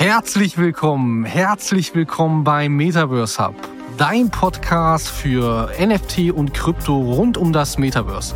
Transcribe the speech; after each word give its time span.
Herzlich 0.00 0.56
willkommen, 0.56 1.26
herzlich 1.26 1.94
willkommen 1.94 2.42
beim 2.42 2.74
Metaverse 2.74 3.46
Hub, 3.46 3.54
dein 3.98 4.30
Podcast 4.30 5.10
für 5.10 5.70
NFT 5.78 6.32
und 6.32 6.54
Krypto 6.54 6.98
rund 6.98 7.36
um 7.36 7.52
das 7.52 7.76
Metaverse. 7.76 8.34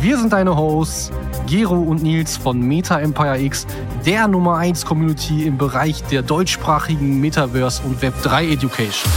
Wir 0.00 0.16
sind 0.16 0.32
deine 0.32 0.56
Hosts, 0.56 1.10
Gero 1.48 1.74
und 1.74 2.04
Nils 2.04 2.36
von 2.36 2.60
Meta 2.60 3.00
Empire 3.00 3.40
X, 3.40 3.66
der 4.06 4.28
Nummer 4.28 4.58
1 4.58 4.86
Community 4.86 5.48
im 5.48 5.58
Bereich 5.58 6.00
der 6.04 6.22
deutschsprachigen 6.22 7.20
Metaverse 7.20 7.82
und 7.82 8.00
Web3 8.00 8.52
Education. 8.52 9.10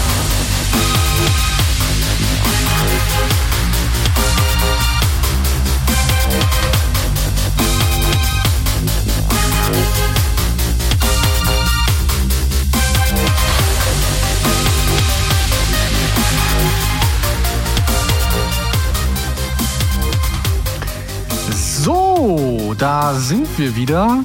Sind 23.33 23.57
wir 23.57 23.75
wieder. 23.75 24.23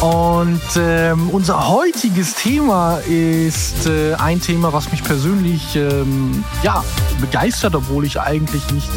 Und 0.00 0.60
ähm, 0.76 1.30
unser 1.30 1.68
heutiges 1.68 2.34
Thema 2.34 2.98
ist 3.08 3.86
äh, 3.86 4.14
ein 4.14 4.40
Thema, 4.40 4.72
was 4.72 4.90
mich 4.90 5.04
persönlich 5.04 5.76
ähm, 5.76 6.42
ja, 6.64 6.82
begeistert, 7.20 7.76
obwohl 7.76 8.04
ich 8.04 8.20
eigentlich 8.20 8.68
nicht 8.72 8.88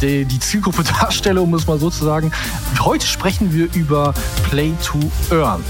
die, 0.00 0.24
die 0.24 0.40
Zielgruppe 0.40 0.84
darstelle, 1.00 1.42
um 1.42 1.52
es 1.52 1.66
mal 1.66 1.78
so 1.78 1.90
zu 1.90 2.02
sagen. 2.02 2.32
Heute 2.80 3.06
sprechen 3.06 3.52
wir 3.52 3.68
über 3.74 4.14
Play 4.48 4.72
to 4.82 4.98
Earn. 5.30 5.62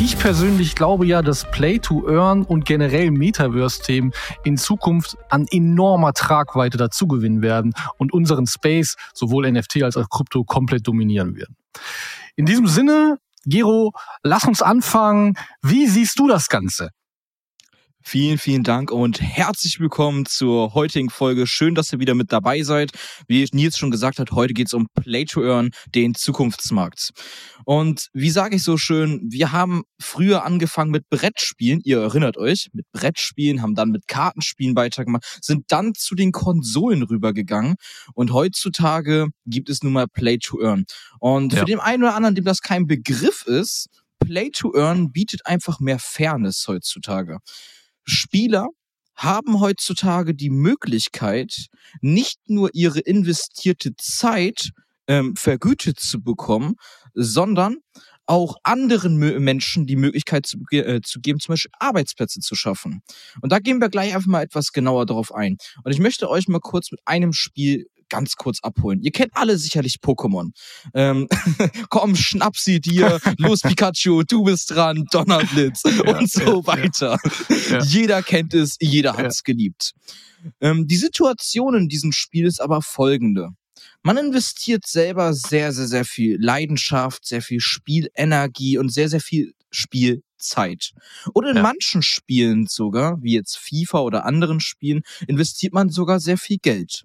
Ich 0.00 0.18
persönlich 0.18 0.74
glaube 0.74 1.06
ja, 1.06 1.22
dass 1.22 1.48
Play 1.52 1.78
to 1.78 2.08
Earn 2.08 2.42
und 2.42 2.64
generell 2.64 3.12
Metaverse-Themen 3.12 4.10
in 4.42 4.56
Zukunft 4.56 5.16
an 5.28 5.46
enormer 5.52 6.12
Tragweite 6.12 6.76
dazugewinnen 6.76 7.40
werden 7.40 7.72
und 7.98 8.12
unseren 8.12 8.48
Space, 8.48 8.96
sowohl 9.14 9.48
NFT 9.48 9.84
als 9.84 9.96
auch 9.96 10.08
Krypto, 10.08 10.42
komplett 10.42 10.88
dominieren 10.88 11.36
werden. 11.36 11.54
In 12.40 12.46
diesem 12.46 12.68
Sinne, 12.68 13.18
Gero, 13.44 13.92
lass 14.22 14.46
uns 14.46 14.62
anfangen. 14.62 15.34
Wie 15.60 15.86
siehst 15.86 16.18
du 16.18 16.26
das 16.26 16.48
Ganze? 16.48 16.88
Vielen, 18.02 18.38
vielen 18.38 18.62
Dank 18.62 18.90
und 18.90 19.20
herzlich 19.20 19.78
willkommen 19.78 20.24
zur 20.24 20.72
heutigen 20.72 21.10
Folge. 21.10 21.46
Schön, 21.46 21.74
dass 21.74 21.92
ihr 21.92 22.00
wieder 22.00 22.14
mit 22.14 22.32
dabei 22.32 22.62
seid. 22.62 22.92
Wie 23.28 23.46
Nils 23.52 23.76
schon 23.76 23.90
gesagt 23.90 24.18
hat, 24.18 24.32
heute 24.32 24.54
geht 24.54 24.68
es 24.68 24.74
um 24.74 24.86
Play 24.94 25.26
to 25.26 25.44
Earn, 25.44 25.70
den 25.94 26.14
Zukunftsmarkt. 26.14 27.10
Und 27.66 28.08
wie 28.14 28.30
sage 28.30 28.56
ich 28.56 28.62
so 28.62 28.78
schön, 28.78 29.20
wir 29.30 29.52
haben 29.52 29.82
früher 30.00 30.44
angefangen 30.44 30.90
mit 30.90 31.10
Brettspielen, 31.10 31.82
ihr 31.84 32.00
erinnert 32.00 32.38
euch, 32.38 32.68
mit 32.72 32.86
Brettspielen, 32.92 33.60
haben 33.60 33.74
dann 33.74 33.90
mit 33.90 34.08
Kartenspielen 34.08 34.74
weitergemacht, 34.76 35.38
sind 35.42 35.66
dann 35.68 35.92
zu 35.94 36.14
den 36.14 36.32
Konsolen 36.32 37.02
rübergegangen 37.02 37.74
und 38.14 38.32
heutzutage 38.32 39.26
gibt 39.44 39.68
es 39.68 39.82
nun 39.82 39.92
mal 39.92 40.08
Play 40.08 40.38
to 40.38 40.58
Earn. 40.62 40.84
Und 41.18 41.52
ja. 41.52 41.60
für 41.60 41.64
den 41.66 41.80
einen 41.80 42.02
oder 42.02 42.14
anderen, 42.14 42.34
dem 42.34 42.46
das 42.46 42.62
kein 42.62 42.86
Begriff 42.86 43.44
ist, 43.46 43.88
Play 44.20 44.50
to 44.50 44.74
Earn 44.74 45.12
bietet 45.12 45.44
einfach 45.44 45.80
mehr 45.80 45.98
Fairness 45.98 46.64
heutzutage. 46.66 47.38
Spieler 48.10 48.68
haben 49.14 49.60
heutzutage 49.60 50.34
die 50.34 50.50
Möglichkeit, 50.50 51.66
nicht 52.00 52.38
nur 52.46 52.70
ihre 52.72 53.00
investierte 53.00 53.94
Zeit 53.96 54.70
ähm, 55.06 55.36
vergütet 55.36 56.00
zu 56.00 56.22
bekommen, 56.22 56.74
sondern 57.14 57.76
auch 58.26 58.56
anderen 58.62 59.16
Menschen 59.16 59.86
die 59.86 59.96
Möglichkeit 59.96 60.46
zu, 60.46 60.58
äh, 60.70 61.00
zu 61.02 61.20
geben, 61.20 61.40
zum 61.40 61.54
Beispiel 61.54 61.72
Arbeitsplätze 61.80 62.38
zu 62.38 62.54
schaffen. 62.54 63.02
Und 63.42 63.50
da 63.50 63.58
gehen 63.58 63.80
wir 63.80 63.88
gleich 63.88 64.14
einfach 64.14 64.28
mal 64.28 64.42
etwas 64.42 64.70
genauer 64.70 65.04
darauf 65.04 65.34
ein. 65.34 65.56
Und 65.82 65.92
ich 65.92 65.98
möchte 65.98 66.30
euch 66.30 66.46
mal 66.46 66.60
kurz 66.60 66.92
mit 66.92 67.00
einem 67.06 67.32
Spiel 67.32 67.86
ganz 68.10 68.36
kurz 68.36 68.60
abholen. 68.60 69.00
Ihr 69.02 69.12
kennt 69.12 69.30
alle 69.34 69.56
sicherlich 69.56 69.96
Pokémon. 70.02 70.50
Ähm, 70.92 71.28
komm, 71.88 72.14
schnapp 72.16 72.56
sie 72.58 72.80
dir, 72.80 73.18
los 73.38 73.60
Pikachu, 73.60 74.22
du 74.24 74.44
bist 74.44 74.72
dran, 74.72 75.06
Donnerblitz 75.10 75.82
ja, 76.04 76.18
und 76.18 76.30
so 76.30 76.60
ja, 76.60 76.66
weiter. 76.66 77.18
Ja. 77.70 77.82
Jeder 77.82 78.22
kennt 78.22 78.52
es, 78.52 78.76
jeder 78.80 79.16
hat 79.16 79.26
es 79.26 79.42
geliebt. 79.42 79.92
Ähm, 80.60 80.86
die 80.86 80.96
Situation 80.96 81.74
in 81.74 81.88
diesem 81.88 82.12
Spiel 82.12 82.46
ist 82.46 82.60
aber 82.60 82.82
folgende. 82.82 83.50
Man 84.02 84.16
investiert 84.16 84.86
selber 84.86 85.34
sehr, 85.34 85.72
sehr, 85.72 85.86
sehr 85.86 86.04
viel 86.04 86.38
Leidenschaft, 86.40 87.26
sehr 87.26 87.42
viel 87.42 87.60
Spielenergie 87.60 88.78
und 88.78 88.92
sehr, 88.92 89.08
sehr 89.08 89.20
viel 89.20 89.52
Spielzeit. 89.70 90.92
Oder 91.34 91.50
in 91.50 91.56
ja. 91.56 91.62
manchen 91.62 92.02
Spielen 92.02 92.66
sogar, 92.66 93.22
wie 93.22 93.34
jetzt 93.34 93.58
FIFA 93.58 94.00
oder 94.00 94.24
anderen 94.24 94.60
Spielen, 94.60 95.02
investiert 95.26 95.72
man 95.72 95.90
sogar 95.90 96.18
sehr 96.20 96.38
viel 96.38 96.58
Geld. 96.60 97.04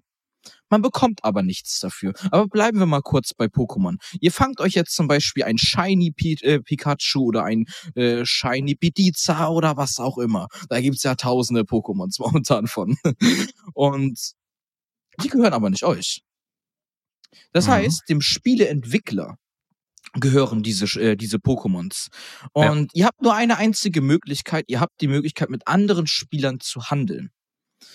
Man 0.68 0.82
bekommt 0.82 1.24
aber 1.24 1.42
nichts 1.42 1.80
dafür. 1.80 2.12
Aber 2.30 2.48
bleiben 2.48 2.78
wir 2.78 2.86
mal 2.86 3.02
kurz 3.02 3.34
bei 3.34 3.46
Pokémon. 3.46 3.96
Ihr 4.20 4.32
fangt 4.32 4.60
euch 4.60 4.74
jetzt 4.74 4.94
zum 4.94 5.06
Beispiel 5.08 5.44
ein 5.44 5.58
Shiny 5.58 6.10
P 6.10 6.36
äh, 6.42 6.60
Pikachu 6.60 7.26
oder 7.26 7.44
ein 7.44 7.66
äh, 7.94 8.24
Shiny 8.24 8.74
Pidizza 8.74 9.48
oder 9.48 9.76
was 9.76 9.98
auch 9.98 10.18
immer. 10.18 10.48
Da 10.68 10.80
gibt's 10.80 11.02
ja 11.02 11.14
tausende 11.14 11.62
Pokémons 11.62 12.16
momentan 12.18 12.66
von. 12.66 12.96
Und 13.74 14.32
die 15.22 15.28
gehören 15.28 15.52
aber 15.52 15.70
nicht 15.70 15.84
euch. 15.84 16.22
Das 17.52 17.66
mhm. 17.66 17.72
heißt, 17.72 18.08
dem 18.08 18.20
Spieleentwickler 18.20 19.38
gehören 20.14 20.62
diese, 20.62 20.86
äh, 21.00 21.16
diese 21.16 21.36
Pokémons. 21.38 22.08
Und 22.52 22.92
ja. 22.92 23.00
ihr 23.00 23.06
habt 23.06 23.22
nur 23.22 23.34
eine 23.34 23.58
einzige 23.58 24.00
Möglichkeit, 24.00 24.64
ihr 24.68 24.80
habt 24.80 25.00
die 25.00 25.08
Möglichkeit, 25.08 25.50
mit 25.50 25.66
anderen 25.66 26.06
Spielern 26.06 26.60
zu 26.60 26.90
handeln 26.90 27.30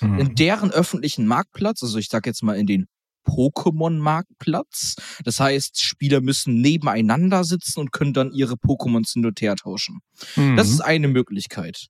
mhm. 0.02 0.19
in 0.19 0.36
deren 0.36 0.72
öffentlichen 0.72 1.25
Marktplatz, 1.25 1.84
also 1.84 1.97
ich 1.97 2.08
sag 2.09 2.25
jetzt 2.25 2.44
mal 2.44 2.58
in 2.58 2.68
den 2.68 2.88
Pokémon-Marktplatz. 3.25 4.96
Das 5.24 5.40
heißt, 5.40 5.81
Spieler 5.81 6.22
müssen 6.22 6.59
nebeneinander 6.62 7.44
sitzen 7.44 7.80
und 7.80 7.92
können 7.92 8.14
dann 8.14 8.31
ihre 8.31 8.56
Pokémons 8.56 9.14
hin 9.14 9.25
und 9.25 9.40
her 9.42 9.56
tauschen. 9.56 10.00
Mhm. 10.36 10.56
Das 10.56 10.69
ist 10.69 10.81
eine 10.81 11.08
Möglichkeit. 11.08 11.88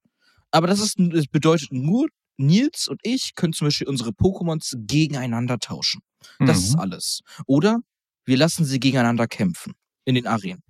Aber 0.52 0.68
das, 0.68 0.82
ist, 0.82 0.96
das 0.98 1.28
bedeutet 1.28 1.72
nur, 1.72 2.08
Nils 2.38 2.88
und 2.88 3.00
ich 3.04 3.36
können 3.36 3.54
zum 3.54 3.68
Beispiel 3.68 3.88
unsere 3.88 4.12
Pokémons 4.12 4.74
gegeneinander 4.88 5.60
tauschen. 5.60 6.02
Das 6.40 6.58
mhm. 6.58 6.64
ist 6.64 6.76
alles. 6.76 7.22
Oder 7.46 7.80
wir 8.26 8.38
lassen 8.38 8.66
sie 8.66 8.80
gegeneinander 8.80 9.28
kämpfen 9.28 9.74
in 10.06 10.16
den 10.16 10.28
Arenen. 10.28 10.64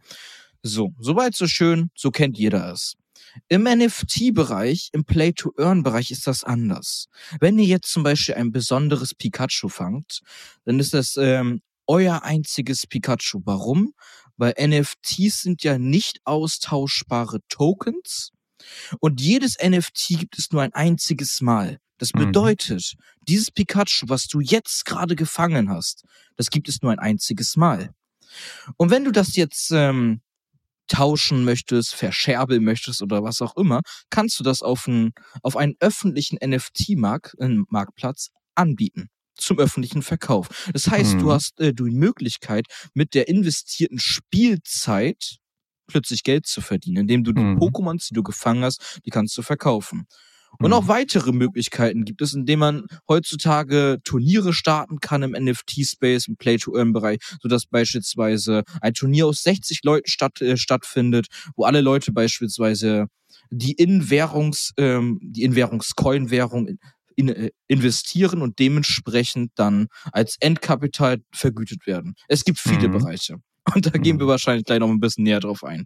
So, 0.64 0.90
soweit 1.00 1.36
so 1.36 1.48
schön, 1.48 1.90
so 1.96 2.12
kennt 2.12 2.38
jeder 2.38 2.72
es. 2.72 2.94
Im 3.48 3.64
NFT-Bereich, 3.64 4.90
im 4.94 5.06
Play-to-Earn-Bereich 5.06 6.12
ist 6.12 6.28
das 6.28 6.44
anders. 6.44 7.08
Wenn 7.40 7.58
ihr 7.60 7.66
jetzt 7.66 7.92
zum 7.92 8.04
Beispiel 8.04 8.36
ein 8.36 8.52
besonderes 8.52 9.14
Pikachu 9.16 9.70
fangt, 9.70 10.22
dann 10.66 10.80
ist 10.80 10.94
das 10.94 11.18
ähm, 11.18 11.62
euer 11.88 12.24
einziges 12.24 12.88
Pikachu. 12.88 13.42
Warum? 13.46 13.94
Weil 14.38 14.54
NFTs 14.60 15.42
sind 15.42 15.64
ja 15.64 15.78
nicht 15.78 16.20
austauschbare 16.26 17.40
Tokens 17.50 18.32
und 19.00 19.22
jedes 19.22 19.58
NFT 19.62 20.20
gibt 20.20 20.38
es 20.38 20.52
nur 20.52 20.62
ein 20.62 20.74
einziges 20.74 21.42
Mal. 21.42 21.80
Das 21.98 22.14
mhm. 22.14 22.26
bedeutet, 22.26 22.96
mhm. 22.98 23.04
dieses 23.28 23.52
Pikachu, 23.52 24.08
was 24.08 24.28
du 24.28 24.40
jetzt 24.40 24.86
gerade 24.86 25.16
gefangen 25.16 25.70
hast, 25.70 26.04
das 26.36 26.50
gibt 26.50 26.68
es 26.70 26.82
nur 26.82 26.92
ein 26.92 27.00
einziges 27.00 27.56
Mal. 27.56 27.94
Und 28.78 28.90
wenn 28.90 29.04
du 29.04 29.12
das 29.12 29.36
jetzt 29.36 29.72
ähm, 29.72 30.22
tauschen 30.92 31.46
möchtest, 31.46 31.96
verscherbeln 31.96 32.64
möchtest 32.64 33.02
oder 33.02 33.24
was 33.24 33.42
auch 33.42 33.56
immer, 33.56 33.82
kannst 34.10 34.40
du 34.40 34.44
das 34.44 34.62
auf, 34.62 34.88
ein, 34.88 35.12
auf 35.42 35.56
einen 35.56 35.76
öffentlichen 35.80 36.38
NFT-Marktplatz 36.44 38.30
anbieten 38.56 39.08
zum 39.36 39.58
öffentlichen 39.58 40.04
Verkauf. 40.04 40.70
Das 40.72 40.88
heißt, 40.88 41.16
mhm. 41.16 41.20
du 41.20 41.32
hast 41.32 41.60
äh, 41.60 41.74
die 41.74 41.84
Möglichkeit, 41.84 42.66
mit 42.94 43.16
der 43.16 43.28
investierten 43.28 43.98
Spielzeit 43.98 45.38
plötzlich 45.88 46.24
Geld 46.24 46.46
zu 46.46 46.62
verdienen, 46.62 46.98
indem 46.98 47.24
du 47.24 47.32
die 47.32 47.42
mhm. 47.42 47.58
Pokémons, 47.58 48.10
die 48.10 48.14
du 48.14 48.22
gefangen 48.22 48.64
hast, 48.64 49.00
die 49.06 49.10
kannst 49.10 49.36
du 49.38 49.42
verkaufen. 49.42 50.06
Und 50.60 50.74
auch 50.74 50.84
mhm. 50.84 50.90
weitere 50.90 51.32
Möglichkeiten 51.32 52.06
gibt 52.06 52.22
es, 52.22 52.34
indem 52.34 52.60
man 52.60 52.86
heutzutage 53.08 54.00
Turniere 54.04 54.54
starten 54.54 55.00
kann 55.00 55.24
im 55.24 55.32
NFT-Space, 55.32 56.28
im 56.28 56.38
Play-to-Earn-Bereich, 56.38 57.20
sodass 57.42 57.66
beispielsweise 57.66 58.64
ein 58.82 58.94
Turnier 58.94 59.28
aus 59.28 59.44
60 59.44 59.82
Leuten 59.84 60.08
statt, 60.08 60.42
äh, 60.42 60.58
stattfindet, 60.58 61.28
wo 61.56 61.64
alle 61.64 61.82
Leute 61.82 62.12
beispielsweise 62.12 63.08
die 63.50 63.74
In-Währungs, 63.74 64.74
ähm, 64.78 65.20
die 65.22 65.44
in, 65.44 65.56
in, 67.16 67.30
äh, 67.30 67.52
investieren 67.68 68.42
und 68.42 68.60
dementsprechend 68.60 69.52
dann 69.56 69.88
als 70.12 70.38
Endkapital 70.40 71.18
vergütet 71.34 71.86
werden. 71.88 72.16
Es 72.28 72.44
gibt 72.44 72.60
viele 72.60 72.88
mhm. 72.88 72.94
Bereiche. 72.94 73.38
Und 73.74 73.86
da 73.86 73.92
gehen 73.92 74.20
wir 74.20 74.26
mhm. 74.26 74.32
wahrscheinlich 74.32 74.66
gleich 74.66 74.80
noch 74.80 74.90
ein 74.90 75.00
bisschen 75.00 75.24
näher 75.24 75.40
drauf 75.40 75.64
ein. 75.64 75.86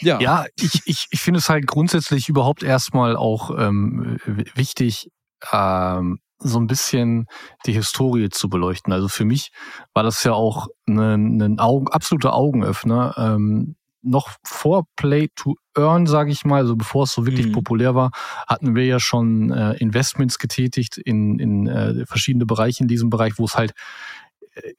Ja, 0.00 0.20
ja 0.20 0.44
ich, 0.56 0.82
ich, 0.84 1.06
ich 1.10 1.20
finde 1.20 1.38
es 1.38 1.48
halt 1.48 1.66
grundsätzlich 1.66 2.28
überhaupt 2.28 2.62
erstmal 2.62 3.16
auch 3.16 3.50
ähm, 3.56 4.18
wichtig, 4.54 5.08
ähm, 5.52 6.18
so 6.38 6.58
ein 6.58 6.66
bisschen 6.66 7.26
die 7.66 7.72
Historie 7.72 8.28
zu 8.28 8.48
beleuchten. 8.48 8.92
Also 8.92 9.08
für 9.08 9.24
mich 9.24 9.50
war 9.94 10.02
das 10.02 10.22
ja 10.24 10.32
auch 10.32 10.68
ein, 10.86 11.40
ein 11.40 11.58
Augen, 11.58 11.88
absoluter 11.88 12.34
Augenöffner. 12.34 13.14
Ähm, 13.16 13.76
noch 14.04 14.28
vor 14.44 14.84
Play 14.96 15.28
to 15.34 15.54
Earn, 15.74 16.06
sage 16.06 16.30
ich 16.30 16.44
mal, 16.44 16.58
also 16.58 16.76
bevor 16.76 17.04
es 17.04 17.12
so 17.12 17.26
wirklich 17.26 17.46
mhm. 17.46 17.52
populär 17.52 17.94
war, 17.94 18.10
hatten 18.46 18.74
wir 18.74 18.84
ja 18.84 19.00
schon 19.00 19.50
äh, 19.50 19.72
Investments 19.78 20.38
getätigt 20.38 20.98
in, 20.98 21.38
in 21.38 21.66
äh, 21.66 22.04
verschiedene 22.06 22.44
Bereiche 22.44 22.82
in 22.82 22.88
diesem 22.88 23.08
Bereich, 23.08 23.38
wo 23.38 23.46
es 23.46 23.56
halt 23.56 23.72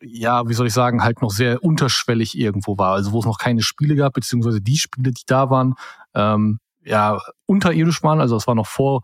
ja, 0.02 0.48
wie 0.48 0.54
soll 0.54 0.68
ich 0.68 0.74
sagen, 0.74 1.04
halt 1.04 1.22
noch 1.22 1.32
sehr 1.32 1.64
unterschwellig 1.64 2.38
irgendwo 2.38 2.78
war. 2.78 2.94
Also 2.94 3.12
wo 3.12 3.20
es 3.20 3.26
noch 3.26 3.38
keine 3.38 3.62
Spiele 3.62 3.96
gab, 3.96 4.14
beziehungsweise 4.14 4.62
die 4.62 4.78
Spiele, 4.78 5.12
die 5.12 5.24
da 5.26 5.50
waren, 5.50 5.76
ähm, 6.14 6.60
ja, 6.86 7.20
unterirdisch 7.48 8.04
waren. 8.04 8.22
Also 8.22 8.36
das 8.36 8.48
war 8.48 8.56
noch 8.56 8.68
vor 8.68 9.02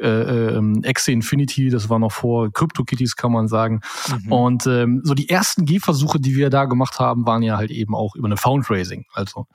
äh, 0.00 0.06
ähm, 0.06 0.84
Exe 0.84 1.12
Infinity, 1.12 1.70
das 1.70 1.88
war 1.88 1.98
noch 1.98 2.12
vor 2.12 2.52
CryptoKitties, 2.52 3.16
kann 3.16 3.32
man 3.32 3.48
sagen. 3.48 3.80
Mhm. 4.24 4.32
Und 4.32 4.66
ähm, 4.66 5.00
so 5.02 5.14
die 5.14 5.28
ersten 5.28 5.64
Gehversuche, 5.64 6.20
die 6.20 6.36
wir 6.36 6.50
da 6.50 6.66
gemacht 6.66 6.98
haben, 6.98 7.26
waren 7.26 7.42
ja 7.42 7.56
halt 7.56 7.70
eben 7.70 7.94
auch 7.94 8.14
über 8.14 8.26
eine 8.26 8.36
Foundraising. 8.36 9.06
Also 9.14 9.46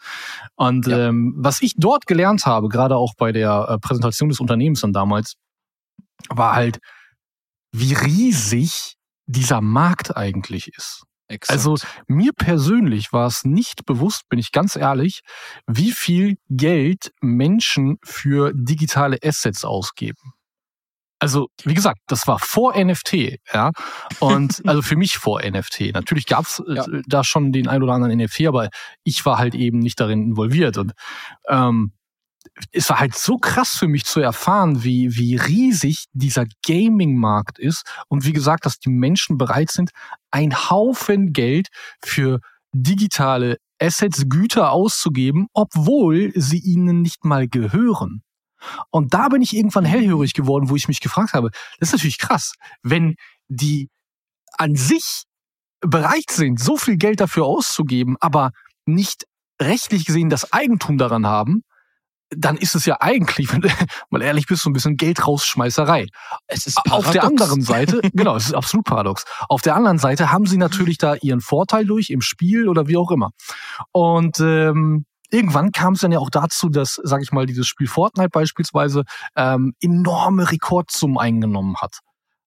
und 0.55 0.87
ja. 0.87 1.09
ähm, 1.09 1.35
was 1.37 1.61
ich 1.61 1.75
dort 1.77 2.07
gelernt 2.07 2.45
habe, 2.45 2.67
gerade 2.67 2.97
auch 2.97 3.13
bei 3.15 3.31
der 3.31 3.67
äh, 3.69 3.77
Präsentation 3.77 4.29
des 4.29 4.39
Unternehmens 4.39 4.81
dann 4.81 4.93
damals, 4.93 5.35
war 6.29 6.55
halt, 6.55 6.79
wie 7.71 7.93
riesig 7.93 8.96
dieser 9.27 9.61
Markt 9.61 10.17
eigentlich 10.17 10.69
ist. 10.75 11.03
Exakt. 11.29 11.51
Also 11.51 11.75
mir 12.07 12.31
persönlich 12.33 13.11
war 13.11 13.27
es 13.27 13.43
nicht 13.43 13.85
bewusst, 13.85 14.29
bin 14.29 14.39
ich 14.39 14.51
ganz 14.51 14.75
ehrlich, 14.75 15.21
wie 15.67 15.91
viel 15.91 16.37
Geld 16.49 17.11
Menschen 17.21 17.97
für 18.03 18.53
digitale 18.55 19.17
Assets 19.23 19.65
ausgeben. 19.65 20.33
Also, 21.19 21.47
wie 21.63 21.73
gesagt, 21.73 21.99
das 22.07 22.27
war 22.27 22.37
vor 22.37 22.77
NFT, 22.77 23.39
ja. 23.51 23.71
Und 24.19 24.61
also 24.67 24.81
für 24.81 24.95
mich 24.95 25.17
vor 25.17 25.41
NFT. 25.41 25.93
Natürlich 25.93 26.27
gab 26.27 26.45
es 26.45 26.63
äh, 26.67 26.75
ja. 26.75 26.85
da 27.07 27.23
schon 27.23 27.51
den 27.51 27.67
ein 27.67 27.81
oder 27.81 27.93
anderen 27.93 28.17
NFT, 28.17 28.45
aber 28.47 28.69
ich 29.03 29.25
war 29.25 29.39
halt 29.39 29.55
eben 29.55 29.79
nicht 29.79 29.99
darin 29.99 30.21
involviert. 30.21 30.77
Und 30.77 30.93
ähm, 31.49 31.91
es 32.71 32.89
war 32.89 32.99
halt 32.99 33.15
so 33.15 33.37
krass 33.37 33.75
für 33.75 33.87
mich 33.87 34.05
zu 34.05 34.19
erfahren, 34.19 34.83
wie, 34.83 35.15
wie 35.15 35.35
riesig 35.35 36.05
dieser 36.13 36.45
Gaming-Markt 36.65 37.59
ist 37.59 37.83
und 38.07 38.25
wie 38.25 38.33
gesagt, 38.33 38.65
dass 38.65 38.79
die 38.79 38.89
Menschen 38.89 39.37
bereit 39.37 39.71
sind, 39.71 39.91
ein 40.31 40.69
Haufen 40.69 41.33
Geld 41.33 41.67
für 42.03 42.39
digitale 42.73 43.57
Assets, 43.79 44.25
Güter 44.27 44.71
auszugeben, 44.71 45.47
obwohl 45.53 46.31
sie 46.35 46.59
ihnen 46.59 47.01
nicht 47.01 47.25
mal 47.25 47.47
gehören. 47.47 48.23
Und 48.89 49.13
da 49.13 49.29
bin 49.29 49.41
ich 49.41 49.55
irgendwann 49.55 49.85
hellhörig 49.85 50.33
geworden, 50.33 50.69
wo 50.69 50.75
ich 50.75 50.87
mich 50.87 50.99
gefragt 50.99 51.33
habe, 51.33 51.51
das 51.79 51.89
ist 51.89 51.93
natürlich 51.93 52.17
krass, 52.17 52.53
wenn 52.81 53.15
die 53.47 53.89
an 54.57 54.75
sich 54.75 55.23
bereit 55.79 56.31
sind, 56.31 56.59
so 56.59 56.75
viel 56.77 56.97
Geld 56.97 57.19
dafür 57.19 57.45
auszugeben, 57.45 58.17
aber 58.19 58.51
nicht 58.85 59.25
rechtlich 59.61 60.05
gesehen 60.05 60.29
das 60.29 60.51
Eigentum 60.53 60.97
daran 60.97 61.27
haben, 61.27 61.63
dann 62.29 62.57
ist 62.57 62.75
es 62.75 62.85
ja 62.85 62.97
eigentlich, 62.99 63.51
wenn 63.53 63.61
du 63.61 63.69
mal 64.09 64.21
ehrlich 64.21 64.47
bist, 64.47 64.63
so 64.63 64.69
ein 64.69 64.73
bisschen 64.73 64.97
Geldrausschmeißerei. 64.97 66.07
Es 66.47 66.67
ist 66.67 66.75
paradox. 66.83 67.07
Auf 67.07 67.11
der 67.11 67.23
anderen 67.23 67.61
Seite, 67.61 68.01
genau, 68.13 68.35
es 68.35 68.47
ist 68.47 68.53
absolut 68.53 68.85
paradox. 68.85 69.25
Auf 69.49 69.61
der 69.61 69.75
anderen 69.75 69.99
Seite 69.99 70.31
haben 70.31 70.45
sie 70.45 70.57
natürlich 70.57 70.97
da 70.97 71.15
ihren 71.15 71.41
Vorteil 71.41 71.85
durch 71.85 72.09
im 72.09 72.21
Spiel 72.21 72.67
oder 72.67 72.87
wie 72.87 72.97
auch 72.97 73.11
immer. 73.11 73.31
Und 73.91 74.39
ähm, 74.39 75.05
irgendwann 75.29 75.71
kam 75.71 75.93
es 75.93 76.01
dann 76.01 76.11
ja 76.11 76.19
auch 76.19 76.29
dazu, 76.29 76.69
dass, 76.69 76.99
sag 77.03 77.21
ich 77.21 77.31
mal, 77.31 77.45
dieses 77.45 77.67
Spiel 77.67 77.87
Fortnite 77.87 78.29
beispielsweise 78.29 79.03
ähm, 79.35 79.73
enorme 79.81 80.51
Rekordsummen 80.51 81.17
eingenommen 81.17 81.77
hat. 81.77 81.99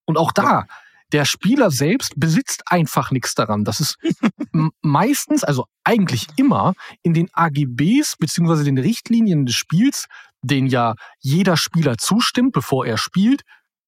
Und 0.04 0.18
auch 0.18 0.32
da 0.32 0.64
der 1.12 1.24
Spieler 1.24 1.70
selbst 1.70 2.12
besitzt 2.16 2.62
einfach 2.66 3.10
nichts 3.10 3.34
daran. 3.34 3.64
Das 3.64 3.80
ist 3.80 3.96
meistens, 4.82 5.44
also 5.44 5.66
eigentlich 5.84 6.26
immer 6.36 6.74
in 7.02 7.14
den 7.14 7.28
AGBs 7.32 8.16
beziehungsweise 8.18 8.64
den 8.64 8.78
Richtlinien 8.78 9.46
des 9.46 9.54
Spiels, 9.54 10.06
den 10.42 10.66
ja 10.66 10.94
jeder 11.18 11.56
Spieler 11.56 11.96
zustimmt, 11.98 12.52
bevor 12.52 12.86
er 12.86 12.96
spielt, 12.96 13.42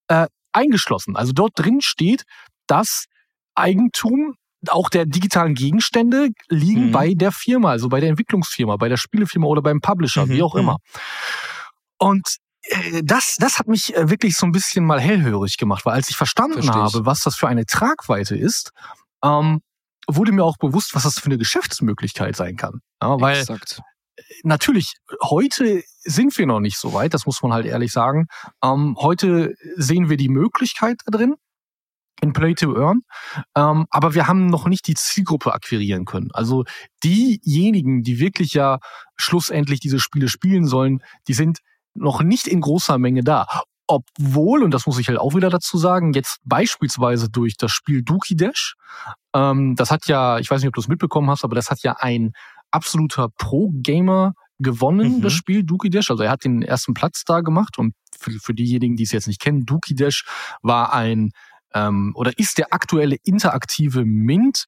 äh, 0.09 0.27
eingeschlossen. 0.53 1.17
Also 1.17 1.33
dort 1.33 1.53
drin 1.57 1.81
steht, 1.81 2.25
dass 2.67 3.07
Eigentum 3.55 4.35
auch 4.69 4.89
der 4.91 5.07
digitalen 5.07 5.55
Gegenstände 5.55 6.29
liegen 6.49 6.87
mhm. 6.87 6.93
bei 6.93 7.15
der 7.15 7.33
Firma, 7.33 7.71
also 7.71 7.89
bei 7.89 8.01
der 8.01 8.11
Entwicklungsfirma, 8.11 8.77
bei 8.77 8.89
der 8.89 8.97
Spielefirma 8.97 9.47
oder 9.47 9.63
beim 9.63 9.81
Publisher, 9.81 10.27
mhm. 10.27 10.31
wie 10.31 10.43
auch 10.43 10.55
immer. 10.55 10.75
Mhm. 10.75 11.01
Und 11.99 12.37
das, 13.03 13.37
das 13.39 13.59
hat 13.59 13.69
mich 13.69 13.95
äh, 13.95 14.09
wirklich 14.11 14.37
so 14.37 14.47
ein 14.47 14.53
bisschen 14.53 14.85
mal 14.85 15.01
hellhörig 15.01 15.57
gemacht, 15.57 15.85
weil 15.85 15.95
als 15.95 16.11
ich 16.11 16.17
verstanden 16.17 16.63
Versteh 16.63 16.73
habe, 16.73 16.99
ich. 16.99 17.07
was 17.07 17.23
das 17.23 17.37
für 17.37 17.49
eine 17.49 17.67
Tragweite 17.67 18.37
ist, 18.37 18.73
ähm, 19.25 19.61
wurde 20.07 20.33
mir 20.33 20.45
auch 20.45 20.57
bewusst, 20.59 20.95
was 20.95 21.05
das 21.05 21.19
für 21.19 21.27
eine 21.27 21.39
Geschäftsmöglichkeit 21.39 22.37
sein 22.37 22.57
kann. 22.57 22.81
Ja, 23.03 23.21
weil 23.21 23.39
Exakt. 23.39 23.81
natürlich, 24.43 24.95
heute 25.23 25.83
sind 26.01 26.37
wir 26.37 26.47
noch 26.47 26.61
nicht 26.61 26.79
so 26.79 26.93
weit, 26.93 27.15
das 27.15 27.27
muss 27.27 27.43
man 27.43 27.53
halt 27.53 27.67
ehrlich 27.67 27.93
sagen. 27.93 28.27
Ähm, 28.63 28.97
heute 28.99 29.55
sehen 29.77 30.09
wir 30.09 30.17
die 30.17 30.29
Möglichkeit 30.29 31.01
da 31.05 31.17
drin, 31.17 31.37
in 32.21 32.33
Play 32.33 32.55
to 32.55 32.77
Earn, 32.77 33.03
ähm, 33.57 33.87
aber 33.91 34.15
wir 34.15 34.29
haben 34.29 34.47
noch 34.47 34.67
nicht 34.67 34.87
die 34.87 34.95
Zielgruppe 34.95 35.53
akquirieren 35.53 36.05
können. 36.05 36.31
Also 36.33 36.65
diejenigen, 37.03 38.03
die 38.03 38.19
wirklich 38.19 38.55
ja 38.55 38.79
schlussendlich 39.17 39.81
diese 39.81 39.99
Spiele 39.99 40.29
spielen 40.29 40.67
sollen, 40.67 41.03
die 41.27 41.35
sind 41.35 41.59
noch 41.95 42.23
nicht 42.23 42.47
in 42.47 42.61
großer 42.61 42.99
Menge 42.99 43.23
da. 43.23 43.47
Obwohl, 43.87 44.63
und 44.63 44.73
das 44.73 44.87
muss 44.87 44.99
ich 44.99 45.09
halt 45.09 45.19
auch 45.19 45.35
wieder 45.35 45.51
dazu 45.51 45.77
sagen, 45.77 46.13
jetzt 46.13 46.39
beispielsweise 46.45 47.29
durch 47.29 47.57
das 47.57 47.73
Spiel 47.73 48.03
Dookie 48.03 48.37
Dash, 48.37 48.75
ähm, 49.35 49.75
das 49.77 49.91
hat 49.91 50.07
ja, 50.07 50.39
ich 50.39 50.51
weiß 50.51 50.61
nicht, 50.61 50.69
ob 50.69 50.75
du 50.75 50.81
es 50.81 50.89
mitbekommen 50.89 51.29
hast, 51.29 51.45
aber 51.45 51.55
das 51.55 51.71
hat 51.71 51.83
ja 51.83 51.97
ein 51.99 52.33
absoluter 52.71 53.29
Pro-Gamer 53.37 54.33
gewonnen, 54.59 55.19
mhm. 55.19 55.23
das 55.23 55.33
Spiel 55.33 55.65
Dookie 55.65 55.91
Dash. 55.91 56.11
Also 56.11 56.23
er 56.23 56.31
hat 56.31 56.45
den 56.45 56.63
ersten 56.63 56.95
Platz 56.95 57.25
da 57.25 57.41
gemacht 57.41 57.79
und 57.79 57.95
für, 58.19 58.31
für 58.33 58.55
diejenigen, 58.55 58.97
die 58.97 59.03
es 59.03 59.13
jetzt 59.13 59.27
nicht 59.27 59.41
kennen, 59.41 59.67
Dookie 59.67 59.95
Dash 59.95 60.25
war 60.63 60.93
ein 60.93 61.33
ähm, 61.75 62.13
oder 62.15 62.39
ist 62.39 62.59
der 62.59 62.73
aktuelle 62.73 63.17
interaktive 63.25 64.05
Mint 64.05 64.67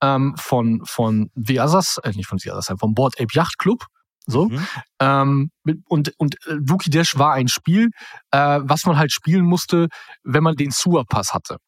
ähm, 0.00 0.34
von 0.36 0.82
von 0.84 1.30
The 1.34 1.60
Others, 1.60 1.98
äh, 2.02 2.10
nicht 2.10 2.26
von 2.26 2.38
The 2.38 2.50
Others, 2.50 2.72
von 2.78 2.94
Board 2.94 3.20
Ape 3.20 3.32
Yacht 3.32 3.58
Club. 3.58 3.86
So. 4.26 4.46
Mhm. 4.46 4.66
Ähm, 5.00 5.50
und 5.86 6.12
und 6.18 6.36
äh, 6.46 6.54
Rookie 6.70 6.90
Dash 6.90 7.18
war 7.18 7.34
ein 7.34 7.48
Spiel, 7.48 7.90
äh, 8.30 8.60
was 8.62 8.86
man 8.86 8.96
halt 8.96 9.12
spielen 9.12 9.44
musste, 9.44 9.88
wenn 10.22 10.42
man 10.42 10.56
den 10.56 10.70
Sewer-Pass 10.70 11.34
hatte. 11.34 11.58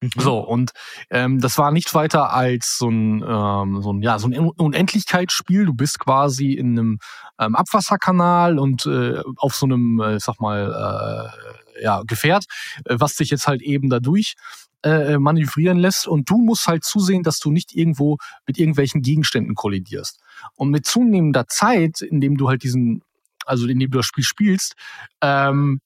Mhm. 0.00 0.10
So, 0.16 0.38
und 0.38 0.70
ähm, 1.10 1.40
das 1.40 1.58
war 1.58 1.72
nicht 1.72 1.92
weiter 1.94 2.32
als 2.32 2.78
so 2.78 2.88
ein, 2.88 3.24
ähm, 3.26 3.82
so 3.82 3.92
ein, 3.92 4.02
ja, 4.02 4.18
so 4.18 4.28
ein 4.28 4.38
Unendlichkeitsspiel. 4.38 5.66
Du 5.66 5.74
bist 5.74 5.98
quasi 5.98 6.52
in 6.52 6.78
einem 6.78 6.98
ähm, 7.40 7.56
Abwasserkanal 7.56 8.58
und 8.58 8.86
äh, 8.86 9.20
auf 9.36 9.56
so 9.56 9.66
einem, 9.66 10.00
äh, 10.00 10.20
sag 10.20 10.40
mal, 10.40 11.32
äh, 11.76 11.82
ja, 11.82 12.02
Gefährt, 12.06 12.44
äh, 12.84 12.96
was 12.98 13.16
dich 13.16 13.30
jetzt 13.30 13.48
halt 13.48 13.62
eben 13.62 13.88
dadurch 13.88 14.34
äh, 14.84 15.18
manövrieren 15.18 15.78
lässt 15.78 16.06
und 16.06 16.30
du 16.30 16.38
musst 16.38 16.68
halt 16.68 16.84
zusehen, 16.84 17.24
dass 17.24 17.40
du 17.40 17.50
nicht 17.50 17.74
irgendwo 17.74 18.18
mit 18.46 18.58
irgendwelchen 18.58 19.02
Gegenständen 19.02 19.56
kollidierst. 19.56 20.20
Und 20.54 20.70
mit 20.70 20.86
zunehmender 20.86 21.46
Zeit, 21.46 22.00
indem 22.00 22.36
du 22.36 22.48
halt 22.48 22.62
diesen, 22.62 23.02
also 23.44 23.66
indem 23.66 23.90
du 23.90 23.98
das 23.98 24.06
Spiel 24.06 24.24
spielst, 24.24 24.74
ähm, 25.20 25.80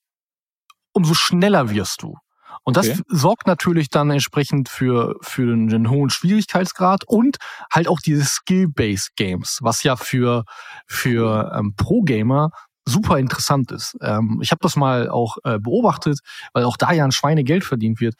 umso 0.92 1.14
schneller 1.14 1.70
wirst 1.70 2.02
du. 2.02 2.16
Und 2.64 2.76
das 2.76 2.88
okay. 2.88 3.02
sorgt 3.08 3.46
natürlich 3.46 3.88
dann 3.88 4.10
entsprechend 4.10 4.68
für, 4.68 5.16
für 5.20 5.52
einen 5.52 5.90
hohen 5.90 6.10
Schwierigkeitsgrad 6.10 7.04
und 7.06 7.38
halt 7.72 7.88
auch 7.88 7.98
diese 7.98 8.24
Skill-Based 8.24 9.16
Games, 9.16 9.58
was 9.62 9.82
ja 9.82 9.96
für, 9.96 10.44
für 10.86 11.52
ähm, 11.56 11.74
Pro-Gamer 11.76 12.50
super 12.84 13.18
interessant 13.18 13.72
ist. 13.72 13.96
Ähm, 14.00 14.40
ich 14.42 14.50
habe 14.50 14.60
das 14.62 14.76
mal 14.76 15.08
auch 15.08 15.38
äh, 15.44 15.58
beobachtet, 15.58 16.20
weil 16.52 16.64
auch 16.64 16.76
da 16.76 16.92
ja 16.92 17.04
ein 17.04 17.12
Schweinegeld 17.12 17.64
verdient 17.64 18.00
wird. 18.00 18.14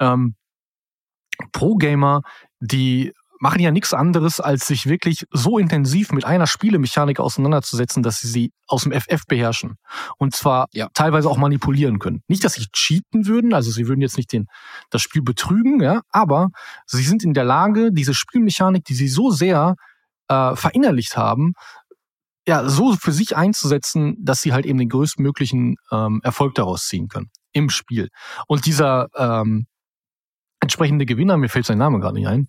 Ähm, 0.00 0.34
Pro-Gamer, 1.52 2.22
die 2.60 3.12
machen 3.44 3.60
ja 3.60 3.70
nichts 3.70 3.92
anderes, 3.92 4.40
als 4.40 4.66
sich 4.66 4.86
wirklich 4.86 5.26
so 5.30 5.58
intensiv 5.58 6.12
mit 6.12 6.24
einer 6.24 6.46
Spielemechanik 6.46 7.20
auseinanderzusetzen, 7.20 8.02
dass 8.02 8.18
sie 8.20 8.28
sie 8.28 8.52
aus 8.66 8.84
dem 8.84 8.92
FF 8.92 9.26
beherrschen. 9.28 9.74
Und 10.16 10.34
zwar 10.34 10.68
ja. 10.72 10.88
teilweise 10.94 11.28
auch 11.28 11.36
manipulieren 11.36 11.98
können. 11.98 12.22
Nicht, 12.26 12.42
dass 12.42 12.54
sie 12.54 12.64
cheaten 12.72 13.26
würden, 13.26 13.52
also 13.52 13.70
sie 13.70 13.86
würden 13.86 14.00
jetzt 14.00 14.16
nicht 14.16 14.32
den, 14.32 14.46
das 14.88 15.02
Spiel 15.02 15.20
betrügen, 15.20 15.82
ja, 15.82 16.00
aber 16.08 16.48
sie 16.86 17.02
sind 17.02 17.22
in 17.22 17.34
der 17.34 17.44
Lage, 17.44 17.90
diese 17.92 18.14
Spielmechanik, 18.14 18.82
die 18.86 18.94
sie 18.94 19.08
so 19.08 19.30
sehr 19.30 19.74
äh, 20.28 20.56
verinnerlicht 20.56 21.18
haben, 21.18 21.52
ja, 22.48 22.66
so 22.66 22.94
für 22.94 23.12
sich 23.12 23.36
einzusetzen, 23.36 24.16
dass 24.22 24.40
sie 24.40 24.54
halt 24.54 24.64
eben 24.64 24.78
den 24.78 24.88
größtmöglichen 24.88 25.76
ähm, 25.92 26.20
Erfolg 26.24 26.54
daraus 26.54 26.86
ziehen 26.86 27.08
können 27.08 27.28
im 27.52 27.68
Spiel. 27.68 28.08
Und 28.48 28.64
dieser 28.64 29.08
ähm, 29.14 29.66
entsprechende 30.64 31.06
Gewinner, 31.06 31.36
mir 31.36 31.48
fällt 31.48 31.66
sein 31.66 31.78
Name 31.78 32.00
gerade 32.00 32.14
nicht 32.14 32.28
ein, 32.28 32.48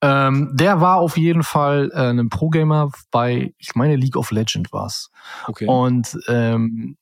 ähm, 0.00 0.50
der 0.54 0.80
war 0.80 0.98
auf 0.98 1.16
jeden 1.16 1.42
Fall 1.42 1.90
äh, 1.94 2.10
ein 2.10 2.28
Pro-Gamer 2.28 2.90
bei, 3.10 3.54
ich 3.58 3.74
meine, 3.74 3.96
League 3.96 4.16
of 4.16 4.30
Legend 4.30 4.72
war's. 4.72 5.10
Okay. 5.46 5.66
Und 5.66 6.18
ähm, 6.28 6.96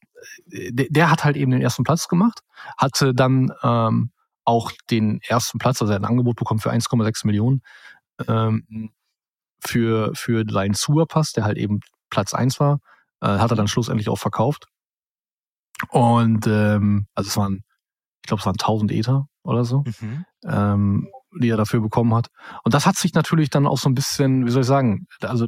der, 0.47 0.87
der 0.91 1.11
hat 1.11 1.25
halt 1.25 1.37
eben 1.37 1.51
den 1.51 1.63
ersten 1.63 1.85
Platz 1.85 2.09
gemacht, 2.09 2.41
hatte 2.77 3.15
dann 3.15 3.53
ähm, 3.63 4.11
auch 4.45 4.73
den 4.91 5.21
ersten 5.27 5.59
Platz, 5.59 5.81
also 5.81 5.93
er 5.93 5.97
hat 5.97 6.03
ein 6.03 6.11
Angebot 6.11 6.37
bekommen 6.37 6.61
für 6.61 6.73
1,6 6.73 7.27
Millionen. 7.27 7.63
Ähm, 8.29 8.93
für, 9.63 10.13
für 10.15 10.45
seinen 10.49 10.75
Sewer-Pass, 10.75 11.33
der 11.33 11.45
halt 11.45 11.59
eben 11.59 11.81
Platz 12.09 12.35
eins 12.35 12.61
war, 12.61 12.81
äh, 13.21 13.27
hat 13.27 13.51
er 13.51 13.57
dann 13.57 13.69
schlussendlich 13.69 14.09
auch 14.09 14.19
verkauft. 14.19 14.67
Und 15.89 16.47
ähm, 16.47 17.07
also 17.15 17.29
es 17.29 17.37
waren, 17.37 17.63
ich 18.23 18.29
glaube, 18.29 18.41
es 18.41 18.47
waren 18.47 18.55
1000 18.55 18.93
Ether 18.93 19.27
oder 19.43 19.65
so, 19.65 19.85
mhm. 20.01 20.25
ähm, 20.45 21.09
die 21.41 21.49
er 21.49 21.57
dafür 21.57 21.81
bekommen 21.81 22.15
hat. 22.15 22.29
Und 22.65 22.75
das 22.75 22.87
hat 22.87 22.97
sich 22.97 23.15
natürlich 23.15 23.51
dann 23.51 23.67
auch 23.67 23.79
so 23.79 23.89
ein 23.89 23.95
bisschen, 23.95 24.47
wie 24.47 24.51
soll 24.51 24.63
ich 24.63 24.69
sagen, 24.69 25.07
also 25.23 25.47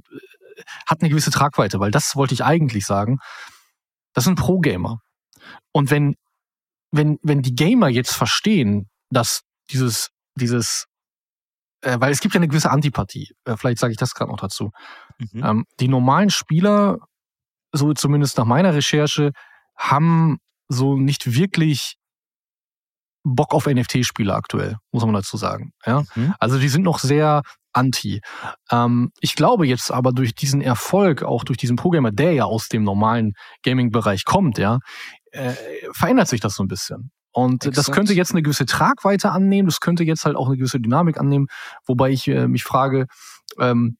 hat 0.86 1.00
eine 1.00 1.10
gewisse 1.10 1.30
Tragweite, 1.30 1.80
weil 1.80 1.90
das 1.90 2.16
wollte 2.16 2.34
ich 2.34 2.44
eigentlich 2.44 2.86
sagen. 2.86 3.18
Das 4.14 4.24
sind 4.24 4.36
Pro-Gamer. 4.36 5.00
Und 5.72 5.90
wenn, 5.90 6.14
wenn, 6.90 7.18
wenn 7.22 7.42
die 7.42 7.54
Gamer 7.54 7.88
jetzt 7.88 8.14
verstehen, 8.14 8.88
dass 9.10 9.42
dieses, 9.70 10.10
dieses, 10.34 10.86
äh, 11.80 11.98
weil 11.98 12.12
es 12.12 12.20
gibt 12.20 12.34
ja 12.34 12.38
eine 12.38 12.48
gewisse 12.48 12.70
Antipathie, 12.70 13.30
äh, 13.44 13.56
vielleicht 13.56 13.78
sage 13.78 13.92
ich 13.92 13.98
das 13.98 14.14
gerade 14.14 14.30
noch 14.30 14.40
dazu. 14.40 14.70
Mhm. 15.18 15.44
Ähm, 15.44 15.64
die 15.80 15.88
normalen 15.88 16.30
Spieler, 16.30 16.98
so 17.72 17.92
zumindest 17.94 18.38
nach 18.38 18.44
meiner 18.44 18.74
Recherche, 18.74 19.32
haben 19.76 20.38
so 20.68 20.96
nicht 20.96 21.34
wirklich 21.34 21.96
Bock 23.24 23.54
auf 23.54 23.66
NFT-Spiele 23.66 24.34
aktuell, 24.34 24.76
muss 24.90 25.04
man 25.04 25.14
dazu 25.14 25.36
sagen. 25.36 25.72
Ja? 25.86 26.02
Mhm. 26.14 26.34
Also 26.38 26.58
die 26.58 26.68
sind 26.68 26.82
noch 26.82 26.98
sehr 26.98 27.42
anti. 27.72 28.20
Ähm, 28.70 29.10
ich 29.20 29.34
glaube 29.34 29.66
jetzt 29.66 29.90
aber 29.90 30.12
durch 30.12 30.34
diesen 30.34 30.60
Erfolg, 30.60 31.22
auch 31.22 31.44
durch 31.44 31.58
diesen 31.58 31.76
Programmer, 31.76 32.10
der 32.10 32.32
ja 32.32 32.44
aus 32.44 32.68
dem 32.68 32.84
normalen 32.84 33.32
Gaming-Bereich 33.62 34.24
kommt, 34.24 34.58
ja, 34.58 34.78
äh, 35.30 35.54
verändert 35.92 36.28
sich 36.28 36.40
das 36.40 36.54
so 36.54 36.62
ein 36.62 36.68
bisschen. 36.68 37.10
Und 37.32 37.64
Exakt. 37.64 37.76
das 37.78 37.90
könnte 37.94 38.12
jetzt 38.12 38.32
eine 38.32 38.42
gewisse 38.42 38.66
Tragweite 38.66 39.30
annehmen, 39.30 39.66
das 39.66 39.80
könnte 39.80 40.04
jetzt 40.04 40.26
halt 40.26 40.36
auch 40.36 40.48
eine 40.48 40.56
gewisse 40.58 40.80
Dynamik 40.80 41.18
annehmen, 41.18 41.46
wobei 41.86 42.10
ich 42.10 42.28
äh, 42.28 42.46
mich 42.46 42.64
frage, 42.64 43.06
ähm, 43.58 43.96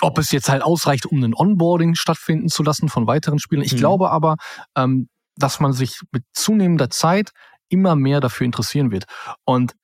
ob 0.00 0.16
es 0.18 0.30
jetzt 0.30 0.48
halt 0.48 0.62
ausreicht, 0.62 1.06
um 1.06 1.22
ein 1.22 1.34
Onboarding 1.34 1.94
stattfinden 1.94 2.48
zu 2.48 2.62
lassen 2.62 2.88
von 2.88 3.06
weiteren 3.06 3.38
Spielern. 3.38 3.64
Ich 3.64 3.74
mhm. 3.74 3.78
glaube 3.78 4.10
aber, 4.10 4.36
ähm, 4.76 5.08
dass 5.36 5.60
man 5.60 5.72
sich 5.72 6.00
mit 6.12 6.22
zunehmender 6.32 6.90
Zeit 6.90 7.30
immer 7.70 7.96
mehr 7.96 8.20
dafür 8.20 8.44
interessieren 8.44 8.90
wird. 8.90 9.04
Und 9.44 9.74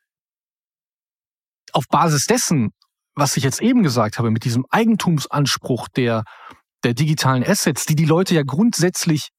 auf 1.72 1.88
Basis 1.88 2.26
dessen, 2.26 2.72
was 3.14 3.36
ich 3.36 3.44
jetzt 3.44 3.62
eben 3.62 3.82
gesagt 3.82 4.18
habe, 4.18 4.30
mit 4.30 4.44
diesem 4.44 4.66
Eigentumsanspruch 4.70 5.88
der, 5.88 6.24
der 6.84 6.94
digitalen 6.94 7.44
Assets, 7.44 7.86
die 7.86 7.96
die 7.96 8.04
Leute 8.04 8.34
ja 8.34 8.42
grundsätzlich 8.42 9.30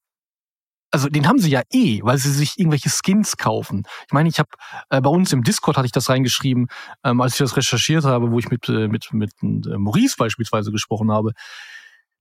also 0.92 1.10
den 1.10 1.28
haben 1.28 1.40
sie 1.40 1.50
ja 1.50 1.64
eh, 1.74 2.00
weil 2.04 2.18
sie 2.18 2.32
sich 2.32 2.54
irgendwelche 2.58 2.90
Skins 2.90 3.38
kaufen. 3.38 3.84
Ich 4.06 4.14
meine, 4.14 4.30
ich 4.30 4.40
habe 4.40 4.50
äh, 4.90 5.02
bei 5.02 5.10
uns 5.10 5.34
im 5.34 5.44
Discord 5.44 5.78
hatte 5.78 5.86
ich 5.86 5.92
das 5.92 6.10
reingeschrieben, 6.10 6.68
ähm, 7.04 7.20
als 7.20 7.34
ich 7.34 7.40
das 7.40 7.58
recherchiert 7.58 8.06
habe, 8.06 8.32
wo 8.32 8.40
ich 8.40 8.50
mit 8.50 8.70
äh, 8.70 8.88
mit 8.88 9.12
mit 9.12 9.32
äh, 9.44 9.78
Maurice 9.78 10.16
beispielsweise 10.18 10.72
gesprochen 10.72 11.12
habe. 11.12 11.32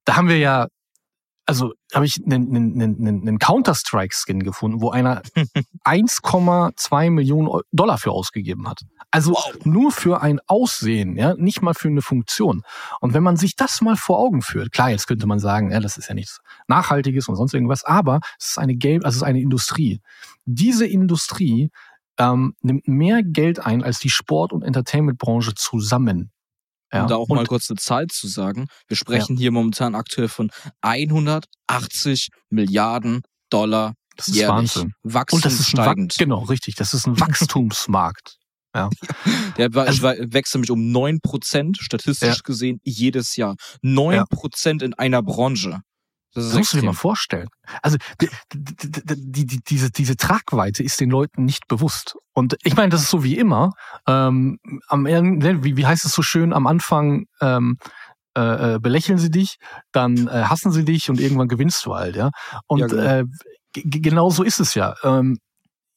Da 0.05 0.17
haben 0.17 0.29
wir 0.29 0.39
ja 0.39 0.67
also 1.47 1.75
habe 1.95 2.05
ich 2.05 2.21
einen, 2.25 2.55
einen, 2.55 2.83
einen, 2.83 3.23
einen 3.23 3.39
Counter-Strike-Skin 3.39 4.43
gefunden, 4.43 4.81
wo 4.83 4.91
einer 4.91 5.23
1,2 5.85 7.11
Millionen 7.11 7.63
Dollar 7.73 7.99
für 7.99 8.11
ausgegeben 8.11 8.69
hat. 8.69 8.81
Also 9.13 9.33
wow. 9.33 9.55
nur 9.65 9.93
für 9.93 10.21
ein 10.21 10.41
Aussehen, 10.49 11.17
ja, 11.17 11.35
nicht 11.35 11.63
mal 11.63 11.75
für 11.75 11.89
eine 11.89 12.03
Funktion. 12.03 12.63
Und 13.01 13.15
wenn 13.15 13.23
man 13.23 13.37
sich 13.37 13.55
das 13.55 13.81
mal 13.81 13.97
vor 13.97 14.19
Augen 14.19 14.43
führt, 14.43 14.73
klar, 14.73 14.91
jetzt 14.91 15.07
könnte 15.07 15.27
man 15.27 15.39
sagen, 15.39 15.71
ja, 15.71 15.81
das 15.81 15.97
ist 15.97 16.09
ja 16.09 16.15
nichts 16.15 16.41
Nachhaltiges 16.67 17.29
und 17.29 17.37
sonst 17.37 17.55
irgendwas, 17.55 17.85
aber 17.85 18.21
es 18.39 18.49
ist 18.49 18.59
eine 18.59 18.75
Game, 18.75 19.05
also 19.05 19.17
es 19.17 19.23
ist 19.23 19.23
eine 19.23 19.41
Industrie. 19.41 20.01
Diese 20.45 20.87
Industrie 20.87 21.71
ähm, 22.19 22.55
nimmt 22.61 22.89
mehr 22.89 23.23
Geld 23.23 23.65
ein 23.65 23.85
als 23.85 24.01
die 24.01 24.11
Sport- 24.11 24.53
und 24.53 24.63
Entertainment-Branche 24.63 25.55
zusammen. 25.55 26.33
Ja. 26.93 27.03
Um 27.03 27.09
da 27.09 27.17
auch 27.17 27.29
und, 27.29 27.37
mal 27.37 27.47
kurz 27.47 27.69
eine 27.71 27.79
Zahl 27.79 28.07
zu 28.07 28.29
sagen. 28.29 28.67
Wir 28.87 28.97
sprechen 28.97 29.37
ja. 29.37 29.41
hier 29.41 29.53
momentan 29.53 29.95
aktuell 29.95 30.29
von 30.29 30.51
180 30.83 32.29
Milliarden 32.51 33.23
Dollar 33.51 33.95
das 34.17 34.29
ist 34.29 34.37
jährlich. 34.37 34.75
Wahnsinn. 34.77 34.93
Wachstum 35.03 35.37
und 35.37 35.45
das 35.45 35.61
ist 35.61 35.69
steigend. 35.69 36.15
genau, 36.19 36.45
richtig. 36.45 36.75
Das 36.75 36.95
ist 36.95 37.07
ein 37.07 37.21
Wachstumsmarkt. 37.21 38.37
Ja. 38.75 38.91
Der 39.57 39.75
also, 39.75 40.03
wächst 40.03 40.55
nämlich 40.55 40.71
um 40.71 40.81
9% 40.81 41.77
statistisch 41.81 42.37
ja. 42.37 42.43
gesehen 42.43 42.81
jedes 42.83 43.37
Jahr. 43.37 43.57
9% 43.83 44.81
ja. 44.81 44.87
in 44.87 44.95
einer 44.95 45.23
Branche. 45.23 45.81
Das, 46.37 46.53
musst 46.55 46.75
du 46.75 46.81
dir 46.81 46.87
mal 46.87 46.93
vorstellen. 46.93 47.49
Also 47.83 47.97
die, 48.21 48.29
die, 48.53 49.47
die, 49.47 49.61
diese, 49.67 49.91
diese 49.91 50.17
Tragweite 50.17 50.83
ist 50.83 51.01
den 51.01 51.11
Leuten 51.11 51.45
nicht 51.45 51.67
bewusst. 51.67 52.17
Und 52.35 52.57
ich 52.63 52.77
meine, 52.77 52.91
das 52.91 53.03
ist 53.03 53.11
so 53.11 53.25
wie 53.25 53.39
immer. 53.39 53.73
Ähm, 54.07 54.59
am, 54.89 55.07
wie, 55.07 55.77
wie 55.77 55.87
heißt 55.87 56.05
es 56.05 56.13
so 56.13 56.23
schön, 56.23 56.53
am 56.53 56.67
Anfang 56.67 57.25
ähm, 57.41 57.79
äh, 58.37 58.75
äh, 58.75 58.79
belächeln 58.79 59.17
sie 59.17 59.31
dich, 59.31 59.57
dann 59.93 60.29
äh, 60.29 60.43
hassen 60.43 60.71
sie 60.71 60.85
dich 60.85 61.09
und 61.09 61.21
irgendwann 61.21 61.49
gewinnst 61.49 61.87
du 61.87 61.95
halt, 61.95 62.17
ja. 62.17 62.31
Und 62.67 62.81
ja, 62.81 62.87
genau. 62.87 63.03
äh, 63.03 63.25
genau 63.73 64.31
so 64.31 64.43
ist 64.43 64.61
es 64.61 64.75
ja. 64.75 64.95
Ähm, 65.03 65.39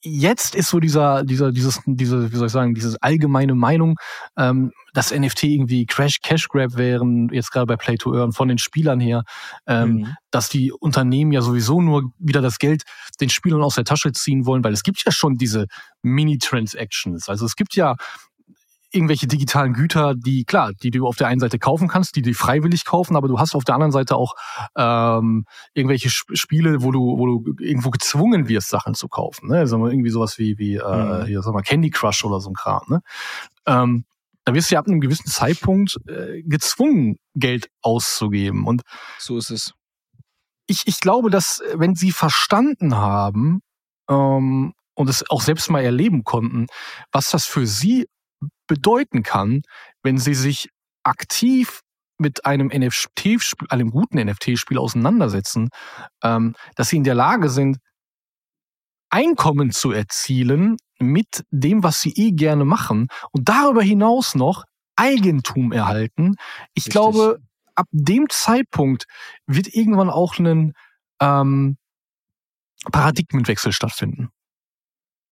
jetzt 0.01 0.55
ist 0.55 0.69
so 0.69 0.79
dieser, 0.79 1.25
dieser, 1.25 1.51
dieses, 1.51 1.81
diese, 1.86 2.31
wie 2.31 2.36
soll 2.38 2.48
ich 2.48 2.53
sagen, 2.53 2.74
diese 2.74 2.96
allgemeine 3.01 3.55
Meinung, 3.55 3.98
ähm, 4.38 4.72
dass 4.93 5.12
NFT 5.12 5.43
irgendwie 5.43 5.86
Crash 5.86 6.22
Cash 6.22 6.48
Grab 6.48 6.77
wären, 6.77 7.29
jetzt 7.31 7.51
gerade 7.51 7.65
bei 7.65 7.75
Play 7.75 7.98
to 7.98 8.13
Earn 8.13 8.31
von 8.31 8.48
den 8.48 8.58
Spielern 8.58 9.00
her, 9.00 9.24
ähm, 9.67 9.89
mhm. 9.89 10.15
dass 10.31 10.50
die 10.50 10.72
Unternehmen 10.72 11.31
ja 11.31 11.41
sowieso 11.41 11.81
nur 11.81 12.12
wieder 12.17 12.41
das 12.41 12.60
Geld 12.60 12.84
den 13.19 13.29
Spielern 13.29 13.63
aus 13.63 13.75
der 13.75 13.86
Tasche 13.86 14.12
ziehen 14.12 14.46
wollen, 14.46 14.63
weil 14.63 14.74
es 14.74 14.84
gibt 14.84 15.03
ja 15.05 15.12
schon 15.12 15.38
diese 15.38 15.67
Mini-Transactions. 16.01 17.29
Also 17.29 17.46
es 17.46 17.55
gibt 17.55 17.75
ja 17.75 17.96
irgendwelche 18.91 19.27
digitalen 19.27 19.74
Güter, 19.74 20.15
die 20.15 20.46
klar, 20.46 20.72
die 20.74 20.91
du 20.91 21.05
auf 21.05 21.15
der 21.15 21.27
einen 21.27 21.39
Seite 21.39 21.60
kaufen 21.60 21.88
kannst, 21.88 22.15
die 22.15 22.22
du 22.22 22.34
freiwillig 22.34 22.86
kaufen, 22.86 23.15
aber 23.15 23.27
du 23.27 23.39
hast 23.39 23.55
auf 23.55 23.63
der 23.63 23.75
anderen 23.75 23.91
Seite 23.91 24.15
auch 24.15 24.34
ähm, 24.75 25.46
irgendwelche 25.74 26.10
Sp 26.10 26.34
Spiele, 26.34 26.81
wo 26.81 26.91
du, 26.91 27.17
wo 27.17 27.25
du 27.25 27.55
irgendwo 27.60 27.91
gezwungen 27.91 28.48
wirst, 28.48 28.69
Sachen 28.69 28.96
zu 28.96 29.08
kaufen. 29.08 29.50
Ne? 29.50 29.60
Also 29.60 29.86
irgendwie 29.88 30.10
sowas 30.10 30.38
wie 30.39 30.58
wie 30.58 30.75
äh, 30.75 31.22
mhm. 31.22 31.25
hier, 31.25 31.41
sag 31.41 31.53
mal 31.53 31.62
Candy 31.62 31.89
Crush 31.89 32.24
oder 32.24 32.39
so 32.39 32.50
ein 32.50 32.55
Kram. 32.55 32.84
Ne? 32.88 33.01
Ähm, 33.67 34.05
da 34.50 34.56
wirst 34.56 34.72
du 34.72 34.75
ja 34.75 34.79
ab 34.79 34.88
einem 34.88 35.00
gewissen 35.00 35.27
Zeitpunkt 35.27 35.98
äh, 36.08 36.41
gezwungen, 36.41 37.18
Geld 37.36 37.70
auszugeben. 37.84 38.65
Und 38.65 38.82
so 39.20 39.38
ist 39.38 39.51
es. 39.51 39.74
Ich, 40.65 40.88
ich 40.88 41.00
glaube, 41.01 41.29
dass 41.29 41.62
wenn 41.75 41.94
sie 41.94 42.12
verstanden 42.12 42.96
haben 42.96 43.62
ähm, 44.10 44.74
und 44.96 45.08
es 45.08 45.29
auch 45.29 45.41
selbst 45.41 45.70
mal 45.70 45.84
erleben 45.84 46.24
konnten, 46.24 46.65
was 47.12 47.29
das 47.29 47.46
für 47.46 47.68
sie 47.68 48.08
bedeuten 48.65 49.22
kann, 49.22 49.62
wenn 50.01 50.18
sie 50.18 50.34
sich 50.34 50.70
aktiv 51.03 51.82
mit 52.18 52.48
einem 52.48 52.72
NFT, 52.74 53.70
einem 53.70 53.91
guten 53.91 54.18
NFT-Spiel 54.18 54.79
auseinandersetzen, 54.79 55.70
ähm, 56.24 56.56
dass 56.75 56.89
sie 56.89 56.98
in 56.98 57.03
der 57.03 57.15
Lage 57.15 57.50
sind, 57.50 57.77
Einkommen 59.12 59.70
zu 59.72 59.91
erzielen 59.91 60.77
mit 61.00 61.44
dem, 61.51 61.84
was 61.84 62.01
sie 62.01 62.13
eh 62.15 62.32
gerne 62.32 62.65
machen 62.65 63.08
und 63.32 63.48
darüber 63.50 63.82
hinaus 63.82 64.36
noch 64.36 64.65
Eigentum 64.96 65.72
erhalten. 65.72 66.36
Ich 66.74 66.88
Richtig. 66.88 66.91
glaube, 66.91 67.39
ab 67.75 67.88
dem 67.91 68.27
Zeitpunkt 68.29 69.06
wird 69.48 69.74
irgendwann 69.74 70.10
auch 70.10 70.38
ein 70.38 70.74
ähm, 71.22 71.77
Paradigmenwechsel 72.91 73.72
stattfinden. 73.72 74.29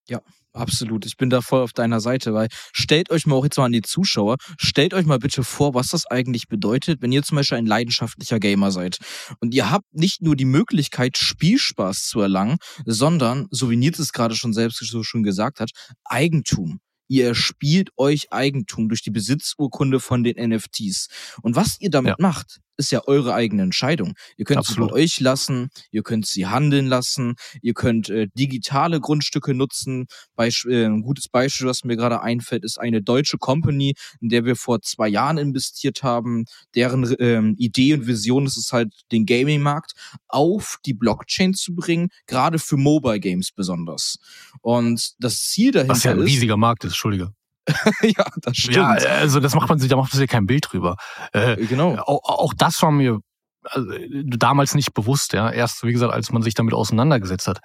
Ja, 0.08 0.22
absolut. 0.58 1.06
Ich 1.06 1.18
bin 1.18 1.30
da 1.30 1.42
voll 1.42 1.62
auf 1.62 1.74
deiner 1.74 2.00
Seite, 2.00 2.34
weil 2.34 2.48
stellt 2.74 3.10
euch 3.10 3.26
mal 3.26 3.36
auch 3.36 3.44
jetzt 3.44 3.58
mal 3.58 3.66
an 3.66 3.72
die 3.72 3.82
Zuschauer, 3.82 4.38
stellt 4.58 4.94
euch 4.94 5.06
mal 5.06 5.20
bitte 5.20 5.44
vor, 5.44 5.74
was 5.74 5.88
das 5.88 6.06
eigentlich 6.06 6.48
bedeutet, 6.48 7.02
wenn 7.02 7.12
ihr 7.12 7.24
zum 7.24 7.38
Beispiel 7.38 7.58
ein 7.58 7.66
leidenschaftlicher 7.66 8.40
Gamer 8.40 8.72
seid. 8.72 8.98
Und 9.40 9.54
ihr 9.54 9.72
habt 9.72 9.86
nicht 9.94 10.22
nur 10.22 10.36
die 10.36 10.46
Möglichkeit, 10.46 11.18
Spielspaß 11.18 12.04
zu 12.08 12.22
erlangen, 12.22 12.58
sondern, 12.86 13.48
so 13.52 13.70
wie 13.70 13.78
Nils 13.78 14.00
es 14.00 14.12
gerade 14.12 14.36
schon 14.36 14.54
selbst 14.54 14.78
so 14.78 15.04
schon 15.04 15.24
gesagt 15.24 15.60
hat, 15.60 15.72
Eigentum. 16.06 16.80
Ihr 17.10 17.28
erspielt 17.28 17.90
euch 17.96 18.32
Eigentum 18.32 18.90
durch 18.90 19.02
die 19.02 19.12
Besitzurkunde 19.12 20.00
von 20.00 20.24
den 20.24 20.36
NFTs. 20.50 21.08
Und 21.42 21.56
was 21.56 21.80
ihr 21.80 21.90
damit 21.90 22.10
ja. 22.10 22.16
macht, 22.20 22.60
ist 22.78 22.92
ja 22.92 23.02
eure 23.06 23.34
eigene 23.34 23.64
Entscheidung. 23.64 24.14
Ihr 24.38 24.46
könnt 24.46 24.60
Absolut. 24.60 24.90
sie 24.90 24.94
bei 24.94 25.02
euch 25.02 25.20
lassen, 25.20 25.70
ihr 25.92 26.04
könnt 26.04 26.26
sie 26.26 26.48
handeln 26.48 26.88
lassen, 26.88 27.36
ihr 27.62 27.74
könnt 27.74 28.10
äh, 28.10 28.28
digitale 28.34 29.00
Grundstücke 29.00 29.54
nutzen. 29.54 30.06
Beisp 30.36 30.66
äh, 30.68 30.86
ein 30.86 31.02
gutes 31.02 31.28
Beispiel, 31.28 31.68
was 31.68 31.84
mir 31.84 31.98
gerade 31.98 32.22
einfällt, 32.22 32.64
ist 32.64 32.80
eine 32.80 33.02
deutsche 33.02 33.38
Company, 33.38 33.96
in 34.22 34.30
der 34.30 34.46
wir 34.46 34.56
vor 34.56 34.82
zwei 34.82 35.08
Jahren 35.08 35.38
investiert 35.38 36.04
haben. 36.04 36.46
Deren 36.76 37.16
ähm, 37.20 37.56
Idee 37.58 37.94
und 37.94 38.08
Vision 38.08 38.46
ist 38.46 38.58
es 38.58 38.72
halt, 38.72 38.94
den 39.12 39.26
Gaming-Markt 39.26 39.94
auf 40.28 40.78
die 40.86 40.94
Blockchain 40.94 41.54
zu 41.54 41.76
bringen, 41.76 42.10
gerade 42.26 42.60
für 42.60 42.78
Mobile 42.78 43.20
Games 43.20 43.52
besonders. 43.52 44.18
Und 44.62 45.14
das 45.20 45.44
Ziel 45.44 45.72
dahinter 45.72 45.94
ist... 45.94 46.00
Was 46.00 46.04
ja 46.04 46.12
ein 46.12 46.20
riesiger 46.20 46.58
Markt 46.58 46.84
ist, 46.84 46.92
Entschuldige. 46.92 47.34
ja, 48.02 48.26
das 48.42 48.58
stimmt. 48.58 48.76
Ja, 48.76 48.90
also 48.92 49.40
das 49.40 49.54
macht 49.56 49.70
man 49.70 49.80
sich, 49.80 49.90
da 49.90 49.96
macht 49.98 50.14
man 50.14 50.20
sich 50.20 50.30
kein 50.30 50.46
Bild 50.46 50.68
drüber. 50.72 50.96
Äh, 51.34 51.58
genau. 51.66 51.96
Auch, 51.98 52.22
auch 52.24 52.54
das 52.58 52.82
war 52.82 52.92
mir 52.92 53.20
also, 53.64 53.92
damals 54.26 54.76
nicht 54.76 54.94
bewusst, 54.94 55.34
ja. 55.34 55.50
Erst, 55.52 55.84
wie 55.84 55.92
gesagt, 55.92 56.14
als 56.14 56.32
man 56.32 56.42
sich 56.42 56.54
damit 56.54 56.74
auseinandergesetzt 56.74 57.48
hat. 57.48 57.60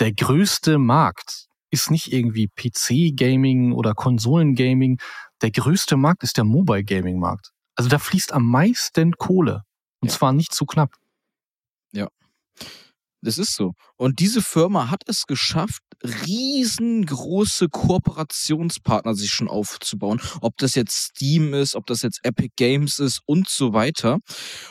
Der 0.00 0.12
größte 0.12 0.78
Markt 0.78 1.46
ist 1.70 1.90
nicht 1.90 2.12
irgendwie 2.12 2.48
PC-Gaming 2.48 3.72
oder 3.72 3.94
Konsolen-Gaming. 3.94 4.98
Der 5.42 5.50
größte 5.50 5.96
Markt 5.96 6.22
ist 6.22 6.36
der 6.36 6.44
Mobile-Gaming-Markt. 6.44 7.50
Also 7.76 7.90
da 7.90 7.98
fließt 7.98 8.32
am 8.32 8.44
meisten 8.44 9.12
Kohle. 9.12 9.62
Und 10.00 10.10
Ja. 10.10 10.16
zwar 10.16 10.32
nicht 10.32 10.54
zu 10.54 10.64
knapp. 10.66 10.90
Das 13.24 13.38
ist 13.38 13.54
so. 13.56 13.72
Und 13.96 14.20
diese 14.20 14.42
Firma 14.42 14.90
hat 14.90 15.02
es 15.06 15.26
geschafft, 15.26 15.80
riesengroße 16.04 17.68
Kooperationspartner 17.68 19.14
sich 19.14 19.30
schon 19.32 19.48
aufzubauen. 19.48 20.20
Ob 20.40 20.56
das 20.58 20.74
jetzt 20.74 20.94
Steam 21.10 21.54
ist, 21.54 21.74
ob 21.74 21.86
das 21.86 22.02
jetzt 22.02 22.20
Epic 22.22 22.50
Games 22.56 22.98
ist 22.98 23.20
und 23.26 23.48
so 23.48 23.72
weiter. 23.72 24.18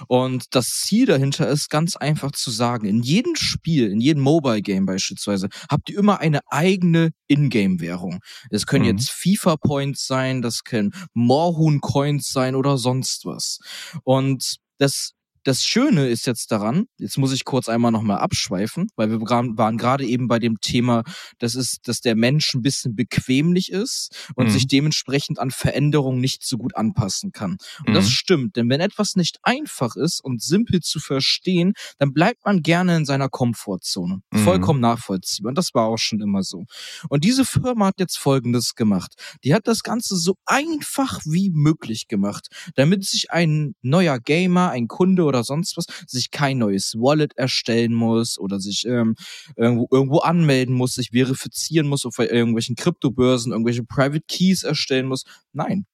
Und 0.07 0.45
das 0.51 0.67
Ziel 0.69 1.05
dahinter 1.05 1.47
ist 1.49 1.69
ganz 1.69 1.95
einfach 1.95 2.31
zu 2.31 2.51
sagen, 2.51 2.85
in 2.85 3.01
jedem 3.01 3.35
Spiel, 3.35 3.89
in 3.91 3.99
jedem 3.99 4.23
Mobile 4.23 4.61
Game 4.61 4.85
beispielsweise, 4.85 5.49
habt 5.69 5.89
ihr 5.89 5.97
immer 5.99 6.19
eine 6.19 6.41
eigene 6.49 7.09
Ingame-Währung. 7.27 8.19
Das 8.49 8.65
können 8.65 8.85
Mhm. 8.85 8.91
jetzt 8.97 9.11
FIFA 9.11 9.57
Points 9.57 10.05
sein, 10.07 10.41
das 10.41 10.63
können 10.63 10.91
Moorhuhn 11.13 11.81
Coins 11.81 12.29
sein 12.29 12.55
oder 12.55 12.77
sonst 12.77 13.25
was. 13.25 13.59
Und 14.03 14.57
das 14.77 15.11
das 15.43 15.63
Schöne 15.63 16.07
ist 16.07 16.25
jetzt 16.25 16.51
daran, 16.51 16.85
jetzt 16.97 17.17
muss 17.17 17.33
ich 17.33 17.45
kurz 17.45 17.69
einmal 17.69 17.91
nochmal 17.91 18.19
abschweifen, 18.19 18.87
weil 18.95 19.09
wir 19.11 19.19
waren 19.21 19.77
gerade 19.77 20.05
eben 20.05 20.27
bei 20.27 20.39
dem 20.39 20.59
Thema, 20.61 21.03
das 21.39 21.55
ist, 21.55 21.87
dass 21.87 21.99
der 22.01 22.15
Mensch 22.15 22.53
ein 22.53 22.61
bisschen 22.61 22.95
bequemlich 22.95 23.71
ist 23.71 24.29
und 24.35 24.45
Mhm. 24.47 24.49
sich 24.51 24.67
dementsprechend 24.67 25.39
an 25.39 25.51
Veränderungen 25.51 26.19
nicht 26.19 26.45
so 26.45 26.57
gut 26.57 26.75
anpassen 26.75 27.31
kann. 27.31 27.57
Und 27.85 27.93
das 27.93 28.05
Mhm. 28.05 28.09
stimmt, 28.09 28.55
denn 28.55 28.69
wenn 28.69 28.81
etwas 28.81 29.15
nicht 29.15 29.37
einfach 29.43 29.95
ist 29.95 30.23
und 30.23 30.41
simpel 30.41 30.79
zu 30.81 30.99
verstehen, 30.99 31.73
dann 31.99 32.13
bleibt 32.13 32.45
man 32.45 32.61
gerne 32.61 32.95
in 32.97 33.05
seiner 33.05 33.29
Komfortzone. 33.29 34.21
Mhm. 34.31 34.37
Vollkommen 34.37 34.79
nachvollziehbar. 34.79 35.49
Und 35.49 35.57
das 35.57 35.73
war 35.73 35.85
auch 35.87 35.97
schon 35.97 36.21
immer 36.21 36.43
so. 36.43 36.65
Und 37.09 37.23
diese 37.23 37.45
Firma 37.45 37.87
hat 37.87 37.99
jetzt 37.99 38.17
Folgendes 38.17 38.75
gemacht. 38.75 39.13
Die 39.43 39.53
hat 39.53 39.67
das 39.67 39.83
Ganze 39.83 40.15
so 40.15 40.35
einfach 40.45 41.19
wie 41.25 41.49
möglich 41.53 42.07
gemacht, 42.07 42.47
damit 42.75 43.03
sich 43.05 43.31
ein 43.31 43.75
neuer 43.81 44.19
Gamer, 44.19 44.69
ein 44.71 44.87
Kunde 44.87 45.23
oder 45.33 45.43
sonst 45.43 45.77
was, 45.77 45.85
sich 46.07 46.31
kein 46.31 46.59
neues 46.59 46.95
Wallet 46.95 47.35
erstellen 47.37 47.93
muss 47.93 48.37
oder 48.39 48.59
sich 48.59 48.85
ähm, 48.85 49.15
irgendwo, 49.55 49.87
irgendwo 49.91 50.19
anmelden 50.19 50.75
muss, 50.75 50.93
sich 50.93 51.09
verifizieren 51.11 51.87
muss 51.87 52.05
auf 52.05 52.19
irgendwelchen 52.19 52.75
Kryptobörsen, 52.75 53.51
irgendwelche 53.51 53.83
Private 53.83 54.23
Keys 54.27 54.63
erstellen 54.63 55.07
muss. 55.07 55.23
Nein. 55.51 55.85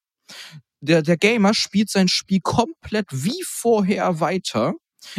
Der, 0.82 1.02
der 1.02 1.18
Gamer 1.18 1.54
spielt 1.54 1.90
sein 1.90 2.08
Spiel 2.08 2.40
komplett 2.42 3.08
wie 3.12 3.44
vorher 3.46 4.20
weiter. 4.20 4.76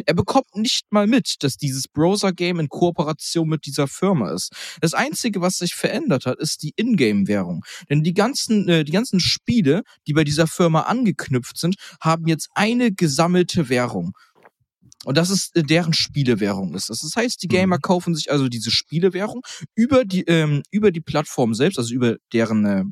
Er 0.06 0.14
bekommt 0.14 0.54
nicht 0.56 0.84
mal 0.90 1.06
mit, 1.06 1.36
dass 1.40 1.56
dieses 1.56 1.88
Browser-Game 1.88 2.60
in 2.60 2.68
Kooperation 2.68 3.48
mit 3.48 3.66
dieser 3.66 3.88
Firma 3.88 4.30
ist. 4.32 4.52
Das 4.80 4.94
Einzige, 4.94 5.40
was 5.40 5.58
sich 5.58 5.74
verändert 5.74 6.26
hat, 6.26 6.38
ist 6.38 6.62
die 6.62 6.72
Ingame-Währung. 6.76 7.64
Denn 7.88 8.02
die 8.02 8.14
ganzen, 8.14 8.68
äh, 8.68 8.84
die 8.84 8.92
ganzen 8.92 9.20
Spiele, 9.20 9.82
die 10.06 10.12
bei 10.12 10.24
dieser 10.24 10.46
Firma 10.46 10.82
angeknüpft 10.82 11.58
sind, 11.58 11.76
haben 12.00 12.26
jetzt 12.26 12.48
eine 12.54 12.92
gesammelte 12.92 13.68
Währung. 13.68 14.12
Und 15.04 15.16
das 15.16 15.30
ist 15.30 15.56
äh, 15.56 15.62
deren 15.62 15.94
Spielewährung 15.94 16.74
ist. 16.74 16.90
Das 16.90 17.02
heißt, 17.16 17.42
die 17.42 17.48
Gamer 17.48 17.76
Mhm. 17.76 17.80
kaufen 17.82 18.14
sich 18.14 18.30
also 18.30 18.48
diese 18.48 18.70
Spielewährung 18.70 19.42
über 19.74 20.04
die 20.04 20.22
ähm, 20.24 20.62
über 20.70 20.90
die 20.92 21.00
Plattform 21.00 21.54
selbst, 21.54 21.78
also 21.78 21.94
über 21.94 22.16
deren 22.32 22.64
äh, 22.66 22.84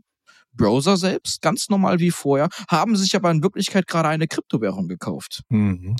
Browser 0.58 0.98
selbst, 0.98 1.40
ganz 1.40 1.70
normal 1.70 1.98
wie 2.00 2.10
vorher, 2.10 2.50
haben 2.68 2.96
sich 2.96 3.16
aber 3.16 3.30
in 3.30 3.42
Wirklichkeit 3.42 3.86
gerade 3.86 4.10
eine 4.10 4.28
Kryptowährung 4.28 4.88
gekauft. 4.88 5.40
Mhm. 5.48 5.96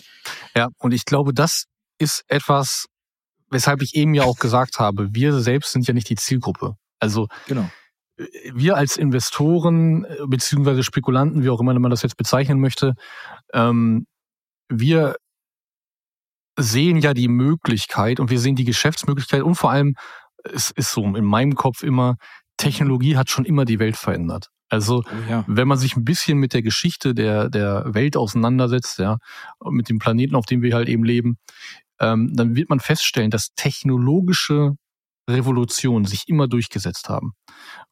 Ja, 0.54 0.68
und 0.76 0.92
ich 0.92 1.06
glaube, 1.06 1.32
das 1.32 1.64
ist 1.98 2.24
etwas, 2.28 2.86
weshalb 3.50 3.80
ich 3.80 3.94
eben 3.94 4.12
ja 4.12 4.24
auch 4.24 4.38
gesagt 4.38 4.78
habe, 4.78 5.08
wir 5.12 5.40
selbst 5.40 5.72
sind 5.72 5.86
ja 5.88 5.94
nicht 5.94 6.10
die 6.10 6.16
Zielgruppe. 6.16 6.74
Also 7.00 7.28
Genau. 7.46 7.70
äh, 8.18 8.26
wir 8.52 8.76
als 8.76 8.96
Investoren 8.98 10.04
äh, 10.04 10.16
beziehungsweise 10.26 10.82
Spekulanten, 10.82 11.42
wie 11.42 11.48
auch 11.48 11.60
immer 11.60 11.78
man 11.78 11.90
das 11.90 12.02
jetzt 12.02 12.16
bezeichnen 12.16 12.60
möchte, 12.60 12.94
ähm, 13.54 14.06
wir 14.68 15.16
sehen 16.58 16.98
ja 16.98 17.14
die 17.14 17.28
Möglichkeit 17.28 18.20
und 18.20 18.30
wir 18.30 18.40
sehen 18.40 18.56
die 18.56 18.64
Geschäftsmöglichkeit 18.64 19.42
und 19.42 19.54
vor 19.54 19.70
allem, 19.70 19.94
es 20.44 20.70
ist 20.70 20.92
so 20.92 21.04
in 21.04 21.24
meinem 21.24 21.54
Kopf 21.54 21.82
immer, 21.82 22.16
Technologie 22.56 23.16
hat 23.16 23.30
schon 23.30 23.44
immer 23.44 23.64
die 23.64 23.78
Welt 23.78 23.96
verändert. 23.96 24.48
Also 24.68 25.02
ja. 25.28 25.44
wenn 25.46 25.68
man 25.68 25.78
sich 25.78 25.96
ein 25.96 26.04
bisschen 26.04 26.38
mit 26.38 26.52
der 26.52 26.62
Geschichte 26.62 27.14
der, 27.14 27.48
der 27.48 27.94
Welt 27.94 28.16
auseinandersetzt, 28.16 28.98
ja, 28.98 29.18
mit 29.64 29.88
dem 29.88 29.98
Planeten, 29.98 30.34
auf 30.34 30.46
dem 30.46 30.62
wir 30.62 30.74
halt 30.74 30.88
eben 30.88 31.04
leben, 31.04 31.38
ähm, 32.00 32.32
dann 32.34 32.54
wird 32.54 32.68
man 32.68 32.80
feststellen, 32.80 33.30
dass 33.30 33.54
technologische 33.54 34.76
Revolutionen 35.28 36.06
sich 36.06 36.24
immer 36.26 36.48
durchgesetzt 36.48 37.08
haben. 37.08 37.32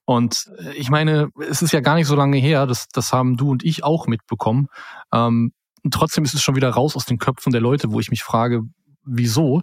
Und 0.05 0.51
äh, 0.59 0.73
ich 0.75 0.91
meine, 0.91 1.29
es 1.49 1.63
ist 1.63 1.73
ja 1.73 1.81
gar 1.81 1.95
nicht 1.97 2.07
so 2.07 2.15
lange 2.15 2.39
her, 2.39 2.67
das, 2.67 2.89
das 2.93 3.13
haben 3.13 3.37
du 3.37 3.51
und 3.51 3.65
ich 3.65 3.85
auch 3.85 4.07
mitbekommen. 4.07 4.69
Ähm, 5.13 5.53
trotzdem 5.91 6.25
ist 6.25 6.35
es 6.35 6.43
schon 6.43 6.57
wieder 6.57 6.71
raus 6.71 6.97
aus 6.97 7.05
den 7.05 7.19
Köpfen 7.19 7.53
der 7.53 7.61
Leute, 7.61 7.93
wo 7.93 8.01
ich 8.01 8.11
mich 8.11 8.23
frage, 8.23 8.63
wieso? 9.03 9.63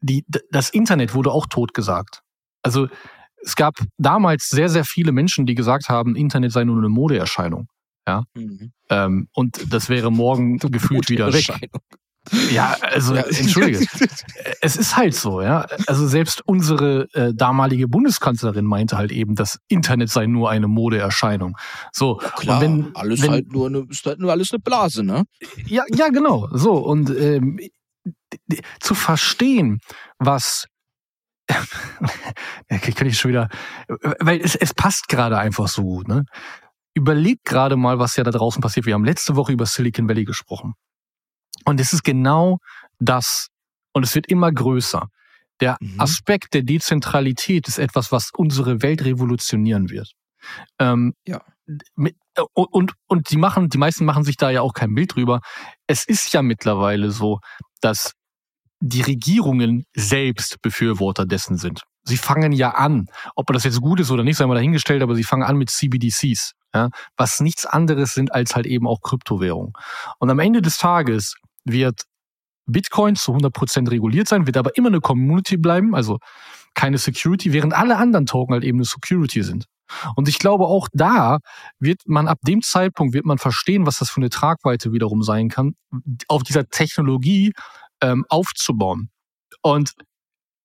Die, 0.00 0.24
das 0.50 0.70
Internet 0.70 1.14
wurde 1.14 1.32
auch 1.32 1.46
totgesagt. 1.46 2.22
Also 2.62 2.88
es 3.42 3.56
gab 3.56 3.74
damals 3.98 4.48
sehr, 4.48 4.68
sehr 4.68 4.84
viele 4.84 5.12
Menschen, 5.12 5.46
die 5.46 5.54
gesagt 5.54 5.88
haben, 5.88 6.16
Internet 6.16 6.52
sei 6.52 6.64
nur 6.64 6.78
eine 6.78 6.88
Modeerscheinung. 6.88 7.68
Mhm. 8.34 8.72
Ähm, 8.88 9.28
und 9.34 9.72
das 9.72 9.88
wäre 9.88 10.10
morgen 10.10 10.58
gefühlt 10.72 11.10
wieder 11.10 11.32
weg. 11.32 11.70
Ja, 12.50 12.76
also 12.82 13.14
Ja. 13.14 13.22
entschuldige. 13.22 13.86
es 14.60 14.76
ist 14.76 14.96
halt 14.96 15.14
so, 15.14 15.40
ja. 15.40 15.66
Also 15.86 16.06
selbst 16.06 16.42
unsere 16.46 17.08
äh, 17.14 17.32
damalige 17.34 17.88
Bundeskanzlerin 17.88 18.66
meinte 18.66 18.98
halt 18.98 19.12
eben, 19.12 19.34
das 19.34 19.58
Internet 19.68 20.10
sei 20.10 20.26
nur 20.26 20.50
eine 20.50 20.68
Modeerscheinung. 20.68 21.56
So, 21.92 22.16
Klar, 22.16 22.56
und 22.56 22.62
wenn, 22.62 22.96
alles 22.96 23.22
wenn, 23.22 23.30
halt 23.30 23.52
nur 23.52 23.66
eine, 23.68 23.86
ist 23.88 24.04
halt 24.04 24.18
nur 24.18 24.30
alles 24.30 24.52
eine 24.52 24.60
Blase, 24.60 25.04
ne? 25.04 25.24
ja, 25.66 25.84
ja, 25.94 26.08
genau. 26.08 26.48
So 26.52 26.74
und 26.74 27.10
ähm, 27.10 27.58
zu 28.80 28.94
verstehen, 28.94 29.80
was 30.18 30.64
ja, 30.64 30.77
kann 32.68 33.06
ich 33.06 33.18
schon 33.18 33.30
wieder, 33.30 33.48
weil 34.20 34.40
es, 34.40 34.54
es 34.54 34.74
passt 34.74 35.08
gerade 35.08 35.38
einfach 35.38 35.68
so 35.68 35.82
gut. 35.82 36.08
Ne? 36.08 36.24
Überlegt 36.94 37.44
gerade 37.44 37.76
mal, 37.76 37.98
was 37.98 38.16
ja 38.16 38.24
da 38.24 38.30
draußen 38.30 38.60
passiert. 38.60 38.86
Wir 38.86 38.94
haben 38.94 39.04
letzte 39.04 39.36
Woche 39.36 39.52
über 39.52 39.66
Silicon 39.66 40.08
Valley 40.08 40.24
gesprochen. 40.24 40.74
Und 41.64 41.80
es 41.80 41.92
ist 41.92 42.04
genau 42.04 42.58
das. 42.98 43.48
Und 43.92 44.04
es 44.04 44.14
wird 44.14 44.26
immer 44.28 44.52
größer. 44.52 45.08
Der 45.60 45.76
Mhm. 45.80 46.00
Aspekt 46.00 46.54
der 46.54 46.62
Dezentralität 46.62 47.66
ist 47.68 47.78
etwas, 47.78 48.12
was 48.12 48.30
unsere 48.36 48.82
Welt 48.82 49.04
revolutionieren 49.04 49.90
wird. 49.90 50.12
Ähm, 50.78 51.14
Ja. 51.26 51.42
Mit, 51.96 52.16
äh, 52.36 52.42
und, 52.54 52.94
und 53.08 53.30
die 53.30 53.36
machen, 53.36 53.68
die 53.68 53.76
meisten 53.76 54.06
machen 54.06 54.24
sich 54.24 54.36
da 54.38 54.48
ja 54.50 54.62
auch 54.62 54.72
kein 54.72 54.94
Bild 54.94 55.14
drüber. 55.14 55.40
Es 55.86 56.04
ist 56.04 56.32
ja 56.32 56.40
mittlerweile 56.40 57.10
so, 57.10 57.40
dass 57.82 58.12
die 58.80 59.02
Regierungen 59.02 59.84
selbst 59.94 60.60
Befürworter 60.62 61.26
dessen 61.26 61.56
sind. 61.56 61.82
Sie 62.04 62.16
fangen 62.16 62.52
ja 62.52 62.70
an, 62.70 63.06
ob 63.34 63.52
das 63.52 63.64
jetzt 63.64 63.80
gut 63.80 64.00
ist 64.00 64.10
oder 64.10 64.24
nicht, 64.24 64.36
sei 64.36 64.46
mal 64.46 64.54
dahingestellt, 64.54 65.02
aber 65.02 65.14
sie 65.14 65.24
fangen 65.24 65.42
an 65.42 65.56
mit 65.56 65.70
CBDCs, 65.70 66.52
ja, 66.74 66.90
was 67.16 67.40
nichts 67.40 67.66
anderes 67.66 68.14
sind 68.14 68.32
als 68.32 68.54
halt 68.54 68.66
eben 68.66 68.86
auch 68.86 69.00
Kryptowährungen. 69.02 69.72
Und 70.18 70.30
am 70.30 70.38
Ende 70.38 70.62
des 70.62 70.78
Tages 70.78 71.34
wird 71.64 72.04
Bitcoin 72.66 73.16
zu 73.16 73.34
100% 73.34 73.90
reguliert 73.90 74.28
sein, 74.28 74.46
wird 74.46 74.56
aber 74.56 74.76
immer 74.76 74.88
eine 74.88 75.00
Community 75.00 75.56
bleiben, 75.56 75.94
also 75.94 76.18
keine 76.74 76.98
Security, 76.98 77.52
während 77.52 77.74
alle 77.74 77.96
anderen 77.96 78.26
Token 78.26 78.54
halt 78.54 78.64
eben 78.64 78.78
eine 78.78 78.84
Security 78.84 79.42
sind. 79.42 79.64
Und 80.16 80.28
ich 80.28 80.38
glaube, 80.38 80.66
auch 80.66 80.88
da 80.92 81.38
wird 81.78 82.02
man 82.06 82.28
ab 82.28 82.38
dem 82.42 82.62
Zeitpunkt 82.62 83.14
wird 83.14 83.24
man 83.24 83.38
verstehen, 83.38 83.86
was 83.86 83.98
das 83.98 84.10
für 84.10 84.20
eine 84.20 84.28
Tragweite 84.28 84.92
wiederum 84.92 85.22
sein 85.22 85.48
kann, 85.48 85.74
auf 86.28 86.42
dieser 86.42 86.68
Technologie 86.68 87.52
ähm, 88.02 88.24
aufzubauen. 88.28 89.10
Und 89.62 89.92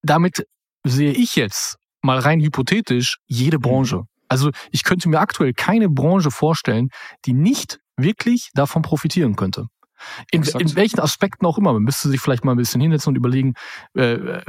damit 0.01 0.45
sehe 0.85 1.13
ich 1.13 1.35
jetzt 1.35 1.77
mal 2.01 2.19
rein 2.19 2.41
hypothetisch 2.41 3.17
jede 3.25 3.59
Branche. 3.59 4.03
Also 4.27 4.51
ich 4.71 4.83
könnte 4.83 5.09
mir 5.09 5.19
aktuell 5.19 5.53
keine 5.53 5.89
Branche 5.89 6.31
vorstellen, 6.31 6.89
die 7.25 7.33
nicht 7.33 7.79
wirklich 7.97 8.49
davon 8.53 8.81
profitieren 8.81 9.35
könnte. 9.35 9.67
In, 10.31 10.43
in 10.43 10.75
welchen 10.75 10.99
Aspekten 10.99 11.45
auch 11.45 11.57
immer. 11.57 11.73
Man 11.73 11.83
müsste 11.83 12.09
sich 12.09 12.19
vielleicht 12.19 12.45
mal 12.45 12.51
ein 12.51 12.57
bisschen 12.57 12.81
hinsetzen 12.81 13.11
und 13.11 13.15
überlegen, 13.15 13.53
äh, 13.95 14.13
äh, 14.13 14.41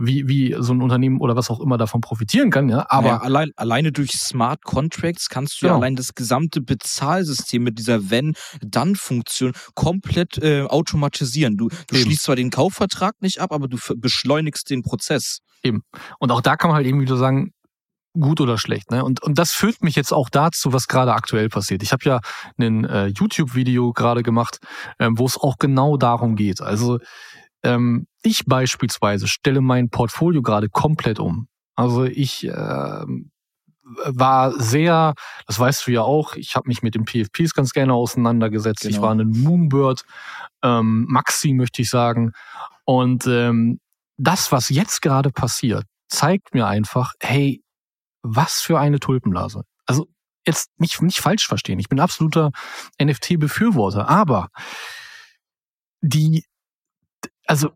wie, 0.00 0.28
wie 0.28 0.56
so 0.58 0.72
ein 0.72 0.82
Unternehmen 0.82 1.20
oder 1.20 1.36
was 1.36 1.50
auch 1.50 1.60
immer 1.60 1.78
davon 1.78 2.00
profitieren 2.00 2.50
kann. 2.50 2.68
Ja, 2.68 2.86
aber 2.88 3.08
naja, 3.08 3.20
allein, 3.20 3.50
alleine 3.56 3.92
durch 3.92 4.12
Smart 4.12 4.64
Contracts 4.64 5.28
kannst 5.28 5.60
du 5.60 5.66
ja 5.66 5.72
Genau. 5.72 5.80
allein 5.82 5.96
das 5.96 6.14
gesamte 6.14 6.60
Bezahlsystem 6.60 7.62
mit 7.62 7.78
dieser 7.78 8.10
Wenn-Dann-Funktion 8.10 9.52
komplett 9.74 10.38
äh, 10.38 10.62
automatisieren. 10.62 11.56
Du, 11.56 11.68
du 11.68 11.74
Eben. 11.90 12.04
schließt 12.04 12.22
zwar 12.22 12.36
den 12.36 12.50
Kaufvertrag 12.50 13.14
nicht 13.20 13.40
ab, 13.40 13.52
aber 13.52 13.68
du 13.68 13.78
beschleunigst 13.96 14.70
den 14.70 14.82
Prozess. 14.82 15.40
Und 16.20 16.30
auch 16.30 16.42
da 16.42 16.54
kann 16.56 16.68
man 16.68 16.76
halt 16.76 16.86
eben 16.86 17.00
wieder 17.00 17.16
sagen, 17.16 17.50
gut 18.20 18.40
oder 18.40 18.58
schlecht. 18.58 18.90
Ne? 18.90 19.04
Und, 19.04 19.22
und 19.22 19.38
das 19.38 19.52
führt 19.52 19.82
mich 19.82 19.94
jetzt 19.94 20.12
auch 20.12 20.28
dazu, 20.30 20.72
was 20.72 20.88
gerade 20.88 21.14
aktuell 21.14 21.48
passiert. 21.48 21.82
Ich 21.82 21.92
habe 21.92 22.04
ja 22.04 22.20
ein 22.58 22.84
äh, 22.84 23.06
YouTube-Video 23.06 23.92
gerade 23.92 24.22
gemacht, 24.22 24.58
ähm, 24.98 25.18
wo 25.18 25.26
es 25.26 25.36
auch 25.38 25.56
genau 25.58 25.96
darum 25.96 26.36
geht. 26.36 26.60
Also 26.60 26.98
ähm, 27.62 28.06
ich 28.22 28.44
beispielsweise 28.46 29.28
stelle 29.28 29.60
mein 29.60 29.90
Portfolio 29.90 30.42
gerade 30.42 30.68
komplett 30.68 31.18
um. 31.18 31.48
Also 31.74 32.04
ich 32.04 32.44
ähm, 32.44 33.30
war 33.82 34.52
sehr, 34.60 35.14
das 35.46 35.58
weißt 35.58 35.86
du 35.86 35.92
ja 35.92 36.02
auch, 36.02 36.34
ich 36.34 36.56
habe 36.56 36.68
mich 36.68 36.82
mit 36.82 36.94
den 36.94 37.04
PFPs 37.04 37.54
ganz 37.54 37.72
gerne 37.72 37.94
auseinandergesetzt. 37.94 38.82
Genau. 38.82 38.94
Ich 38.94 39.02
war 39.02 39.14
ein 39.14 39.28
Moonbird, 39.28 40.02
ähm, 40.62 41.06
Maxi 41.08 41.52
möchte 41.52 41.82
ich 41.82 41.90
sagen. 41.90 42.32
Und 42.84 43.26
ähm, 43.26 43.78
das, 44.16 44.50
was 44.52 44.70
jetzt 44.70 45.02
gerade 45.02 45.30
passiert, 45.30 45.84
zeigt 46.08 46.54
mir 46.54 46.66
einfach, 46.66 47.12
hey, 47.20 47.62
was 48.26 48.60
für 48.60 48.78
eine 48.78 49.00
Tulpenblase. 49.00 49.62
Also 49.86 50.08
jetzt 50.46 50.70
nicht, 50.78 51.00
nicht 51.02 51.20
falsch 51.20 51.46
verstehen. 51.46 51.78
Ich 51.78 51.88
bin 51.88 52.00
absoluter 52.00 52.50
NFT-Befürworter, 53.02 54.08
aber 54.08 54.48
die, 56.00 56.44
also 57.46 57.70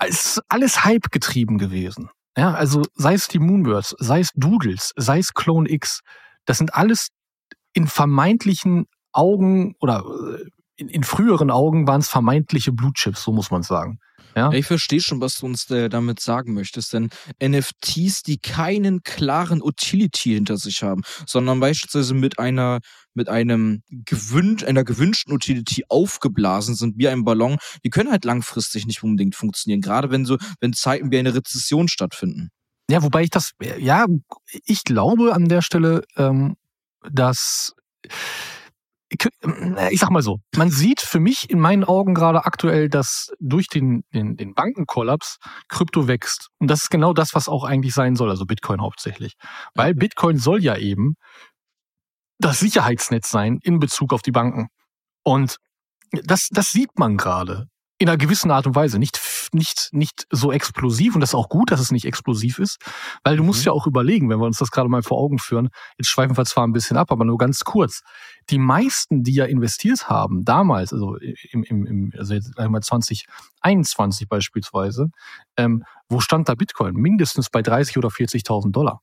es 0.00 0.36
ist 0.36 0.42
alles 0.48 0.84
Hype 0.84 1.10
getrieben 1.10 1.58
gewesen. 1.58 2.10
Ja, 2.36 2.52
also 2.52 2.82
sei 2.94 3.14
es 3.14 3.28
die 3.28 3.38
Moonbirds, 3.38 3.96
sei 3.98 4.20
es 4.20 4.30
Doodles, 4.34 4.92
sei 4.96 5.18
es 5.18 5.32
Clone 5.32 5.70
X, 5.70 6.00
das 6.44 6.58
sind 6.58 6.74
alles 6.74 7.08
in 7.72 7.86
vermeintlichen 7.86 8.86
Augen 9.12 9.74
oder 9.80 10.04
äh, 10.04 10.44
in, 10.76 10.88
in 10.88 11.04
früheren 11.04 11.50
Augen 11.50 11.86
waren 11.86 12.00
es 12.00 12.08
vermeintliche 12.08 12.72
Blutchips, 12.72 13.22
so 13.22 13.32
muss 13.32 13.50
man 13.50 13.62
sagen. 13.62 13.98
Ja? 14.36 14.52
Ich 14.52 14.66
verstehe 14.66 15.00
schon, 15.00 15.20
was 15.20 15.36
du 15.36 15.46
uns 15.46 15.70
äh, 15.70 15.88
damit 15.88 16.20
sagen 16.20 16.52
möchtest, 16.52 16.92
denn 16.92 17.08
NFTs, 17.42 18.22
die 18.22 18.36
keinen 18.38 19.02
klaren 19.02 19.62
Utility 19.62 20.34
hinter 20.34 20.58
sich 20.58 20.82
haben, 20.82 21.02
sondern 21.26 21.58
beispielsweise 21.58 22.14
mit 22.14 22.38
einer 22.38 22.80
mit 23.14 23.30
einem 23.30 23.82
gewünscht, 23.88 24.64
einer 24.64 24.84
gewünschten 24.84 25.32
Utility 25.32 25.84
aufgeblasen 25.88 26.74
sind 26.74 26.98
wie 26.98 27.08
ein 27.08 27.24
Ballon, 27.24 27.56
die 27.82 27.88
können 27.88 28.10
halt 28.10 28.26
langfristig 28.26 28.86
nicht 28.86 29.02
unbedingt 29.02 29.34
funktionieren, 29.34 29.80
gerade 29.80 30.10
wenn 30.10 30.26
so 30.26 30.36
wenn 30.60 30.74
Zeiten 30.74 31.10
wie 31.10 31.18
eine 31.18 31.34
Rezession 31.34 31.88
stattfinden. 31.88 32.50
Ja, 32.90 33.02
wobei 33.02 33.22
ich 33.22 33.30
das, 33.30 33.52
ja, 33.78 34.06
ich 34.64 34.84
glaube 34.84 35.34
an 35.34 35.48
der 35.48 35.62
Stelle, 35.62 36.02
ähm, 36.16 36.56
dass 37.10 37.74
ich 39.10 40.00
sag 40.00 40.10
mal 40.10 40.22
so, 40.22 40.40
man 40.56 40.70
sieht 40.70 41.00
für 41.00 41.20
mich 41.20 41.48
in 41.48 41.60
meinen 41.60 41.84
Augen 41.84 42.14
gerade 42.14 42.44
aktuell, 42.44 42.88
dass 42.88 43.32
durch 43.38 43.68
den, 43.68 44.02
den, 44.12 44.36
den 44.36 44.54
Bankenkollaps 44.54 45.38
Krypto 45.68 46.08
wächst. 46.08 46.48
Und 46.58 46.68
das 46.68 46.82
ist 46.82 46.90
genau 46.90 47.12
das, 47.12 47.34
was 47.34 47.48
auch 47.48 47.64
eigentlich 47.64 47.94
sein 47.94 48.16
soll, 48.16 48.30
also 48.30 48.46
Bitcoin 48.46 48.80
hauptsächlich. 48.80 49.34
Weil 49.74 49.94
Bitcoin 49.94 50.38
soll 50.38 50.62
ja 50.62 50.76
eben 50.76 51.14
das 52.38 52.58
Sicherheitsnetz 52.58 53.30
sein 53.30 53.60
in 53.62 53.78
Bezug 53.78 54.12
auf 54.12 54.22
die 54.22 54.32
Banken. 54.32 54.68
Und 55.22 55.58
das, 56.10 56.48
das 56.50 56.70
sieht 56.70 56.98
man 56.98 57.16
gerade 57.16 57.68
in 57.98 58.08
einer 58.08 58.18
gewissen 58.18 58.50
Art 58.50 58.66
und 58.66 58.74
Weise. 58.74 58.98
Nicht, 58.98 59.20
nicht, 59.52 59.88
nicht 59.92 60.26
so 60.30 60.52
explosiv 60.52 61.14
und 61.14 61.20
das 61.20 61.30
ist 61.30 61.34
auch 61.34 61.48
gut, 61.48 61.70
dass 61.70 61.80
es 61.80 61.90
nicht 61.90 62.04
explosiv 62.04 62.58
ist, 62.58 62.78
weil 63.24 63.36
du 63.36 63.42
musst 63.42 63.60
mhm. 63.60 63.66
ja 63.66 63.72
auch 63.72 63.86
überlegen, 63.86 64.28
wenn 64.28 64.38
wir 64.38 64.46
uns 64.46 64.58
das 64.58 64.70
gerade 64.70 64.88
mal 64.88 65.02
vor 65.02 65.18
Augen 65.18 65.38
führen, 65.38 65.68
jetzt 65.98 66.08
schweifen 66.08 66.36
wir 66.36 66.44
zwar 66.44 66.66
ein 66.66 66.72
bisschen 66.72 66.96
ab, 66.96 67.10
aber 67.10 67.24
nur 67.24 67.38
ganz 67.38 67.60
kurz. 67.60 68.02
Die 68.50 68.58
meisten, 68.58 69.22
die 69.22 69.34
ja 69.34 69.46
investiert 69.46 70.08
haben, 70.08 70.44
damals, 70.44 70.92
also 70.92 71.16
im, 71.50 71.62
im, 71.64 71.86
im 71.86 72.12
also 72.16 72.34
jetzt 72.34 72.58
einmal 72.58 72.82
2021 72.82 74.28
beispielsweise, 74.28 75.08
ähm, 75.56 75.84
wo 76.08 76.20
stand 76.20 76.48
da 76.48 76.54
Bitcoin? 76.54 76.94
Mindestens 76.94 77.50
bei 77.50 77.62
30 77.62 77.98
oder 77.98 78.08
40.000 78.08 78.72
Dollar. 78.72 79.00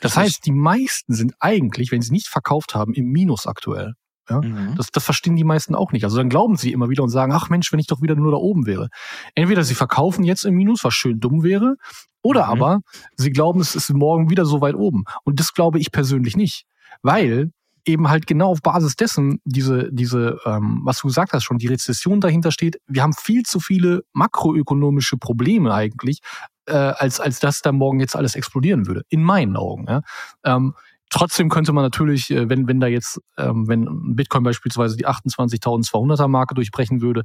Das 0.00 0.16
heißt, 0.16 0.46
die 0.46 0.52
meisten 0.52 1.12
sind 1.12 1.34
eigentlich, 1.38 1.92
wenn 1.92 2.00
sie 2.00 2.12
nicht 2.12 2.28
verkauft 2.28 2.74
haben, 2.74 2.94
im 2.94 3.06
Minus 3.06 3.46
aktuell. 3.46 3.94
Ja? 4.28 4.40
Mhm. 4.40 4.74
Das, 4.76 4.90
das 4.90 5.04
verstehen 5.04 5.36
die 5.36 5.44
meisten 5.44 5.74
auch 5.74 5.92
nicht. 5.92 6.04
Also 6.04 6.16
dann 6.16 6.28
glauben 6.28 6.56
sie 6.56 6.72
immer 6.72 6.88
wieder 6.88 7.02
und 7.02 7.10
sagen, 7.10 7.32
ach 7.32 7.48
Mensch, 7.48 7.72
wenn 7.72 7.78
ich 7.78 7.86
doch 7.86 8.02
wieder 8.02 8.14
nur 8.14 8.32
da 8.32 8.38
oben 8.38 8.66
wäre. 8.66 8.88
Entweder 9.34 9.64
sie 9.64 9.74
verkaufen 9.74 10.24
jetzt 10.24 10.44
im 10.44 10.54
Minus, 10.54 10.84
was 10.84 10.94
schön 10.94 11.20
dumm 11.20 11.42
wäre, 11.42 11.76
oder 12.22 12.46
mhm. 12.46 12.52
aber 12.52 12.80
sie 13.16 13.30
glauben, 13.30 13.60
es 13.60 13.74
ist 13.74 13.92
morgen 13.92 14.30
wieder 14.30 14.44
so 14.44 14.60
weit 14.60 14.74
oben. 14.74 15.04
Und 15.24 15.40
das 15.40 15.54
glaube 15.54 15.78
ich 15.78 15.92
persönlich 15.92 16.36
nicht. 16.36 16.64
Weil 17.02 17.50
eben 17.86 18.08
halt 18.08 18.26
genau 18.26 18.50
auf 18.50 18.62
Basis 18.62 18.96
dessen 18.96 19.40
diese, 19.44 19.90
diese, 19.92 20.40
ähm, 20.44 20.80
was 20.82 21.00
du 21.00 21.06
gesagt 21.06 21.32
hast 21.32 21.44
schon, 21.44 21.58
die 21.58 21.68
Rezession 21.68 22.20
dahinter 22.20 22.50
steht. 22.50 22.80
Wir 22.86 23.02
haben 23.02 23.12
viel 23.12 23.44
zu 23.44 23.60
viele 23.60 24.02
makroökonomische 24.12 25.16
Probleme 25.16 25.72
eigentlich, 25.72 26.18
äh, 26.66 26.72
als, 26.72 27.20
als 27.20 27.38
dass 27.38 27.62
da 27.62 27.72
morgen 27.72 28.00
jetzt 28.00 28.16
alles 28.16 28.34
explodieren 28.34 28.86
würde. 28.86 29.02
In 29.08 29.22
meinen 29.22 29.56
Augen. 29.56 29.86
Ja? 29.88 30.02
Ähm, 30.44 30.74
Trotzdem 31.10 31.48
könnte 31.48 31.72
man 31.72 31.84
natürlich, 31.84 32.30
äh, 32.30 32.48
wenn, 32.48 32.66
wenn 32.68 32.80
da 32.80 32.86
jetzt, 32.86 33.20
ähm, 33.38 33.68
wenn 33.68 34.14
Bitcoin 34.16 34.42
beispielsweise 34.42 34.96
die 34.96 35.06
28.200er 35.06 36.28
Marke 36.28 36.54
durchbrechen 36.54 37.00
würde, 37.00 37.22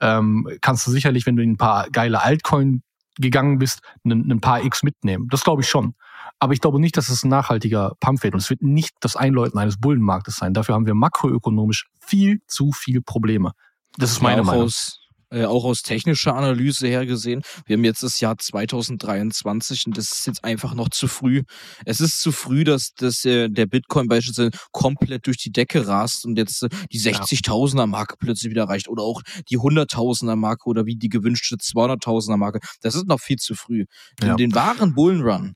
ähm, 0.00 0.48
kannst 0.60 0.86
du 0.86 0.90
sicherlich, 0.90 1.26
wenn 1.26 1.36
du 1.36 1.42
in 1.42 1.52
ein 1.52 1.56
paar 1.56 1.88
geile 1.90 2.22
Altcoin 2.22 2.82
gegangen 3.18 3.58
bist, 3.58 3.80
ein, 4.04 4.30
ein 4.30 4.40
paar 4.40 4.64
X 4.64 4.82
mitnehmen. 4.82 5.28
Das 5.30 5.44
glaube 5.44 5.62
ich 5.62 5.68
schon. 5.68 5.94
Aber 6.38 6.52
ich 6.52 6.60
glaube 6.60 6.80
nicht, 6.80 6.96
dass 6.96 7.08
es 7.08 7.24
ein 7.24 7.28
nachhaltiger 7.28 7.94
Pump 8.00 8.22
wird. 8.22 8.34
Und 8.34 8.40
es 8.40 8.50
wird 8.50 8.62
nicht 8.62 8.94
das 9.00 9.16
Einläuten 9.16 9.58
eines 9.58 9.78
Bullenmarktes 9.78 10.36
sein. 10.36 10.54
Dafür 10.54 10.74
haben 10.74 10.86
wir 10.86 10.94
makroökonomisch 10.94 11.88
viel 12.00 12.40
zu 12.46 12.70
viele 12.72 13.00
Probleme. 13.00 13.52
Das 13.96 14.12
ist 14.12 14.22
meine 14.22 14.44
Meinung. 14.44 14.64
Aus, 14.64 15.00
äh, 15.30 15.44
auch 15.44 15.64
aus 15.64 15.82
technischer 15.82 16.34
Analyse 16.34 16.86
her 16.86 17.06
gesehen. 17.06 17.42
Wir 17.66 17.76
haben 17.76 17.84
jetzt 17.84 18.02
das 18.02 18.20
Jahr 18.20 18.38
2023 18.38 19.86
und 19.86 19.96
das 19.96 20.12
ist 20.12 20.26
jetzt 20.26 20.44
einfach 20.44 20.74
noch 20.74 20.88
zu 20.88 21.08
früh. 21.08 21.42
Es 21.84 22.00
ist 22.00 22.20
zu 22.20 22.32
früh, 22.32 22.64
dass, 22.64 22.92
dass 22.94 23.24
äh, 23.24 23.48
der 23.48 23.66
Bitcoin 23.66 24.08
beispielsweise 24.08 24.50
komplett 24.72 25.26
durch 25.26 25.38
die 25.38 25.50
Decke 25.50 25.86
rast 25.86 26.24
und 26.24 26.36
jetzt 26.36 26.62
äh, 26.62 26.68
die 26.92 27.00
60.000er 27.00 27.86
Marke 27.86 28.16
plötzlich 28.18 28.50
wieder 28.50 28.64
reicht 28.64 28.88
oder 28.88 29.02
auch 29.02 29.22
die 29.50 29.58
100.000er 29.58 30.36
Marke 30.36 30.68
oder 30.68 30.86
wie 30.86 30.96
die 30.96 31.08
gewünschte 31.08 31.56
200.000er 31.56 32.36
Marke. 32.36 32.60
Das 32.80 32.94
ist 32.94 33.06
noch 33.06 33.20
viel 33.20 33.36
zu 33.36 33.54
früh. 33.54 33.84
Ja. 34.22 34.34
Den 34.36 34.54
wahren 34.54 34.94
Bullenrun, 34.94 35.54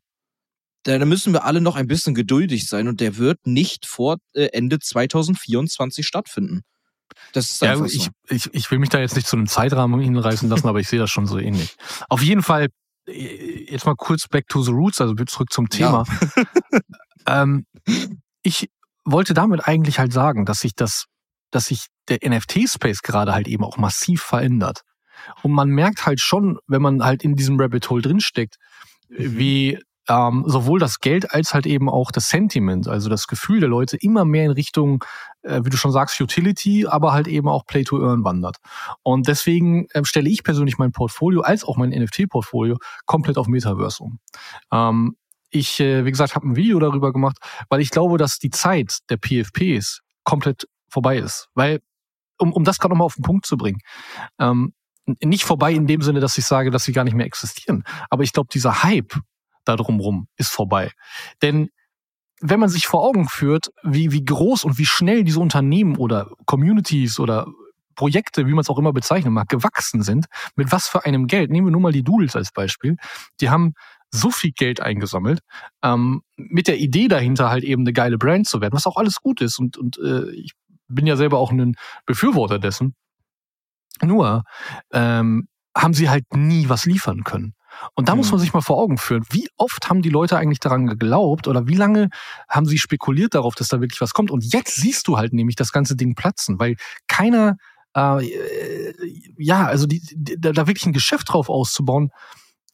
da, 0.85 0.99
da 0.99 1.05
müssen 1.05 1.33
wir 1.33 1.45
alle 1.45 1.61
noch 1.61 1.77
ein 1.77 1.87
bisschen 1.87 2.15
geduldig 2.15 2.67
sein 2.67 2.89
und 2.89 3.01
der 3.01 3.17
wird 3.17 3.47
nicht 3.47 3.87
vor 3.87 4.17
äh, 4.35 4.49
Ende 4.53 4.79
2024 4.79 6.07
stattfinden. 6.07 6.63
Das 7.33 7.51
ist 7.51 7.63
ja, 7.63 7.85
ich, 7.85 8.05
so. 8.05 8.11
ich, 8.29 8.53
ich 8.53 8.71
will 8.71 8.79
mich 8.79 8.89
da 8.89 8.99
jetzt 8.99 9.17
nicht 9.17 9.27
zu 9.27 9.37
einem 9.37 9.47
Zeitrahmen 9.47 10.01
hinreißen 10.01 10.49
lassen, 10.49 10.69
aber 10.69 10.81
ich 10.81 10.89
sehe 10.89 10.99
das 10.99 11.11
schon 11.11 11.27
so 11.27 11.39
ähnlich. 11.39 11.77
Auf 12.09 12.23
jeden 12.23 12.43
Fall, 12.43 12.69
äh, 13.07 13.71
jetzt 13.71 13.87
mal 13.87 13.95
kurz 13.97 14.29
back 14.29 14.49
to 14.49 14.63
the 14.63 14.73
roots, 14.73 15.01
also 15.01 15.15
zurück 15.15 15.53
zum 15.53 15.69
Thema. 15.69 16.05
Ja. 16.07 16.43
ähm, 17.43 17.67
ich 18.43 18.69
wollte 19.05 19.35
damit 19.35 19.67
eigentlich 19.67 19.99
halt 19.99 20.13
sagen, 20.13 20.45
dass 20.45 20.61
sich 20.61 20.75
das, 20.75 21.07
dass 21.51 21.67
sich 21.67 21.87
der 22.09 22.19
NFT-Space 22.29 23.03
gerade 23.03 23.33
halt 23.33 23.49
eben 23.49 23.65
auch 23.65 23.77
massiv 23.77 24.23
verändert. 24.23 24.83
Und 25.43 25.53
man 25.53 25.69
merkt 25.69 26.07
halt 26.07 26.21
schon, 26.21 26.59
wenn 26.67 26.83
man 26.83 27.05
halt 27.05 27.23
in 27.23 27.37
diesem 27.37 27.61
Rabbit 27.61 27.89
Hole 27.91 28.03
drinsteckt, 28.03 28.57
mhm. 29.09 29.39
wie 29.39 29.79
ähm, 30.13 30.45
sowohl 30.47 30.79
das 30.79 31.01
Geld 31.01 31.33
als 31.33 31.55
halt 31.55 31.65
eben 31.65 31.89
auch 31.89 32.11
das 32.11 32.29
Sentiment, 32.29 32.87
also 32.87 33.09
das 33.09 33.27
Gefühl 33.27 33.61
der 33.61 33.71
Leute 33.71 33.97
immer 33.97 34.27
mehr 34.27 34.45
in 34.45 34.51
Richtung, 34.51 35.03
äh, 35.41 35.63
wie 35.65 35.71
du 35.71 35.79
schon 35.79 35.91
sagst, 35.91 36.21
Utility, 36.21 36.87
aber 36.87 37.13
halt 37.13 37.27
eben 37.29 37.49
auch 37.49 37.65
Play 37.65 37.85
to 37.85 37.99
Earn 37.99 38.23
wandert. 38.23 38.59
Und 39.03 39.27
deswegen 39.27 39.87
äh, 39.91 40.05
stelle 40.05 40.29
ich 40.29 40.45
persönlich 40.45 40.77
mein 40.77 40.93
Portfolio 40.93 41.41
als 41.41 41.65
auch 41.65 41.79
mein 41.79 41.91
NFT-Portfolio 41.91 42.77
komplett 43.07 43.39
auf 43.39 43.47
Metaverse 43.47 44.03
um. 44.03 44.19
Ähm, 44.71 45.17
ich, 45.49 45.81
äh, 45.81 46.05
wie 46.05 46.11
gesagt, 46.11 46.35
habe 46.35 46.47
ein 46.47 46.57
Video 46.57 46.79
darüber 46.79 47.13
gemacht, 47.13 47.39
weil 47.71 47.81
ich 47.81 47.89
glaube, 47.89 48.19
dass 48.19 48.39
die 48.39 48.51
Zeit 48.51 48.99
der 49.09 49.17
PFPs 49.17 50.03
komplett 50.25 50.69
vorbei 50.91 51.17
ist. 51.17 51.49
Weil, 51.55 51.81
um, 52.39 52.53
um 52.53 52.65
das 52.65 52.79
gerade 52.79 52.93
nochmal 52.93 53.07
auf 53.07 53.15
den 53.15 53.23
Punkt 53.23 53.47
zu 53.47 53.57
bringen, 53.57 53.81
ähm, 54.39 54.75
nicht 55.23 55.45
vorbei 55.45 55.73
in 55.73 55.87
dem 55.87 56.03
Sinne, 56.03 56.21
dass 56.21 56.37
ich 56.37 56.45
sage, 56.45 56.71
dass 56.71 56.85
sie 56.85 56.93
gar 56.93 57.05
nicht 57.05 57.15
mehr 57.15 57.27
existieren. 57.27 57.83
Aber 58.11 58.25
ich 58.25 58.33
glaube, 58.33 58.51
dieser 58.53 58.83
Hype 58.83 59.15
da 59.65 59.77
drumrum 59.77 60.29
ist 60.37 60.51
vorbei. 60.51 60.91
Denn 61.43 61.71
wenn 62.41 62.61
man 62.61 62.69
sich 62.69 62.87
vor 62.87 63.05
Augen 63.05 63.29
führt, 63.29 63.71
wie, 63.83 64.11
wie 64.11 64.25
groß 64.25 64.65
und 64.65 64.77
wie 64.79 64.87
schnell 64.87 65.23
diese 65.23 65.41
Unternehmen 65.41 65.97
oder 65.97 66.31
Communities 66.45 67.21
oder 67.21 67.47
Projekte, 67.95 68.47
wie 68.47 68.53
man 68.53 68.63
es 68.63 68.69
auch 68.69 68.79
immer 68.79 68.93
bezeichnen 68.93 69.33
mag, 69.33 69.49
gewachsen 69.49 70.03
sind, 70.03 70.27
mit 70.57 70.73
was 70.73 70.89
für 70.89 71.05
einem 71.05 71.27
Geld. 71.27 71.51
Nehmen 71.51 71.69
wir 71.69 71.73
nur 71.73 71.81
mal 71.81 71.93
die 71.93 72.03
Doodles 72.03 72.35
als 72.35 72.51
Beispiel. 72.51 72.97
Die 73.41 73.51
haben 73.51 73.75
so 74.11 74.31
viel 74.31 74.53
Geld 74.53 74.81
eingesammelt, 74.81 75.41
ähm, 75.83 76.23
mit 76.37 76.69
der 76.69 76.79
Idee 76.79 77.09
dahinter 77.09 77.49
halt 77.49 77.65
eben 77.65 77.83
eine 77.83 77.93
geile 77.93 78.19
Brand 78.19 78.47
zu 78.47 78.61
werden, 78.61 78.75
was 78.75 78.87
auch 78.87 78.97
alles 78.97 79.17
gut 79.17 79.41
ist. 79.41 79.59
Und, 79.59 79.79
und 79.79 79.99
äh, 79.99 80.31
ich 80.33 80.53
bin 80.89 81.07
ja 81.07 81.17
selber 81.17 81.39
auch 81.39 81.51
ein 81.51 81.77
Befürworter 82.07 82.59
dessen. 82.59 82.95
Nur 84.03 84.45
ähm, 84.93 85.49
haben 85.77 85.95
sie 85.95 86.11
halt 86.11 86.25
nie 86.35 86.69
was 86.69 86.85
liefern 86.85 87.25
können. 87.25 87.55
Und 87.95 88.09
da 88.09 88.13
mhm. 88.13 88.19
muss 88.19 88.31
man 88.31 88.41
sich 88.41 88.53
mal 88.53 88.61
vor 88.61 88.79
Augen 88.79 88.99
führen, 88.99 89.25
wie 89.31 89.49
oft 89.57 89.89
haben 89.89 90.03
die 90.03 90.11
Leute 90.11 90.37
eigentlich 90.37 90.61
daran 90.61 90.87
geglaubt 90.87 91.49
oder 91.49 91.67
wie 91.67 91.75
lange 91.75 92.09
haben 92.49 92.67
sie 92.67 92.79
spekuliert 92.79 93.35
darauf, 93.35 93.55
dass 93.55 93.69
da 93.69 93.81
wirklich 93.81 94.01
was 94.01 94.13
kommt. 94.13 94.31
Und 94.31 94.53
jetzt 94.53 94.77
siehst 94.77 95.09
du 95.09 95.19
halt 95.19 95.33
nämlich 95.33 95.57
das 95.57 95.73
ganze 95.73 95.97
Ding 95.97 96.15
platzen, 96.15 96.59
weil 96.59 96.77
keiner, 97.09 97.57
äh, 97.97 98.93
ja, 99.39 99.67
also 99.67 99.87
die, 99.87 100.03
die, 100.15 100.37
da 100.39 100.67
wirklich 100.67 100.87
ein 100.87 100.93
Geschäft 100.93 101.33
drauf 101.33 101.49
auszubauen, 101.49 102.11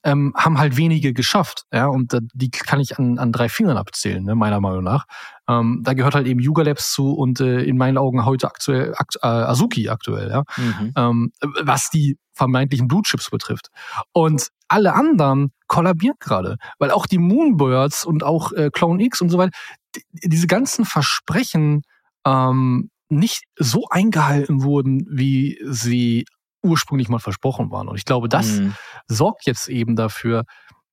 ähm, 0.09 0.33
haben 0.35 0.59
halt 0.59 0.77
wenige 0.79 1.13
geschafft. 1.13 1.65
Ja, 1.73 1.87
und 1.87 2.15
äh, 2.15 2.21
die 2.33 2.51
kann 2.51 2.81
ich 2.81 2.99
an, 2.99 3.19
an 3.19 3.31
drei 3.31 3.49
Fingern 3.49 3.77
abzählen, 3.77 4.25
ne, 4.25 4.35
meiner 4.35 4.61
Meinung 4.61 4.83
nach. 4.83 5.05
Ähm, 5.49 5.83
da 5.85 5.93
gehört 5.93 6.15
halt 6.15 6.27
eben 6.27 6.41
Yuga 6.41 6.63
Labs 6.63 6.93
zu 6.93 7.13
und 7.13 7.41
äh, 7.41 7.63
in 7.63 7.77
meinen 7.77 7.99
Augen 7.99 8.25
heute 8.25 8.47
aktuell 8.47 8.95
akt, 8.97 9.17
äh, 9.23 9.27
Azuki 9.27 9.91
aktuell, 9.91 10.31
ja. 10.31 10.45
Mhm. 10.57 10.93
Ähm, 10.97 11.33
was 11.63 11.91
die 11.91 12.19
vermeintlichen 12.33 12.89
Blue 12.89 13.03
Chips 13.03 13.29
betrifft. 13.29 13.69
Und 14.13 14.49
alle 14.69 14.95
anderen 14.95 15.53
kollabieren 15.67 16.17
gerade, 16.21 16.57
weil 16.79 16.91
auch 16.91 17.07
die 17.07 17.19
Moonbirds 17.19 18.07
und 18.07 18.23
auch 18.23 18.53
äh, 18.53 18.71
Clone 18.73 19.03
X 19.03 19.21
und 19.21 19.29
so 19.29 19.37
weiter, 19.37 19.53
die, 19.95 20.29
diese 20.29 20.47
ganzen 20.47 20.87
Versprechen 20.87 21.83
ähm, 22.27 22.91
nicht 23.11 23.45
so 23.59 23.87
eingehalten 23.91 24.63
wurden, 24.63 25.07
wie 25.11 25.59
sie 25.65 26.25
ursprünglich 26.63 27.09
mal 27.09 27.19
versprochen 27.19 27.71
waren. 27.71 27.89
Und 27.89 27.97
ich 27.97 28.05
glaube, 28.05 28.29
das 28.29 28.59
mhm. 28.59 28.75
sorgt 29.07 29.47
jetzt 29.47 29.69
eben 29.69 29.97
dafür, 29.97 30.45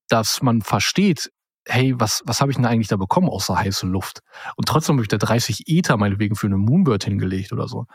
dass 0.07 0.41
man 0.41 0.61
versteht, 0.61 1.31
hey, 1.67 1.93
was, 1.97 2.21
was 2.25 2.41
habe 2.41 2.51
ich 2.51 2.57
denn 2.57 2.65
eigentlich 2.65 2.87
da 2.87 2.97
bekommen 2.97 3.29
außer 3.29 3.57
heiße 3.57 3.87
Luft? 3.87 4.19
Und 4.55 4.67
trotzdem 4.67 4.95
habe 4.95 5.03
ich 5.03 5.07
da 5.07 5.17
30 5.17 5.63
Ether 5.67 5.97
meinetwegen 5.97 6.35
für 6.35 6.47
eine 6.47 6.57
Moonbird 6.57 7.03
hingelegt 7.03 7.51
oder 7.51 7.67
so. 7.67 7.85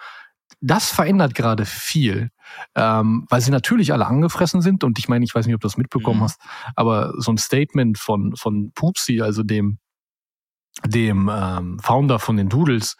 Das 0.60 0.90
verändert 0.90 1.34
gerade 1.34 1.64
viel, 1.64 2.30
ähm, 2.74 3.26
weil 3.30 3.40
sie 3.40 3.52
natürlich 3.52 3.92
alle 3.92 4.06
angefressen 4.06 4.60
sind. 4.60 4.82
Und 4.82 4.98
ich 4.98 5.08
meine, 5.08 5.24
ich 5.24 5.34
weiß 5.34 5.46
nicht, 5.46 5.54
ob 5.54 5.60
du 5.60 5.68
das 5.68 5.76
mitbekommen 5.76 6.18
mhm. 6.18 6.24
hast, 6.24 6.40
aber 6.74 7.14
so 7.18 7.30
ein 7.30 7.38
Statement 7.38 7.98
von, 7.98 8.34
von 8.34 8.72
Poopsie, 8.74 9.22
also 9.22 9.44
dem, 9.44 9.78
dem 10.84 11.30
ähm, 11.32 11.78
Founder 11.80 12.18
von 12.18 12.36
den 12.36 12.48
Doodles, 12.48 12.96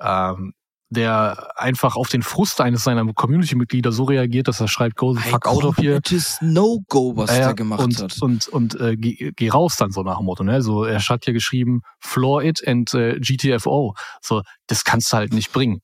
ähm, 0.00 0.52
der 0.90 1.52
einfach 1.56 1.96
auf 1.96 2.08
den 2.08 2.22
Frust 2.22 2.60
eines 2.60 2.82
seiner 2.82 3.10
Community-Mitglieder 3.12 3.92
so 3.92 4.04
reagiert, 4.04 4.48
dass 4.48 4.60
er 4.60 4.68
schreibt, 4.68 4.96
go 4.96 5.14
the 5.14 5.20
fuck 5.20 5.46
out 5.46 5.64
of 5.64 5.76
here. 5.78 6.00
No-Go, 6.40 7.16
was 7.16 7.30
äh, 7.30 7.38
der 7.38 7.54
gemacht 7.54 7.80
und, 7.80 8.02
hat. 8.02 8.20
Und, 8.20 8.48
und, 8.48 8.74
und 8.74 8.80
äh, 8.80 8.96
geh, 8.96 9.32
geh 9.34 9.48
raus 9.50 9.76
dann 9.76 9.92
so 9.92 10.02
nach 10.02 10.18
dem 10.18 10.26
Motto. 10.26 10.42
Ne? 10.42 10.62
So, 10.62 10.84
er 10.84 11.00
hat 11.00 11.26
ja 11.26 11.32
geschrieben, 11.32 11.82
floor 12.00 12.42
it 12.42 12.66
and 12.66 12.92
äh, 12.92 13.20
GTFO. 13.20 13.94
So, 14.20 14.42
das 14.66 14.84
kannst 14.84 15.12
du 15.12 15.16
halt 15.16 15.32
nicht 15.32 15.52
bringen. 15.52 15.80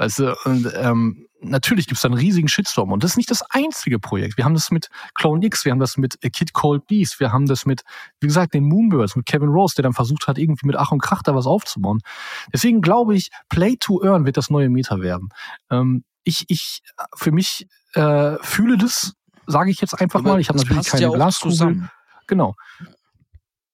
Weißt 0.00 0.20
du, 0.20 0.34
und 0.46 0.66
ähm, 0.76 1.26
natürlich 1.42 1.86
gibt's 1.86 2.00
da 2.00 2.08
einen 2.08 2.16
riesigen 2.16 2.48
Shitstorm. 2.48 2.90
Und 2.90 3.04
das 3.04 3.10
ist 3.10 3.16
nicht 3.18 3.30
das 3.30 3.42
einzige 3.50 3.98
Projekt. 3.98 4.38
Wir 4.38 4.46
haben 4.46 4.54
das 4.54 4.70
mit 4.70 4.88
Clone 5.14 5.44
X, 5.44 5.66
wir 5.66 5.72
haben 5.72 5.78
das 5.78 5.98
mit 5.98 6.18
Kid 6.32 6.54
Cold 6.54 6.86
Beast, 6.86 7.20
wir 7.20 7.32
haben 7.32 7.44
das 7.44 7.66
mit, 7.66 7.82
wie 8.18 8.26
gesagt, 8.26 8.54
den 8.54 8.64
Moonbirds, 8.64 9.14
mit 9.14 9.26
Kevin 9.26 9.50
Rose, 9.50 9.74
der 9.74 9.82
dann 9.82 9.92
versucht 9.92 10.26
hat, 10.26 10.38
irgendwie 10.38 10.66
mit 10.66 10.76
Ach 10.76 10.90
und 10.90 11.02
Krach 11.02 11.22
da 11.22 11.34
was 11.34 11.44
aufzubauen. 11.44 12.00
Deswegen 12.50 12.80
glaube 12.80 13.14
ich, 13.14 13.28
Play 13.50 13.76
to 13.78 14.02
Earn 14.02 14.24
wird 14.24 14.38
das 14.38 14.48
neue 14.48 14.70
Meta 14.70 15.02
werden. 15.02 15.28
Ähm, 15.70 16.02
ich, 16.24 16.46
ich, 16.48 16.80
für 17.14 17.30
mich 17.30 17.66
äh, 17.92 18.36
fühle 18.40 18.78
das, 18.78 19.12
sage 19.46 19.70
ich 19.70 19.82
jetzt 19.82 20.00
einfach 20.00 20.20
Aber 20.20 20.30
mal. 20.30 20.40
Ich 20.40 20.48
habe 20.48 20.58
natürlich 20.58 20.86
keine 20.86 21.02
ja 21.02 21.10
Glaskugel. 21.10 21.90
Genau. 22.26 22.54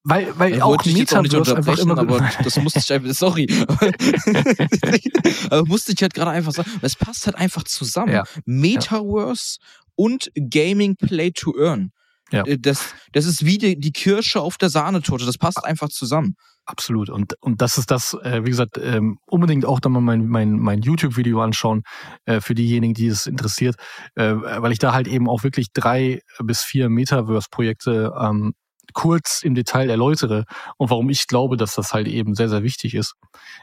Weil, 0.08 0.38
weil 0.38 0.58
ja, 0.58 0.64
auch 0.64 0.84
Metaverse 0.84 1.56
einfach 1.56 1.78
immer 1.78 1.98
aber 1.98 2.30
das 2.44 2.62
musste 2.62 2.78
ich 2.78 2.92
einfach, 2.92 3.12
sorry. 3.12 3.48
aber 5.50 5.66
musste 5.66 5.92
ich 5.92 6.00
halt 6.00 6.14
gerade 6.14 6.30
einfach 6.30 6.52
sagen, 6.52 6.70
es 6.80 6.94
passt 6.94 7.26
halt 7.26 7.36
einfach 7.36 7.64
zusammen. 7.64 8.12
Ja. 8.12 8.22
Metaverse 8.44 9.58
ja. 9.60 9.66
und 9.96 10.30
Gaming 10.36 10.94
Play 10.94 11.32
to 11.32 11.58
Earn. 11.58 11.90
Ja. 12.30 12.44
Äh, 12.44 12.56
das, 12.56 12.94
das 13.14 13.26
ist 13.26 13.44
wie 13.44 13.58
die, 13.58 13.80
die 13.80 13.90
Kirsche 13.90 14.40
auf 14.40 14.58
der 14.58 14.68
Sahnetorte. 14.68 15.26
Das 15.26 15.38
passt 15.38 15.64
einfach 15.64 15.88
zusammen. 15.88 16.36
Absolut. 16.66 17.10
Und, 17.10 17.34
und 17.40 17.60
das 17.60 17.76
ist 17.76 17.90
das, 17.90 18.16
äh, 18.22 18.44
wie 18.44 18.50
gesagt, 18.50 18.78
ähm, 18.78 19.18
unbedingt 19.26 19.64
auch 19.64 19.80
dann 19.80 19.90
mal 19.90 20.00
mein, 20.00 20.28
mein, 20.28 20.52
mein 20.52 20.82
YouTube-Video 20.82 21.40
anschauen, 21.40 21.82
äh, 22.26 22.40
für 22.40 22.54
diejenigen, 22.54 22.94
die 22.94 23.08
es 23.08 23.26
interessiert, 23.26 23.74
äh, 24.14 24.34
weil 24.34 24.70
ich 24.70 24.78
da 24.78 24.92
halt 24.92 25.08
eben 25.08 25.28
auch 25.28 25.42
wirklich 25.42 25.72
drei 25.72 26.20
bis 26.38 26.62
vier 26.62 26.88
Metaverse-Projekte 26.88 28.12
ähm, 28.16 28.54
kurz 28.92 29.42
im 29.42 29.54
Detail 29.54 29.90
erläutere 29.90 30.44
und 30.76 30.90
warum 30.90 31.10
ich 31.10 31.26
glaube, 31.26 31.56
dass 31.56 31.74
das 31.74 31.92
halt 31.92 32.08
eben 32.08 32.34
sehr, 32.34 32.48
sehr 32.48 32.62
wichtig 32.62 32.94
ist, 32.94 33.14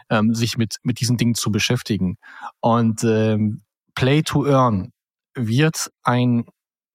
ähm, 0.10 0.34
sich 0.34 0.58
mit, 0.58 0.78
mit 0.84 1.00
diesen 1.00 1.18
Dingen 1.18 1.36
zu 1.36 1.52
beschäftigen. 1.52 2.18
Und 2.60 3.04
ähm, 3.04 3.62
Play 3.96 4.22
to 4.24 4.46
Earn 4.46 4.92
wird 5.36 5.92
ein 6.04 6.46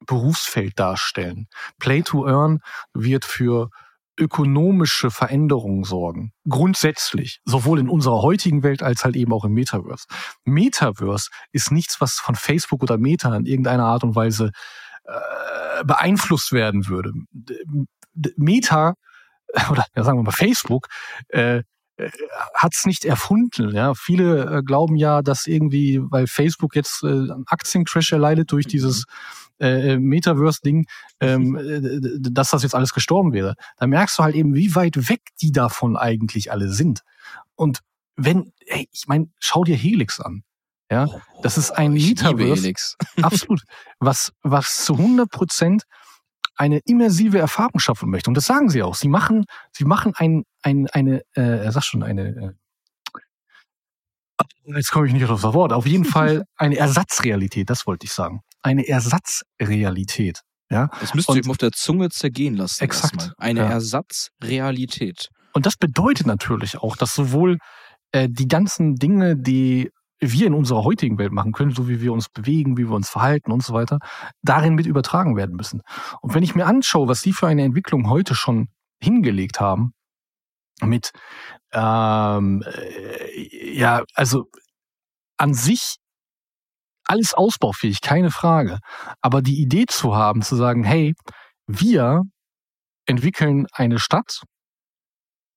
Berufsfeld 0.07 0.79
darstellen. 0.79 1.49
Play 1.79 2.03
to 2.03 2.27
Earn 2.27 2.61
wird 2.95 3.25
für 3.25 3.71
ökonomische 4.19 5.11
Veränderungen 5.11 5.85
sorgen. 5.85 6.33
Grundsätzlich. 6.49 7.41
Sowohl 7.45 7.79
in 7.79 7.89
unserer 7.89 8.21
heutigen 8.21 8.63
Welt 8.63 8.83
als 8.83 9.05
halt 9.05 9.17
eben 9.17 9.33
auch 9.33 9.45
im 9.45 9.53
Metaverse. 9.53 10.07
Metaverse 10.45 11.31
ist 11.53 11.71
nichts, 11.71 12.01
was 12.01 12.15
von 12.15 12.35
Facebook 12.35 12.83
oder 12.83 12.99
Meta 12.99 13.35
in 13.37 13.47
irgendeiner 13.47 13.85
Art 13.85 14.03
und 14.03 14.17
Weise 14.17 14.51
äh, 15.05 15.85
beeinflusst 15.85 16.53
werden 16.53 16.89
würde. 16.89 17.13
Meta 18.37 18.95
oder 19.71 19.87
ja, 19.97 20.05
sagen 20.05 20.19
wir 20.19 20.25
mal 20.25 20.33
Facebook 20.33 20.89
äh, 21.29 21.59
äh 21.59 22.11
hat 22.55 22.75
es 22.75 22.87
nicht 22.87 23.05
erfunden. 23.05 23.75
Ja, 23.75 23.95
viele 23.95 24.59
äh, 24.59 24.63
glauben 24.63 24.97
ja, 24.97 25.23
dass 25.23 25.47
irgendwie, 25.47 26.01
weil 26.03 26.27
Facebook 26.27 26.77
jetzt 26.77 27.03
äh, 27.03 27.07
einen 27.07 27.45
Aktiencrash 27.47 28.13
erleidet 28.13 28.53
durch 28.53 28.67
dieses 28.67 29.05
äh, 29.61 29.95
äh, 29.95 29.99
Metaverse-Ding, 29.99 30.87
ähm, 31.21 31.57
äh, 31.57 32.31
dass 32.31 32.51
das 32.51 32.63
jetzt 32.63 32.75
alles 32.75 32.93
gestorben 32.95 33.33
wäre. 33.33 33.55
Da 33.77 33.87
merkst 33.87 34.19
du 34.19 34.23
halt 34.23 34.37
eben, 34.37 34.55
wie 34.55 34.75
weit 34.75 35.09
weg 35.09 35.23
die 35.41 35.51
davon 35.51 35.97
eigentlich 35.97 36.53
alle 36.53 36.69
sind. 36.69 37.01
Und 37.57 37.81
wenn, 38.15 38.53
ey, 38.67 38.89
ich 38.93 39.09
meine, 39.09 39.31
schau 39.39 39.65
dir 39.65 39.77
Helix 39.77 40.21
an. 40.21 40.43
Ja, 40.91 41.09
das 41.43 41.59
ist 41.59 41.73
ein 41.73 41.95
ich 41.97 42.09
Metaverse. 42.09 42.73
Absolut. 43.23 43.63
Was, 43.99 44.33
was 44.43 44.85
zu 44.85 44.95
100 44.95 45.31
Prozent 45.31 45.83
eine 46.59 46.81
immersive 46.85 47.39
Erfahrung 47.39 47.79
schaffen 47.79 48.11
möchte. 48.11 48.29
Und 48.29 48.35
das 48.35 48.47
sagen 48.47 48.69
sie 48.69 48.83
auch. 48.83 48.95
Sie 48.95 49.09
machen, 49.09 49.45
sie 49.73 49.85
machen 49.85 50.13
ein, 50.17 50.45
ein, 50.63 50.89
eine, 50.89 51.23
äh, 51.35 51.65
er 51.65 51.73
sagt 51.73 51.87
schon, 51.87 52.03
eine, 52.03 52.57
äh, 54.37 54.77
jetzt 54.77 54.91
komme 54.91 55.07
ich 55.07 55.13
nicht 55.13 55.25
auf 55.25 55.41
das 55.41 55.55
Wort, 55.55 55.73
auf 55.73 55.87
jeden 55.87 56.05
Fall 56.05 56.45
eine 56.57 56.77
Ersatzrealität, 56.79 57.71
das 57.71 57.87
wollte 57.87 58.07
ich 58.07 58.13
sagen. 58.13 58.41
Eine 58.61 58.87
Ersatzrealität. 58.87 60.43
Ja? 60.71 60.91
Das 61.01 61.15
müsst 61.15 61.31
ihr 61.31 61.37
eben 61.37 61.51
auf 61.51 61.59
der 61.59 61.73
Zunge 61.73 62.11
zergehen 62.11 62.57
lassen. 62.57 62.83
Exakt. 62.85 63.33
Eine 63.39 63.61
ja. 63.61 63.71
Ersatzrealität. 63.71 65.29
Und 65.53 65.65
das 65.65 65.77
bedeutet 65.77 66.27
natürlich 66.27 66.77
auch, 66.77 66.97
dass 66.97 67.15
sowohl 67.15 67.59
äh, 68.13 68.29
die 68.31 68.49
ganzen 68.49 68.97
Dinge, 68.97 69.37
die 69.37 69.91
wir 70.21 70.47
in 70.47 70.55
unserer 70.55 70.85
heutigen 70.85 71.19
Welt 71.19 71.33
machen 71.33 71.53
können, 71.53 71.71
so 71.71 71.89
wie 71.89 72.01
wir 72.01 72.13
uns 72.13 72.29
bewegen, 72.29 72.77
wie 72.77 72.89
wir 72.89 72.95
uns 72.95 73.09
verhalten 73.09 73.53
und 73.53 73.63
so 73.63 73.73
weiter, 73.73 73.99
darin 74.43 74.75
mit 74.75 74.87
übertragen 74.87 75.37
werden 75.37 75.57
müssen. 75.57 75.83
Und 76.21 76.35
wenn 76.35 76.43
ich 76.43 76.55
mir 76.55 76.67
anschaue, 76.67 77.09
was 77.09 77.21
die 77.23 77.33
für 77.33 77.47
eine 77.47 77.63
Entwicklung 77.63 78.09
heute 78.09 78.35
schon 78.35 78.69
hingelegt 79.01 79.61
haben, 79.61 79.93
mit 80.81 81.13
ähm, 81.73 82.63
äh, 82.65 83.77
ja, 83.79 84.05
also 84.15 84.47
an 85.37 85.55
sich 85.55 85.97
alles 87.05 87.35
ausbaufähig, 87.35 88.01
keine 88.01 88.31
Frage. 88.31 88.79
Aber 89.21 89.43
die 89.43 89.61
Idee 89.61 89.87
zu 89.87 90.15
haben, 90.15 90.43
zu 90.43 90.57
sagen, 90.57 90.85
hey, 90.85 91.15
wir 91.67 92.23
entwickeln 93.07 93.67
eine 93.73 93.99
Stadt, 93.99 94.43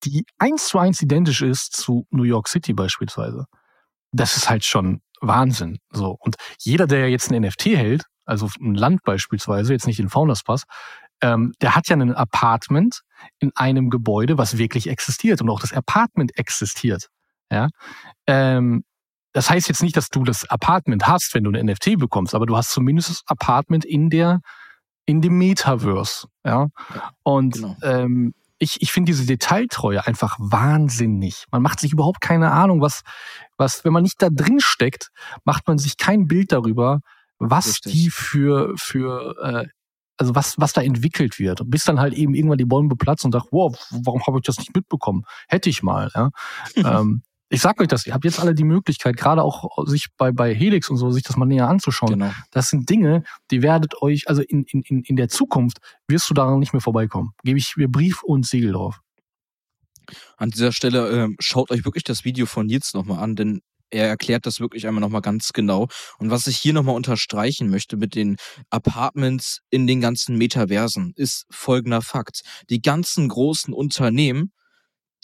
die 0.05 0.25
eins 0.39 0.67
zu 0.67 0.79
eins 0.79 1.01
identisch 1.01 1.41
ist 1.41 1.73
zu 1.75 2.05
New 2.09 2.23
York 2.23 2.47
City 2.47 2.73
beispielsweise 2.73 3.45
das 4.11 4.37
ist 4.37 4.49
halt 4.49 4.65
schon 4.65 5.01
Wahnsinn. 5.21 5.77
So. 5.91 6.17
Und 6.19 6.35
jeder, 6.59 6.87
der 6.87 7.09
jetzt 7.09 7.31
ein 7.31 7.41
NFT 7.41 7.67
hält, 7.67 8.03
also 8.25 8.49
ein 8.59 8.75
Land 8.75 9.03
beispielsweise, 9.03 9.73
jetzt 9.73 9.87
nicht 9.87 9.99
den 9.99 10.09
Founders 10.09 10.43
Pass, 10.43 10.63
ähm, 11.21 11.53
der 11.61 11.75
hat 11.75 11.87
ja 11.87 11.95
ein 11.95 12.15
Apartment 12.15 13.01
in 13.39 13.51
einem 13.55 13.89
Gebäude, 13.89 14.37
was 14.37 14.57
wirklich 14.57 14.87
existiert 14.87 15.41
und 15.41 15.49
auch 15.49 15.59
das 15.59 15.73
Apartment 15.73 16.37
existiert. 16.37 17.07
Ja. 17.51 17.67
Ähm, 18.27 18.83
das 19.33 19.49
heißt 19.49 19.69
jetzt 19.69 19.83
nicht, 19.83 19.95
dass 19.95 20.09
du 20.09 20.23
das 20.23 20.49
Apartment 20.49 21.07
hast, 21.07 21.33
wenn 21.33 21.43
du 21.43 21.51
ein 21.51 21.65
NFT 21.65 21.97
bekommst, 21.97 22.35
aber 22.35 22.45
du 22.45 22.57
hast 22.57 22.71
zumindest 22.71 23.09
das 23.09 23.21
Apartment 23.27 23.85
in 23.85 24.09
der 24.09 24.41
in 25.05 25.21
dem 25.21 25.37
Metaverse. 25.37 26.27
Ja. 26.45 26.67
Und 27.23 27.55
genau. 27.55 27.75
ähm, 27.83 28.33
ich, 28.61 28.79
ich 28.79 28.91
finde 28.91 29.11
diese 29.11 29.25
Detailtreue 29.25 30.05
einfach 30.05 30.37
wahnsinnig. 30.39 31.45
Man 31.51 31.63
macht 31.63 31.79
sich 31.79 31.93
überhaupt 31.93 32.21
keine 32.21 32.51
Ahnung, 32.51 32.79
was, 32.79 33.01
was, 33.57 33.83
wenn 33.83 33.91
man 33.91 34.03
nicht 34.03 34.21
da 34.21 34.29
drin 34.29 34.59
steckt, 34.59 35.09
macht 35.45 35.67
man 35.67 35.79
sich 35.79 35.97
kein 35.97 36.27
Bild 36.27 36.51
darüber, 36.51 36.99
was 37.39 37.67
Richtig. 37.67 37.93
die 37.93 38.09
für, 38.11 38.73
für, 38.77 39.35
äh, 39.41 39.67
also 40.17 40.35
was, 40.35 40.59
was 40.59 40.73
da 40.73 40.81
entwickelt 40.83 41.39
wird. 41.39 41.63
Bis 41.65 41.85
dann 41.85 41.99
halt 41.99 42.13
eben 42.13 42.35
irgendwann 42.35 42.59
die 42.59 42.65
Bombe 42.65 42.95
platzt 42.95 43.25
und 43.25 43.31
sagt, 43.31 43.47
wow, 43.49 43.75
warum 43.89 44.21
habe 44.27 44.37
ich 44.37 44.43
das 44.43 44.59
nicht 44.59 44.75
mitbekommen? 44.75 45.23
Hätte 45.47 45.71
ich 45.71 45.81
mal, 45.81 46.11
ja. 46.13 46.29
ähm, 46.75 47.23
ich 47.51 47.61
sag 47.61 47.81
euch 47.81 47.89
das, 47.89 48.05
ihr 48.07 48.13
habt 48.13 48.23
jetzt 48.23 48.39
alle 48.39 48.55
die 48.55 48.63
Möglichkeit, 48.63 49.17
gerade 49.17 49.43
auch 49.43 49.85
sich 49.85 50.07
bei, 50.17 50.31
bei 50.31 50.55
Helix 50.55 50.89
und 50.89 50.95
so, 50.95 51.11
sich 51.11 51.23
das 51.23 51.35
mal 51.35 51.45
näher 51.45 51.67
anzuschauen. 51.67 52.13
Genau. 52.13 52.31
Das 52.51 52.69
sind 52.69 52.89
Dinge, 52.89 53.23
die 53.51 53.61
werdet 53.61 54.01
euch, 54.01 54.29
also 54.29 54.41
in, 54.41 54.63
in, 54.63 55.03
in 55.03 55.15
der 55.17 55.27
Zukunft 55.27 55.79
wirst 56.07 56.29
du 56.29 56.33
daran 56.33 56.59
nicht 56.59 56.71
mehr 56.71 56.81
vorbeikommen. 56.81 57.31
Gebe 57.43 57.59
ich 57.59 57.75
mir 57.75 57.89
Brief 57.89 58.23
und 58.23 58.45
Siegel 58.45 58.71
drauf. 58.71 59.01
An 60.37 60.49
dieser 60.49 60.71
Stelle 60.71 61.25
äh, 61.25 61.35
schaut 61.39 61.71
euch 61.71 61.83
wirklich 61.83 62.05
das 62.05 62.23
Video 62.23 62.45
von 62.45 62.67
Nils 62.67 62.93
nochmal 62.93 63.19
an, 63.19 63.35
denn 63.35 63.61
er 63.89 64.07
erklärt 64.07 64.45
das 64.45 64.61
wirklich 64.61 64.87
einmal 64.87 65.01
nochmal 65.01 65.21
ganz 65.21 65.51
genau. 65.51 65.89
Und 66.19 66.31
was 66.31 66.47
ich 66.47 66.57
hier 66.57 66.71
nochmal 66.71 66.95
unterstreichen 66.95 67.69
möchte 67.69 67.97
mit 67.97 68.15
den 68.15 68.37
Apartments 68.69 69.59
in 69.69 69.87
den 69.87 69.99
ganzen 69.99 70.37
Metaversen, 70.37 71.11
ist 71.17 71.45
folgender 71.49 72.01
Fakt. 72.01 72.43
Die 72.69 72.81
ganzen 72.81 73.27
großen 73.27 73.73
Unternehmen, 73.73 74.53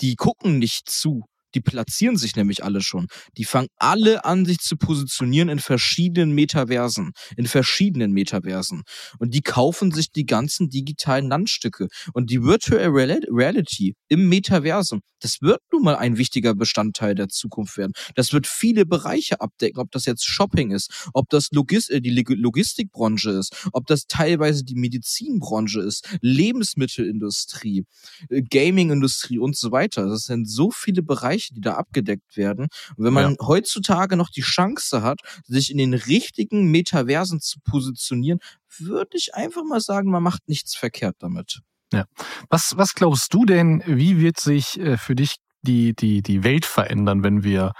die 0.01 0.15
gucken 0.15 0.59
nicht 0.59 0.89
zu, 0.89 1.23
die 1.55 1.61
platzieren 1.61 2.17
sich 2.17 2.35
nämlich 2.35 2.63
alle 2.63 2.81
schon. 2.81 3.07
Die 3.37 3.45
fangen 3.45 3.67
alle 3.77 4.25
an, 4.25 4.45
sich 4.45 4.59
zu 4.59 4.77
positionieren 4.77 5.49
in 5.49 5.59
verschiedenen 5.59 6.31
Metaversen, 6.31 7.11
in 7.35 7.47
verschiedenen 7.47 8.11
Metaversen. 8.11 8.83
Und 9.19 9.33
die 9.33 9.41
kaufen 9.41 9.91
sich 9.91 10.11
die 10.11 10.25
ganzen 10.25 10.69
digitalen 10.69 11.29
Landstücke. 11.29 11.87
Und 12.13 12.29
die 12.29 12.43
Virtual 12.43 12.87
Reality 12.87 13.95
im 14.07 14.29
Metaversum, 14.29 15.01
das 15.19 15.41
wird 15.41 15.61
nun 15.71 15.83
mal 15.83 15.95
ein 15.95 16.17
wichtiger 16.17 16.53
Bestandteil 16.53 17.15
der 17.15 17.29
Zukunft 17.29 17.77
werden. 17.77 17.93
Das 18.15 18.33
wird 18.33 18.47
viele 18.47 18.85
Bereiche 18.85 19.41
abdecken, 19.41 19.79
ob 19.79 19.91
das 19.91 20.05
jetzt 20.05 20.25
Shopping 20.25 20.71
ist, 20.71 21.09
ob 21.13 21.29
das 21.29 21.49
Logis 21.51 21.89
äh, 21.89 22.01
die 22.01 22.11
Logistikbranche 22.11 23.31
ist, 23.31 23.67
ob 23.73 23.87
das 23.87 24.05
teilweise 24.07 24.63
die 24.63 24.75
Medizinbranche 24.75 25.81
ist, 25.81 26.07
Lebensmittelindustrie, 26.21 27.85
äh, 28.29 28.41
Gamingindustrie 28.41 29.39
und 29.39 29.57
so 29.57 29.71
weiter. 29.71 30.07
Das 30.07 30.23
sind 30.23 30.49
so 30.49 30.71
viele 30.71 31.01
Bereiche, 31.01 31.36
Bereiche, 31.37 31.53
die 31.53 31.61
da 31.61 31.73
abgedeckt 31.75 32.37
werden. 32.37 32.67
Und 32.95 33.05
wenn 33.05 33.13
man 33.13 33.31
ja. 33.31 33.47
heutzutage 33.47 34.17
noch 34.17 34.29
die 34.29 34.41
Chance 34.41 35.01
hat, 35.01 35.19
sich 35.45 35.71
in 35.71 35.77
den 35.77 35.93
richtigen 35.93 36.71
Metaversen 36.71 37.39
zu 37.39 37.59
positionieren, 37.63 38.39
würde 38.77 39.17
ich 39.17 39.35
einfach 39.35 39.63
mal 39.63 39.81
sagen, 39.81 40.11
man 40.11 40.23
macht 40.23 40.47
nichts 40.47 40.75
verkehrt 40.75 41.17
damit. 41.19 41.61
Ja. 41.93 42.05
Was, 42.49 42.73
was 42.75 42.93
glaubst 42.95 43.33
du 43.33 43.45
denn, 43.45 43.81
wie 43.85 44.19
wird 44.19 44.39
sich 44.39 44.79
äh, 44.79 44.97
für 44.97 45.15
dich 45.15 45.37
die, 45.61 45.95
die, 45.95 46.21
die 46.21 46.43
Welt 46.43 46.65
verändern, 46.65 47.23
wenn 47.23 47.43
wir 47.43 47.73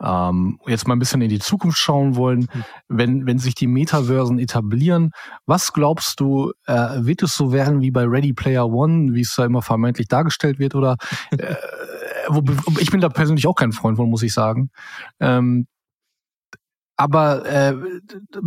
ähm, 0.00 0.58
jetzt 0.66 0.86
mal 0.86 0.94
ein 0.94 0.98
bisschen 0.98 1.20
in 1.20 1.28
die 1.28 1.40
Zukunft 1.40 1.78
schauen 1.78 2.16
wollen, 2.16 2.48
mhm. 2.52 2.64
wenn, 2.88 3.26
wenn 3.26 3.38
sich 3.38 3.54
die 3.54 3.66
Metaversen 3.66 4.38
etablieren. 4.38 5.10
Was 5.44 5.72
glaubst 5.72 6.20
du, 6.20 6.52
äh, 6.66 6.72
wird 7.00 7.22
es 7.22 7.34
so 7.34 7.52
werden 7.52 7.80
wie 7.80 7.90
bei 7.90 8.04
Ready 8.04 8.32
Player 8.32 8.66
One, 8.66 9.14
wie 9.14 9.22
es 9.22 9.34
da 9.36 9.44
immer 9.44 9.62
vermeintlich 9.62 10.08
dargestellt 10.08 10.58
wird? 10.58 10.74
Oder 10.74 10.96
äh, 11.32 11.54
ich 12.78 12.90
bin 12.90 13.00
da 13.00 13.08
persönlich 13.08 13.46
auch 13.46 13.54
kein 13.54 13.72
Freund 13.72 13.96
von, 13.96 14.08
muss 14.08 14.22
ich 14.22 14.32
sagen. 14.32 14.70
Ähm, 15.20 15.66
aber 16.96 17.44
äh, 17.46 17.74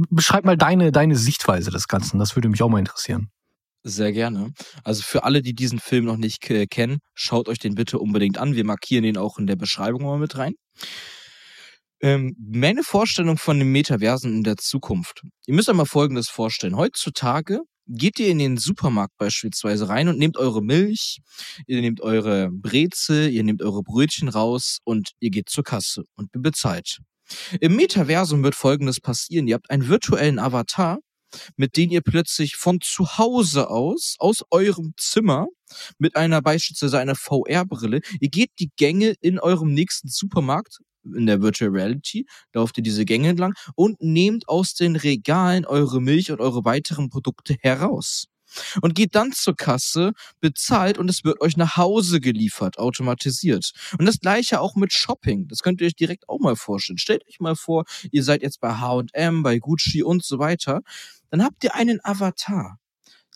beschreib 0.10 0.46
mal 0.46 0.58
deine, 0.58 0.92
deine 0.92 1.16
Sichtweise 1.16 1.70
des 1.72 1.88
Ganzen. 1.88 2.20
Das 2.20 2.36
würde 2.36 2.50
mich 2.50 2.62
auch 2.64 2.70
mal 2.70 2.80
interessieren. 2.80 3.30
Sehr 3.84 4.12
gerne. 4.12 4.52
Also 4.84 5.02
für 5.04 5.24
alle, 5.24 5.42
die 5.42 5.54
diesen 5.54 5.80
Film 5.80 6.06
noch 6.06 6.18
nicht 6.18 6.50
äh, 6.50 6.66
kennen, 6.66 7.00
schaut 7.14 7.48
euch 7.48 7.60
den 7.60 7.76
bitte 7.76 8.00
unbedingt 8.00 8.38
an. 8.38 8.56
Wir 8.56 8.66
markieren 8.66 9.06
ihn 9.06 9.18
auch 9.18 9.38
in 9.38 9.48
der 9.48 9.56
Beschreibung 9.56 10.04
mal 10.04 10.20
mit 10.20 10.38
rein. 10.38 10.56
Ähm, 12.02 12.36
meine 12.38 12.84
Vorstellung 12.84 13.38
von 13.38 13.60
den 13.60 13.72
Metaversen 13.72 14.34
in 14.34 14.44
der 14.44 14.58
Zukunft. 14.58 15.24
Ihr 15.46 15.56
müsst 15.56 15.70
euch 15.70 15.76
mal 15.76 15.86
Folgendes 15.86 16.30
vorstellen. 16.30 16.76
Heutzutage 16.76 17.62
geht 17.88 18.20
ihr 18.20 18.28
in 18.28 18.40
den 18.40 18.58
Supermarkt 18.58 19.18
beispielsweise 19.18 19.90
rein 19.90 20.08
und 20.08 20.18
nehmt 20.18 20.38
eure 20.38 20.62
Milch, 20.62 21.20
ihr 21.66 21.82
nehmt 21.82 22.02
eure 22.02 22.50
Brezel, 22.52 23.30
ihr 23.30 23.44
nehmt 23.44 23.62
eure 23.62 23.84
Brötchen 23.84 24.30
raus 24.30 24.80
und 24.84 25.12
ihr 25.20 25.30
geht 25.30 25.50
zur 25.50 25.64
Kasse 25.64 26.06
und 26.16 26.30
bezahlt. 26.34 27.00
Im 27.60 27.76
Metaversum 27.76 28.44
wird 28.44 28.56
Folgendes 28.56 29.00
passieren. 29.00 29.48
Ihr 29.48 29.56
habt 29.56 29.70
einen 29.70 29.88
virtuellen 29.88 30.40
Avatar, 30.40 31.00
mit 31.58 31.76
dem 31.76 31.92
ihr 31.92 32.02
plötzlich 32.02 32.56
von 32.56 32.80
zu 32.82 33.18
Hause 33.18 33.70
aus, 33.70 34.16
aus 34.20 34.44
eurem 34.50 34.94
Zimmer, 34.98 35.48
mit 35.98 36.16
einer 36.16 36.42
beispielsweise 36.42 37.00
einer 37.00 37.16
VR-Brille, 37.16 38.00
ihr 38.22 38.30
geht 38.30 38.52
die 38.60 38.72
Gänge 38.78 39.16
in 39.20 39.40
eurem 39.40 39.74
nächsten 39.74 40.08
Supermarkt 40.08 40.80
in 41.16 41.26
der 41.26 41.42
Virtual 41.42 41.72
Reality, 41.72 42.26
lauft 42.54 42.78
ihr 42.78 42.84
diese 42.84 43.06
Gänge 43.06 43.30
entlang 43.30 43.54
und 43.76 44.02
nehmt 44.02 44.48
aus 44.48 44.74
den 44.74 44.96
Regalen 44.96 45.66
eure 45.66 46.02
Milch 46.02 46.32
und 46.32 46.42
eure 46.42 46.66
weiteren 46.66 47.10
Produkte 47.10 47.56
heraus. 47.62 48.26
Und 48.82 48.96
geht 48.96 49.14
dann 49.14 49.34
zur 49.34 49.58
Kasse, 49.58 50.14
bezahlt 50.40 50.98
und 50.98 51.10
es 51.10 51.26
wird 51.26 51.42
euch 51.42 51.58
nach 51.58 51.76
Hause 51.76 52.22
geliefert, 52.22 52.80
automatisiert. 52.80 53.72
Und 54.00 54.06
das 54.06 54.20
gleiche 54.20 54.62
auch 54.62 54.76
mit 54.76 54.94
Shopping. 54.94 55.50
Das 55.50 55.60
könnt 55.60 55.82
ihr 55.82 55.88
euch 55.88 55.96
direkt 55.96 56.30
auch 56.30 56.40
mal 56.40 56.56
vorstellen. 56.56 56.98
Stellt 56.98 57.28
euch 57.28 57.42
mal 57.42 57.58
vor, 57.58 57.84
ihr 58.10 58.24
seid 58.24 58.42
jetzt 58.44 58.62
bei 58.62 58.74
H&M, 58.76 59.44
bei 59.44 59.60
Gucci 59.60 60.02
und 60.02 60.24
so 60.24 60.40
weiter. 60.40 60.80
Dann 61.30 61.44
habt 61.44 61.62
ihr 61.66 61.76
einen 61.76 62.00
Avatar 62.04 62.80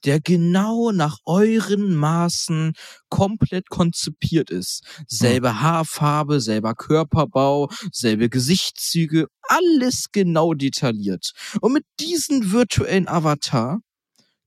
der 0.06 0.20
genau 0.20 0.92
nach 0.92 1.18
euren 1.26 1.96
Maßen 1.96 2.74
komplett 3.10 3.70
konzipiert 3.70 4.50
ist. 4.50 4.84
Selbe 5.08 5.62
Haarfarbe, 5.62 6.40
selber 6.40 6.74
Körperbau, 6.76 7.70
selbe 7.92 8.30
Gesichtszüge, 8.30 9.28
alles 9.44 10.08
genau 10.12 10.54
detailliert. 10.54 11.32
Und 11.62 11.74
mit 11.74 11.86
diesem 12.00 12.52
virtuellen 12.52 13.08
Avatar 13.08 13.80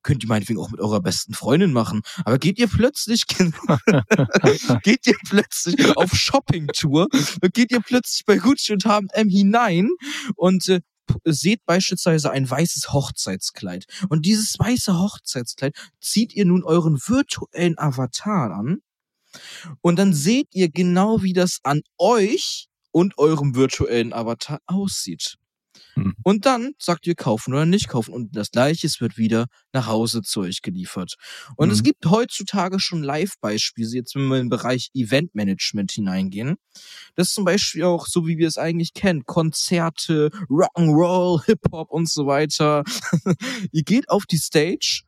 könnt 0.04 0.22
ihr 0.22 0.28
meinetwegen 0.28 0.60
auch 0.60 0.70
mit 0.70 0.80
eurer 0.80 1.00
besten 1.00 1.34
Freundin 1.34 1.72
machen. 1.72 2.02
Aber 2.24 2.38
geht 2.38 2.58
ihr 2.58 2.68
plötzlich, 2.68 3.24
geht 4.82 5.06
ihr 5.06 5.16
plötzlich 5.28 5.96
auf 5.96 6.12
Shoppingtour, 6.12 7.08
geht 7.52 7.72
ihr 7.72 7.80
plötzlich 7.80 8.24
bei 8.24 8.36
Gucci 8.36 8.72
und 8.72 8.84
H&M 8.84 9.28
hinein 9.28 9.90
und 10.36 10.68
äh, 10.68 10.80
seht 11.24 11.64
beispielsweise 11.66 12.30
ein 12.30 12.48
weißes 12.48 12.92
Hochzeitskleid. 12.92 13.86
Und 14.08 14.26
dieses 14.26 14.58
weiße 14.58 14.98
Hochzeitskleid 14.98 15.74
zieht 16.00 16.34
ihr 16.34 16.44
nun 16.44 16.64
euren 16.64 16.98
virtuellen 16.98 17.78
Avatar 17.78 18.52
an. 18.52 18.82
Und 19.80 19.98
dann 19.98 20.12
seht 20.12 20.48
ihr 20.52 20.70
genau, 20.70 21.22
wie 21.22 21.32
das 21.32 21.58
an 21.62 21.82
euch 21.98 22.68
und 22.92 23.18
eurem 23.18 23.54
virtuellen 23.54 24.12
Avatar 24.12 24.60
aussieht. 24.66 25.36
Mhm. 25.96 26.14
Und 26.22 26.46
dann 26.46 26.72
sagt 26.78 27.07
ihr 27.07 27.14
kaufen 27.14 27.52
oder 27.52 27.66
nicht 27.66 27.88
kaufen. 27.88 28.12
Und 28.12 28.37
das 28.37 28.50
gleiche 28.50 28.88
wird 29.00 29.16
wieder 29.16 29.46
nach 29.72 29.87
Hause 29.87 30.22
zu 30.22 30.40
euch 30.40 30.62
geliefert. 30.62 31.14
Und 31.57 31.68
mhm. 31.68 31.74
es 31.74 31.83
gibt 31.83 32.07
heutzutage 32.07 32.80
schon 32.80 33.02
Live-Beispiele, 33.02 33.88
jetzt 33.88 34.14
wenn 34.14 34.28
wir 34.28 34.37
den 34.37 34.48
Bereich 34.48 34.90
Eventmanagement 34.94 35.92
hineingehen. 35.92 36.57
Das 37.14 37.28
ist 37.28 37.35
zum 37.35 37.44
Beispiel 37.44 37.85
auch 37.85 38.07
so, 38.07 38.26
wie 38.26 38.38
wir 38.38 38.48
es 38.48 38.59
eigentlich 38.59 38.94
kennen. 38.94 39.24
Konzerte, 39.24 40.30
Rock'n'Roll, 40.48 41.44
Hip-Hop 41.44 41.90
und 41.90 42.09
so 42.09 42.26
weiter. 42.26 42.85
ihr 43.72 43.83
geht 43.83 44.09
auf 44.09 44.26
die 44.26 44.38
Stage 44.38 45.02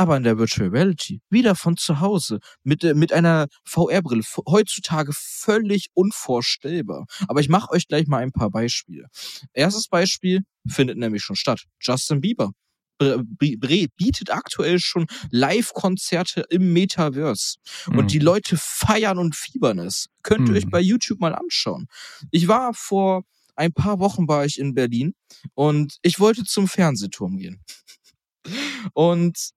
aber 0.00 0.16
in 0.16 0.22
der 0.22 0.38
Virtual 0.38 0.70
Reality, 0.70 1.20
wieder 1.28 1.54
von 1.54 1.76
zu 1.76 2.00
Hause, 2.00 2.38
mit, 2.64 2.82
äh, 2.84 2.94
mit 2.94 3.12
einer 3.12 3.48
VR-Brille, 3.64 4.22
heutzutage 4.48 5.12
völlig 5.14 5.88
unvorstellbar. 5.92 7.04
Aber 7.28 7.40
ich 7.40 7.50
mache 7.50 7.70
euch 7.70 7.86
gleich 7.86 8.06
mal 8.06 8.22
ein 8.22 8.32
paar 8.32 8.50
Beispiele. 8.50 9.08
Erstes 9.52 9.88
Beispiel 9.88 10.40
findet 10.66 10.96
nämlich 10.96 11.22
schon 11.22 11.36
statt. 11.36 11.64
Justin 11.82 12.22
Bieber 12.22 12.52
bietet 12.98 14.30
aktuell 14.30 14.78
schon 14.78 15.06
Live-Konzerte 15.30 16.44
im 16.48 16.72
Metaverse. 16.72 17.56
Und 17.86 17.96
mhm. 17.96 18.08
die 18.08 18.18
Leute 18.20 18.56
feiern 18.58 19.18
und 19.18 19.36
fiebern 19.36 19.78
es. 19.80 20.06
Könnt 20.22 20.48
ihr 20.48 20.52
mhm. 20.52 20.56
euch 20.56 20.70
bei 20.70 20.80
YouTube 20.80 21.20
mal 21.20 21.34
anschauen. 21.34 21.88
Ich 22.30 22.48
war 22.48 22.72
vor 22.72 23.24
ein 23.54 23.74
paar 23.74 24.00
Wochen 24.00 24.28
war 24.28 24.46
ich 24.46 24.58
in 24.58 24.72
Berlin 24.72 25.12
und 25.54 25.98
ich 26.00 26.20
wollte 26.20 26.44
zum 26.44 26.68
Fernsehturm 26.68 27.36
gehen. 27.36 27.62
Und 28.94 29.52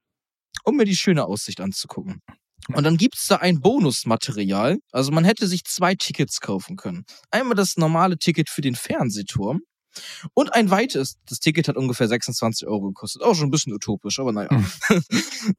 um 0.63 0.75
mir 0.75 0.85
die 0.85 0.95
schöne 0.95 1.25
Aussicht 1.25 1.61
anzugucken. 1.61 2.21
Und 2.69 2.83
dann 2.83 2.97
gibt's 2.97 3.27
da 3.27 3.37
ein 3.37 3.59
Bonusmaterial. 3.59 4.77
Also 4.91 5.11
man 5.11 5.25
hätte 5.25 5.47
sich 5.47 5.65
zwei 5.65 5.95
Tickets 5.95 6.39
kaufen 6.39 6.77
können. 6.77 7.03
Einmal 7.29 7.55
das 7.55 7.75
normale 7.75 8.17
Ticket 8.17 8.49
für 8.49 8.61
den 8.61 8.75
Fernsehturm 8.75 9.59
und 10.33 10.53
ein 10.53 10.69
weites. 10.69 11.17
Das 11.27 11.39
Ticket 11.39 11.67
hat 11.67 11.75
ungefähr 11.75 12.07
26 12.07 12.67
Euro 12.67 12.87
gekostet. 12.87 13.21
Auch 13.21 13.35
schon 13.35 13.47
ein 13.47 13.51
bisschen 13.51 13.73
utopisch, 13.73 14.19
aber 14.19 14.31
naja. 14.31 14.49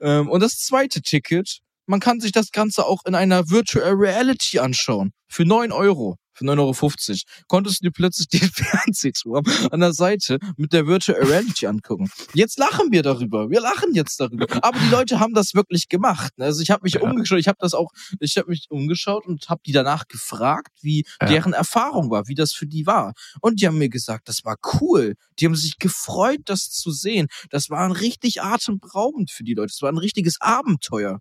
Mhm. 0.01 0.29
und 0.31 0.41
das 0.41 0.59
zweite 0.59 1.03
Ticket, 1.03 1.59
man 1.87 2.01
kann 2.01 2.21
sich 2.21 2.33
das 2.33 2.51
Ganze 2.51 2.87
auch 2.87 3.05
in 3.05 3.15
einer 3.15 3.51
Virtual 3.51 3.93
Reality 3.93 4.59
anschauen. 4.59 5.13
Für 5.29 5.45
9 5.45 5.73
Euro 5.73 6.17
für 6.35 6.45
9,50 6.45 7.11
Euro 7.11 7.45
konntest 7.49 7.81
du 7.81 7.87
dir 7.89 7.93
plötzlich 7.93 8.29
den 8.29 8.49
Fernsehturm 8.53 9.45
an 9.71 9.81
der 9.81 9.93
Seite 9.93 10.39
mit 10.57 10.73
der 10.73 10.87
Virtual 10.87 11.23
Reality 11.23 11.67
angucken. 11.67 12.11
Jetzt 12.35 12.59
lachen 12.59 12.93
wir 12.93 13.03
darüber. 13.03 13.51
Wir 13.51 13.61
lachen 13.61 13.95
jetzt 13.95 14.21
darüber. 14.21 14.47
Aber 14.63 14.79
die 14.79 14.89
Leute 14.89 15.21
haben 15.21 15.35
das 15.35 15.55
wirklich 15.55 15.89
gemacht. 15.89 16.33
Ne? 16.37 16.47
Also 16.47 16.63
ich 16.63 16.71
habe 16.71 16.83
mich 16.83 16.95
ja. 16.95 17.03
umgeschaut, 17.03 17.39
ich 17.39 17.49
habe 17.49 17.59
das 17.61 17.75
auch, 17.75 17.91
ich 18.21 18.37
habe 18.37 18.51
mich 18.51 18.67
umgeschaut 18.71 19.27
und 19.27 19.49
habe 19.49 19.61
die 19.65 19.73
danach 19.73 20.07
gefragt, 20.09 20.73
wie 20.81 21.05
ja. 21.21 21.29
deren 21.29 21.53
Erfahrung 21.53 22.11
war, 22.11 22.29
wie 22.29 22.35
das 22.35 22.53
für 22.53 22.67
die 22.67 22.87
war. 22.87 23.13
Und 23.41 23.61
die 23.61 23.67
haben 23.67 23.79
mir 23.79 23.89
gesagt, 23.89 24.29
das 24.29 24.45
war 24.45 24.57
cool. 24.81 25.15
Die 25.39 25.47
haben 25.47 25.57
sich 25.57 25.79
gefreut, 25.79 26.41
das 26.47 26.71
zu 26.71 26.91
sehen. 26.91 27.29
Das 27.51 27.71
war 27.71 27.85
ein 27.85 27.93
richtig 27.93 28.43
atemberaubend 28.43 29.31
für 29.31 29.45
die 29.45 29.55
Leute. 29.55 29.73
Das 29.73 29.83
war 29.83 29.91
ein 29.91 29.99
richtiges 29.99 30.41
Abenteuer. 30.41 31.21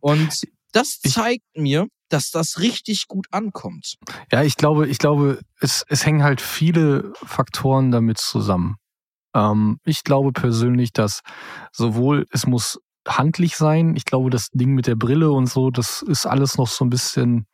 Und 0.00 0.44
das 0.72 1.00
zeigt 1.00 1.44
mir, 1.56 1.86
dass 2.14 2.30
das 2.30 2.60
richtig 2.60 3.08
gut 3.08 3.26
ankommt. 3.32 3.96
Ja, 4.30 4.42
ich 4.42 4.56
glaube, 4.56 4.86
ich 4.86 4.98
glaube, 4.98 5.40
es, 5.60 5.84
es 5.88 6.06
hängen 6.06 6.22
halt 6.22 6.40
viele 6.40 7.12
Faktoren 7.24 7.90
damit 7.90 8.18
zusammen. 8.18 8.76
Ähm, 9.34 9.78
ich 9.84 10.04
glaube 10.04 10.32
persönlich, 10.32 10.92
dass 10.92 11.22
sowohl 11.72 12.26
es 12.30 12.46
muss 12.46 12.78
handlich 13.06 13.56
sein, 13.56 13.96
ich 13.96 14.04
glaube, 14.04 14.30
das 14.30 14.48
Ding 14.50 14.74
mit 14.74 14.86
der 14.86 14.94
Brille 14.94 15.32
und 15.32 15.46
so, 15.46 15.70
das 15.70 16.02
ist 16.02 16.24
alles 16.24 16.56
noch 16.56 16.68
so 16.68 16.84
ein 16.84 16.90
bisschen 16.90 17.46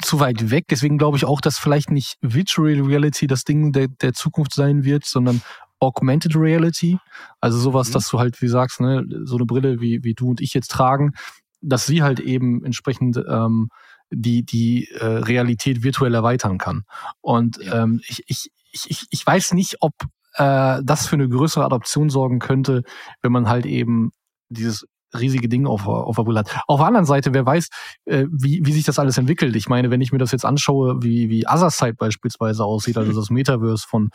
zu 0.00 0.20
weit 0.20 0.50
weg. 0.50 0.66
Deswegen 0.70 0.96
glaube 0.96 1.16
ich 1.16 1.24
auch, 1.24 1.40
dass 1.40 1.58
vielleicht 1.58 1.90
nicht 1.90 2.18
Virtual 2.20 2.80
Reality 2.80 3.26
das 3.26 3.42
Ding 3.42 3.72
der, 3.72 3.88
der 3.88 4.12
Zukunft 4.12 4.54
sein 4.54 4.84
wird, 4.84 5.04
sondern 5.04 5.42
Augmented 5.80 6.36
Reality. 6.36 6.98
Also 7.40 7.58
sowas, 7.58 7.88
mhm. 7.88 7.92
dass 7.94 8.08
du 8.08 8.20
halt, 8.20 8.40
wie 8.40 8.48
sagst, 8.48 8.80
ne, 8.80 9.04
so 9.24 9.36
eine 9.36 9.44
Brille 9.44 9.80
wie, 9.80 10.04
wie 10.04 10.14
du 10.14 10.30
und 10.30 10.40
ich 10.40 10.54
jetzt 10.54 10.70
tragen, 10.70 11.14
dass 11.60 11.86
sie 11.86 12.02
halt 12.02 12.20
eben 12.20 12.64
entsprechend 12.64 13.16
ähm, 13.28 13.68
die, 14.10 14.44
die 14.44 14.88
äh, 14.90 15.04
Realität 15.04 15.82
virtuell 15.82 16.14
erweitern 16.14 16.58
kann. 16.58 16.84
Und 17.20 17.58
ja. 17.58 17.82
ähm, 17.82 18.00
ich, 18.06 18.22
ich, 18.26 18.50
ich, 18.72 19.06
ich 19.10 19.26
weiß 19.26 19.54
nicht, 19.54 19.76
ob 19.80 19.92
äh, 20.34 20.80
das 20.82 21.06
für 21.06 21.16
eine 21.16 21.28
größere 21.28 21.64
Adoption 21.64 22.10
sorgen 22.10 22.38
könnte, 22.38 22.82
wenn 23.22 23.32
man 23.32 23.48
halt 23.48 23.66
eben 23.66 24.12
dieses 24.48 24.86
riesige 25.14 25.48
Ding 25.48 25.66
auf, 25.66 25.86
auf 25.86 26.16
der 26.16 26.22
Brille 26.22 26.40
hat. 26.40 26.60
Auf 26.66 26.80
der 26.80 26.86
anderen 26.86 27.06
Seite, 27.06 27.32
wer 27.32 27.46
weiß, 27.46 27.68
äh, 28.04 28.26
wie, 28.30 28.60
wie 28.64 28.72
sich 28.72 28.84
das 28.84 28.98
alles 28.98 29.16
entwickelt. 29.16 29.56
Ich 29.56 29.68
meine, 29.68 29.90
wenn 29.90 30.00
ich 30.00 30.12
mir 30.12 30.18
das 30.18 30.32
jetzt 30.32 30.44
anschaue, 30.44 31.02
wie, 31.02 31.30
wie 31.30 31.46
Otherside 31.46 31.94
beispielsweise 31.94 32.64
aussieht, 32.64 32.98
also 32.98 33.18
das 33.18 33.30
Metaverse 33.30 33.86
von 33.86 34.10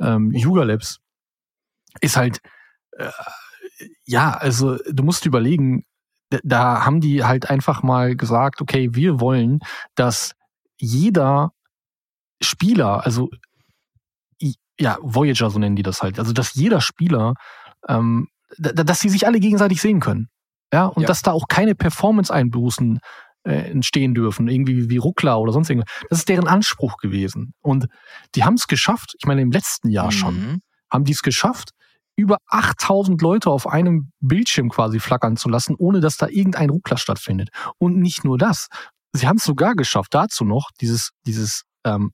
ähm, 0.00 0.30
Yuga 0.32 0.64
Labs, 0.64 0.98
ist 2.00 2.16
halt, 2.16 2.40
äh, 2.92 3.10
ja, 4.04 4.32
also 4.32 4.76
du 4.90 5.02
musst 5.02 5.24
überlegen, 5.26 5.84
da 6.42 6.84
haben 6.84 7.00
die 7.00 7.24
halt 7.24 7.50
einfach 7.50 7.82
mal 7.82 8.16
gesagt, 8.16 8.60
okay, 8.60 8.90
wir 8.92 9.20
wollen, 9.20 9.60
dass 9.94 10.32
jeder 10.78 11.52
Spieler, 12.42 13.04
also 13.04 13.30
ja, 14.78 14.98
Voyager, 15.02 15.50
so 15.50 15.58
nennen 15.58 15.76
die 15.76 15.82
das 15.82 16.02
halt, 16.02 16.18
also 16.18 16.32
dass 16.32 16.54
jeder 16.54 16.80
Spieler, 16.80 17.34
ähm, 17.88 18.28
dass 18.58 19.00
sie 19.00 19.08
sich 19.08 19.26
alle 19.26 19.40
gegenseitig 19.40 19.80
sehen 19.80 20.00
können. 20.00 20.28
Ja, 20.72 20.86
und 20.86 21.02
ja. 21.02 21.06
dass 21.06 21.22
da 21.22 21.32
auch 21.32 21.46
keine 21.48 21.76
Performance-Einbußen 21.76 22.98
äh, 23.44 23.70
entstehen 23.70 24.14
dürfen, 24.14 24.48
irgendwie 24.48 24.90
wie 24.90 24.96
Ruckler 24.96 25.38
oder 25.38 25.52
sonst 25.52 25.70
irgendwas. 25.70 25.92
Das 26.10 26.18
ist 26.20 26.28
deren 26.28 26.48
Anspruch 26.48 26.96
gewesen. 26.96 27.54
Und 27.60 27.86
die 28.34 28.42
haben 28.42 28.54
es 28.54 28.66
geschafft, 28.66 29.14
ich 29.18 29.26
meine, 29.26 29.42
im 29.42 29.52
letzten 29.52 29.90
Jahr 29.90 30.06
mhm. 30.06 30.10
schon, 30.10 30.60
haben 30.90 31.04
die 31.04 31.12
es 31.12 31.22
geschafft, 31.22 31.70
über 32.16 32.38
8000 32.48 33.20
Leute 33.20 33.50
auf 33.50 33.66
einem 33.66 34.10
Bildschirm 34.20 34.68
quasi 34.68 35.00
flackern 35.00 35.36
zu 35.36 35.48
lassen, 35.48 35.74
ohne 35.76 36.00
dass 36.00 36.16
da 36.16 36.28
irgendein 36.28 36.70
Ruckler 36.70 36.96
stattfindet. 36.96 37.50
Und 37.78 37.98
nicht 37.98 38.24
nur 38.24 38.38
das. 38.38 38.68
Sie 39.12 39.26
haben 39.28 39.36
es 39.36 39.44
sogar 39.44 39.74
geschafft, 39.74 40.14
dazu 40.14 40.44
noch 40.44 40.70
dieses, 40.80 41.10
dieses, 41.26 41.62
ähm, 41.84 42.12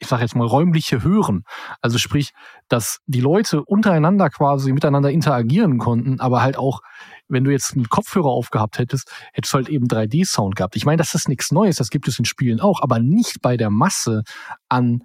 ich 0.00 0.08
sage 0.08 0.22
jetzt 0.22 0.36
mal, 0.36 0.46
räumliche 0.46 1.02
Hören. 1.02 1.42
Also 1.80 1.98
sprich, 1.98 2.30
dass 2.68 2.98
die 3.06 3.20
Leute 3.20 3.64
untereinander 3.64 4.30
quasi 4.30 4.72
miteinander 4.72 5.10
interagieren 5.10 5.78
konnten, 5.78 6.20
aber 6.20 6.42
halt 6.42 6.56
auch, 6.56 6.80
wenn 7.26 7.44
du 7.44 7.50
jetzt 7.50 7.74
einen 7.74 7.88
Kopfhörer 7.88 8.28
aufgehabt 8.28 8.78
hättest, 8.78 9.10
hättest 9.32 9.52
du 9.52 9.56
halt 9.56 9.68
eben 9.68 9.86
3D-Sound 9.86 10.56
gehabt. 10.56 10.76
Ich 10.76 10.86
meine, 10.86 10.98
das 10.98 11.14
ist 11.14 11.28
nichts 11.28 11.50
Neues, 11.50 11.76
das 11.76 11.90
gibt 11.90 12.08
es 12.08 12.18
in 12.18 12.24
Spielen 12.24 12.60
auch, 12.60 12.80
aber 12.80 12.98
nicht 13.00 13.42
bei 13.42 13.56
der 13.56 13.70
Masse 13.70 14.22
an 14.68 15.04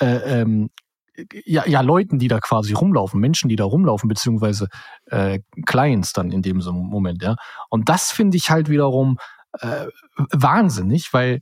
äh, 0.00 0.40
ähm, 0.40 0.70
ja, 1.44 1.66
ja, 1.66 1.80
Leuten, 1.82 2.18
die 2.18 2.28
da 2.28 2.40
quasi 2.40 2.72
rumlaufen, 2.72 3.20
Menschen, 3.20 3.48
die 3.48 3.56
da 3.56 3.64
rumlaufen, 3.64 4.08
beziehungsweise 4.08 4.68
äh, 5.06 5.40
Clients 5.66 6.12
dann 6.12 6.30
in 6.30 6.42
dem 6.42 6.58
Moment, 6.58 7.22
ja. 7.22 7.36
Und 7.68 7.88
das 7.88 8.10
finde 8.10 8.36
ich 8.36 8.50
halt 8.50 8.68
wiederum 8.68 9.18
äh, 9.60 9.86
wahnsinnig, 10.32 11.12
weil 11.12 11.40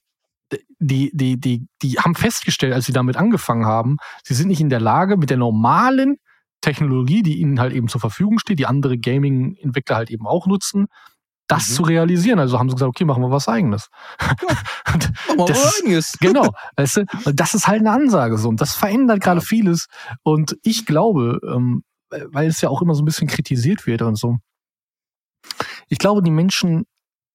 die, 0.81 1.11
die, 1.15 1.39
die, 1.39 1.67
die 1.83 1.99
haben 1.99 2.15
festgestellt, 2.15 2.73
als 2.73 2.87
sie 2.87 2.93
damit 2.93 3.17
angefangen 3.17 3.67
haben, 3.67 3.99
sie 4.25 4.35
sind 4.35 4.49
nicht 4.49 4.61
in 4.61 4.71
der 4.71 4.81
Lage, 4.81 5.17
mit 5.17 5.31
der 5.31 5.37
normalen 5.37 6.17
Technologie, 6.61 7.23
die 7.23 7.39
ihnen 7.39 7.61
halt 7.61 7.73
eben 7.73 7.89
zur 7.89 8.01
Verfügung 8.01 8.39
steht, 8.39 8.59
die 8.59 8.67
andere 8.67 8.99
Gaming-Entwickler 8.99 9.97
halt 9.97 10.11
eben 10.11 10.27
auch 10.27 10.47
nutzen, 10.47 10.87
das 11.51 11.69
mhm. 11.71 11.75
zu 11.75 11.83
realisieren. 11.83 12.39
Also 12.39 12.59
haben 12.59 12.69
sie 12.69 12.77
gesagt, 12.77 12.89
okay, 12.89 13.05
machen 13.05 13.23
wir 13.23 13.31
was 13.31 13.49
eigenes. 13.49 13.89
Ja, 14.21 14.29
machen 14.87 15.15
wir 15.37 15.49
was 15.49 15.83
eigenes. 15.83 16.13
Genau, 16.21 16.49
weißt 16.77 16.99
du, 16.99 17.05
und 17.25 17.41
das 17.41 17.55
ist 17.55 17.67
halt 17.67 17.81
eine 17.81 17.93
Ansage 17.93 18.39
so 18.39 18.49
und 18.49 18.61
das 18.61 18.75
verändert 18.75 19.21
gerade 19.21 19.41
ja. 19.41 19.47
vieles 19.47 19.87
und 20.23 20.57
ich 20.63 20.87
glaube, 20.87 21.41
ähm, 21.47 21.83
weil 22.09 22.49
es 22.49 22.61
ja 22.61 22.69
auch 22.69 22.83
immer 22.83 22.95
so 22.95 23.03
ein 23.03 23.05
bisschen 23.05 23.29
kritisiert 23.29 23.87
wird 23.87 24.03
und 24.03 24.17
so. 24.17 24.37
Ich 25.89 25.99
glaube, 25.99 26.23
die 26.23 26.31
Menschen 26.31 26.85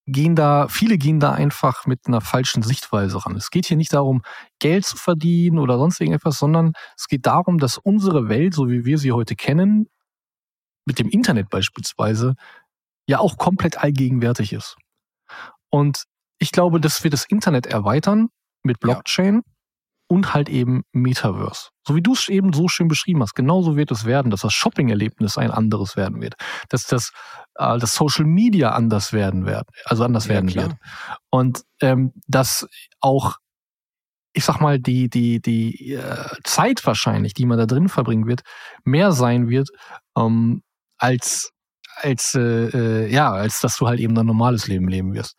gehen 0.05 0.35
da, 0.35 0.67
viele 0.67 0.97
gehen 0.97 1.19
da 1.19 1.31
einfach 1.31 1.85
mit 1.85 2.01
einer 2.07 2.21
falschen 2.21 2.61
Sichtweise 2.61 3.25
ran. 3.25 3.35
Es 3.35 3.49
geht 3.49 3.65
hier 3.65 3.77
nicht 3.77 3.93
darum, 3.93 4.21
Geld 4.59 4.85
zu 4.85 4.97
verdienen 4.97 5.57
oder 5.57 5.77
sonst 5.77 5.99
irgendetwas, 5.99 6.37
sondern 6.37 6.73
es 6.95 7.07
geht 7.07 7.25
darum, 7.25 7.57
dass 7.57 7.77
unsere 7.77 8.29
Welt, 8.29 8.53
so 8.53 8.69
wie 8.69 8.85
wir 8.85 8.97
sie 8.97 9.11
heute 9.11 9.35
kennen, 9.35 9.87
mit 10.85 10.99
dem 10.99 11.09
Internet 11.09 11.49
beispielsweise, 11.49 12.35
ja 13.07 13.19
auch 13.19 13.37
komplett 13.37 13.77
allgegenwärtig 13.77 14.53
ist. 14.53 14.75
Und 15.69 16.05
ich 16.39 16.51
glaube, 16.51 16.79
das 16.79 17.03
wird 17.03 17.13
das 17.13 17.25
Internet 17.25 17.65
erweitern 17.65 18.27
mit 18.63 18.79
Blockchain 18.79 19.35
ja. 19.35 19.41
und 20.07 20.33
halt 20.33 20.49
eben 20.49 20.83
Metaverse. 20.91 21.69
So 21.87 21.95
wie 21.95 22.01
du 22.01 22.13
es 22.13 22.27
eben 22.29 22.51
so 22.53 22.67
schön 22.67 22.87
beschrieben 22.87 23.21
hast, 23.21 23.35
genauso 23.35 23.75
wird 23.75 23.91
es 23.91 24.05
werden, 24.05 24.31
dass 24.31 24.41
das 24.41 24.53
Shopping-Erlebnis 24.53 25.37
ein 25.37 25.51
anderes 25.51 25.95
werden 25.95 26.21
wird, 26.21 26.35
dass 26.69 26.85
das, 26.85 27.11
äh, 27.55 27.77
das 27.77 27.95
Social 27.95 28.25
Media 28.25 28.71
anders 28.71 29.13
werden 29.13 29.45
wird, 29.45 29.67
also 29.85 30.03
anders 30.03 30.25
ja, 30.25 30.35
werden 30.35 30.49
klar. 30.49 30.67
wird. 30.69 30.77
Und 31.29 31.63
ähm, 31.81 32.13
dass 32.27 32.67
auch 32.99 33.37
ich 34.35 34.43
sag 34.43 34.59
mal, 34.59 34.79
die, 34.79 35.09
die, 35.09 35.41
die 35.41 35.93
äh, 35.93 36.27
Zeit 36.43 36.85
wahrscheinlich, 36.85 37.33
die 37.33 37.45
man 37.45 37.57
da 37.57 37.65
drin 37.65 37.87
verbringen 37.87 38.27
wird, 38.27 38.41
mehr 38.83 39.13
sein 39.13 39.47
wird, 39.47 39.69
ähm, 40.17 40.61
als 40.97 41.51
als 41.95 42.35
äh, 42.35 42.39
äh, 42.39 43.11
ja, 43.11 43.31
als 43.31 43.59
dass 43.59 43.77
du 43.77 43.87
halt 43.87 43.99
eben 43.99 44.17
ein 44.17 44.25
normales 44.25 44.67
Leben 44.67 44.87
leben 44.87 45.13
wirst. 45.13 45.37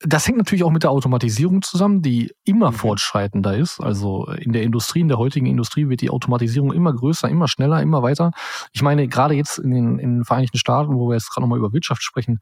Das 0.00 0.28
hängt 0.28 0.38
natürlich 0.38 0.62
auch 0.62 0.70
mit 0.70 0.84
der 0.84 0.92
Automatisierung 0.92 1.60
zusammen, 1.62 2.02
die 2.02 2.32
immer 2.44 2.70
mhm. 2.70 2.76
fortschreitender 2.76 3.56
ist. 3.56 3.80
Also 3.80 4.26
in 4.26 4.52
der 4.52 4.62
Industrie, 4.62 5.00
in 5.00 5.08
der 5.08 5.18
heutigen 5.18 5.46
Industrie 5.46 5.88
wird 5.88 6.02
die 6.02 6.10
Automatisierung 6.10 6.72
immer 6.72 6.94
größer, 6.94 7.28
immer 7.28 7.48
schneller, 7.48 7.82
immer 7.82 8.02
weiter. 8.02 8.30
Ich 8.72 8.82
meine, 8.82 9.08
gerade 9.08 9.34
jetzt 9.34 9.58
in 9.58 9.72
den, 9.72 9.98
in 9.98 10.18
den 10.18 10.24
Vereinigten 10.24 10.58
Staaten, 10.58 10.94
wo 10.94 11.08
wir 11.08 11.14
jetzt 11.14 11.30
gerade 11.30 11.42
nochmal 11.42 11.58
über 11.58 11.72
Wirtschaft 11.72 12.04
sprechen, 12.04 12.38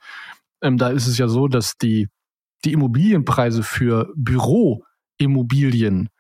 ähm, 0.61 0.77
da 0.77 0.89
ist 0.89 1.07
es 1.07 1.17
ja 1.17 1.29
so, 1.29 1.49
dass 1.49 1.79
die, 1.79 2.09
die 2.65 2.73
Immobilienpreise 2.73 3.63
für 3.63 4.13
Büroimmobilien, 4.17 6.11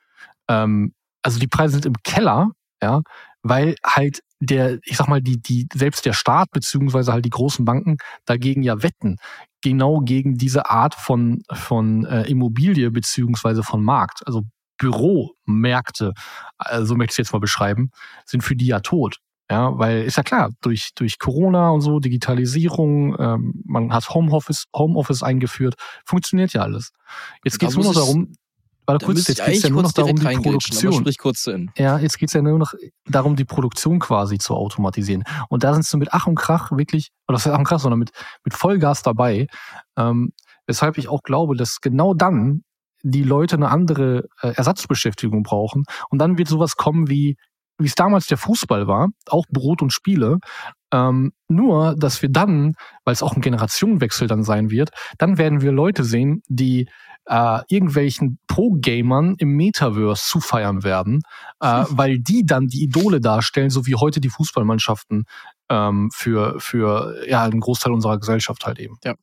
ähm, 0.48 0.94
also 1.22 1.38
die 1.38 1.48
Preise 1.48 1.74
sind 1.74 1.84
im 1.86 1.96
Keller, 2.02 2.48
ja, 2.82 3.02
weil 3.42 3.74
halt 3.84 4.20
der, 4.40 4.78
ich 4.84 4.96
sag 4.96 5.08
mal, 5.08 5.22
die, 5.22 5.40
die, 5.40 5.66
selbst 5.74 6.04
der 6.04 6.12
Staat 6.12 6.50
beziehungsweise 6.50 7.12
halt 7.12 7.24
die 7.24 7.30
großen 7.30 7.64
Banken 7.64 7.96
dagegen 8.24 8.62
ja 8.62 8.82
wetten. 8.82 9.16
Genau 9.62 10.00
gegen 10.00 10.36
diese 10.36 10.70
Art 10.70 10.94
von, 10.94 11.42
von 11.52 12.04
äh, 12.04 12.22
Immobilie 12.22 12.90
beziehungsweise 12.90 13.62
von 13.62 13.82
Markt. 13.82 14.22
Also 14.26 14.42
Büromärkte, 14.78 16.12
also 16.58 16.86
so 16.86 16.96
möchte 16.96 17.12
ich 17.12 17.14
es 17.14 17.28
jetzt 17.28 17.32
mal 17.32 17.38
beschreiben, 17.38 17.90
sind 18.26 18.42
für 18.42 18.56
die 18.56 18.66
ja 18.66 18.80
tot. 18.80 19.18
Ja, 19.50 19.78
weil 19.78 20.02
ist 20.02 20.16
ja 20.16 20.24
klar, 20.24 20.50
durch, 20.60 20.90
durch 20.96 21.20
Corona 21.20 21.70
und 21.70 21.80
so, 21.80 22.00
Digitalisierung, 22.00 23.16
ähm, 23.18 23.62
man 23.64 23.92
hat 23.92 24.10
Homeoffice, 24.10 24.64
Homeoffice 24.74 25.22
eingeführt, 25.22 25.76
funktioniert 26.04 26.52
ja 26.52 26.62
alles. 26.62 26.90
Jetzt 27.44 27.60
geht 27.60 27.68
es 27.68 27.76
nur 27.76 27.84
noch 27.84 27.94
darum, 27.94 28.32
Warte 28.86 29.04
kurz, 29.04 29.26
jetzt 29.26 29.44
geht 29.44 29.56
es 29.56 29.62
ja 29.62 29.70
nur 29.70 29.82
noch 29.82 29.92
darum, 29.92 30.16
die 30.16 30.24
Produktion. 30.24 31.04
kurz 31.18 31.42
zu 31.42 31.50
Ende. 31.50 31.72
Ja, 31.76 31.98
jetzt 31.98 32.18
geht 32.18 32.28
es 32.28 32.34
ja 32.34 32.42
nur 32.42 32.58
noch 32.58 32.72
darum, 33.06 33.36
die 33.36 33.44
Produktion 33.44 33.98
quasi 33.98 34.38
zu 34.38 34.54
automatisieren. 34.54 35.24
Und 35.48 35.64
da 35.64 35.74
sind 35.74 35.84
sie 35.84 35.96
mit 35.96 36.12
Ach 36.12 36.26
und 36.26 36.36
Krach 36.36 36.70
wirklich, 36.72 37.10
oder 37.26 37.36
das 37.36 37.46
ist 37.46 37.52
Ach 37.52 37.58
und 37.58 37.64
Krach, 37.64 37.80
sondern 37.80 37.98
mit, 37.98 38.10
mit 38.44 38.54
Vollgas 38.54 39.02
dabei. 39.02 39.48
Ähm, 39.96 40.32
weshalb 40.66 40.98
ich 40.98 41.08
auch 41.08 41.22
glaube, 41.22 41.56
dass 41.56 41.80
genau 41.80 42.14
dann 42.14 42.62
die 43.02 43.22
Leute 43.22 43.56
eine 43.56 43.70
andere 43.70 44.24
äh, 44.40 44.52
Ersatzbeschäftigung 44.54 45.42
brauchen. 45.42 45.84
Und 46.10 46.18
dann 46.18 46.38
wird 46.38 46.48
sowas 46.48 46.76
kommen 46.76 47.08
wie, 47.08 47.36
wie 47.78 47.86
es 47.86 47.94
damals 47.94 48.26
der 48.26 48.38
Fußball 48.38 48.86
war, 48.86 49.08
auch 49.28 49.46
Brot 49.50 49.82
und 49.82 49.92
Spiele. 49.92 50.38
Ähm, 50.92 51.32
nur, 51.48 51.94
dass 51.96 52.22
wir 52.22 52.28
dann, 52.28 52.74
weil 53.04 53.12
es 53.12 53.22
auch 53.22 53.34
ein 53.34 53.42
Generationenwechsel 53.42 54.28
dann 54.28 54.44
sein 54.44 54.70
wird, 54.70 54.90
dann 55.18 55.38
werden 55.38 55.60
wir 55.60 55.72
Leute 55.72 56.04
sehen, 56.04 56.42
die 56.48 56.88
äh, 57.26 57.60
irgendwelchen 57.68 58.38
Pro-Gamern 58.46 59.36
im 59.38 59.50
Metaverse 59.56 60.22
zufeiern 60.24 60.84
werden, 60.84 61.22
äh, 61.60 61.84
weil 61.90 62.18
die 62.18 62.44
dann 62.44 62.68
die 62.68 62.82
Idole 62.82 63.20
darstellen, 63.20 63.70
so 63.70 63.86
wie 63.86 63.94
heute 63.94 64.20
die 64.20 64.30
Fußballmannschaften 64.30 65.24
ähm, 65.68 66.10
für, 66.12 66.58
für 66.60 67.26
ja, 67.28 67.44
einen 67.44 67.60
Großteil 67.60 67.92
unserer 67.92 68.18
Gesellschaft 68.18 68.66
halt 68.66 68.78
eben. 68.78 68.96
Ja. 69.04 69.14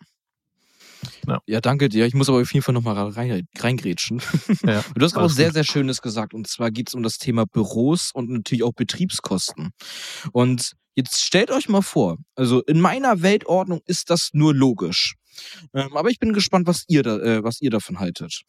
Ja. 1.27 1.41
ja, 1.47 1.61
danke 1.61 1.89
dir. 1.89 2.05
Ich 2.05 2.13
muss 2.13 2.29
aber 2.29 2.41
auf 2.41 2.53
jeden 2.53 2.63
Fall 2.63 2.73
nochmal 2.73 2.95
rein, 3.09 3.47
reingrätschen. 3.57 4.21
Ja, 4.65 4.83
du 4.95 5.05
hast 5.05 5.17
auch 5.17 5.29
sehr, 5.29 5.51
sehr 5.51 5.63
Schönes 5.63 6.01
gesagt. 6.01 6.33
Und 6.33 6.47
zwar 6.47 6.71
geht 6.71 6.89
es 6.89 6.95
um 6.95 7.03
das 7.03 7.17
Thema 7.17 7.45
Büros 7.45 8.11
und 8.13 8.29
natürlich 8.29 8.63
auch 8.63 8.73
Betriebskosten. 8.73 9.71
Und 10.31 10.73
jetzt 10.95 11.21
stellt 11.21 11.51
euch 11.51 11.69
mal 11.69 11.81
vor, 11.81 12.17
also 12.35 12.61
in 12.63 12.79
meiner 12.79 13.21
Weltordnung 13.21 13.81
ist 13.85 14.09
das 14.09 14.29
nur 14.33 14.53
logisch. 14.53 15.15
Ähm, 15.73 15.95
aber 15.95 16.09
ich 16.09 16.19
bin 16.19 16.33
gespannt, 16.33 16.67
was 16.67 16.83
ihr, 16.87 17.03
da, 17.03 17.17
äh, 17.19 17.43
was 17.43 17.61
ihr 17.61 17.69
davon 17.69 17.99
haltet. 17.99 18.41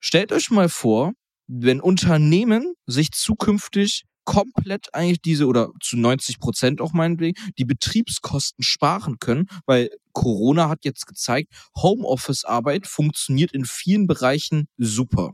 Stellt 0.00 0.32
euch 0.32 0.50
mal 0.50 0.68
vor, 0.68 1.12
wenn 1.46 1.80
Unternehmen 1.80 2.74
sich 2.86 3.12
zukünftig 3.12 4.04
komplett 4.24 4.94
eigentlich 4.94 5.20
diese 5.20 5.46
oder 5.46 5.70
zu 5.80 5.96
90 5.96 6.38
Prozent 6.38 6.80
auch 6.80 6.92
meinetwegen 6.92 7.36
die 7.58 7.64
Betriebskosten 7.64 8.62
sparen 8.62 9.18
können, 9.18 9.46
weil 9.66 9.90
Corona 10.12 10.68
hat 10.68 10.84
jetzt 10.84 11.06
gezeigt, 11.06 11.52
Homeoffice-Arbeit 11.76 12.86
funktioniert 12.86 13.52
in 13.52 13.64
vielen 13.64 14.06
Bereichen 14.06 14.68
super. 14.76 15.32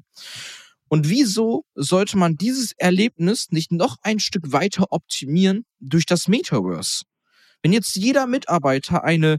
Und 0.88 1.08
wieso 1.10 1.64
sollte 1.74 2.16
man 2.16 2.36
dieses 2.36 2.72
Erlebnis 2.72 3.48
nicht 3.50 3.72
noch 3.72 3.96
ein 4.02 4.20
Stück 4.20 4.52
weiter 4.52 4.86
optimieren 4.90 5.64
durch 5.80 6.06
das 6.06 6.28
Metaverse? 6.28 7.04
Wenn 7.62 7.72
jetzt 7.72 7.96
jeder 7.96 8.26
Mitarbeiter 8.26 9.04
eine 9.04 9.38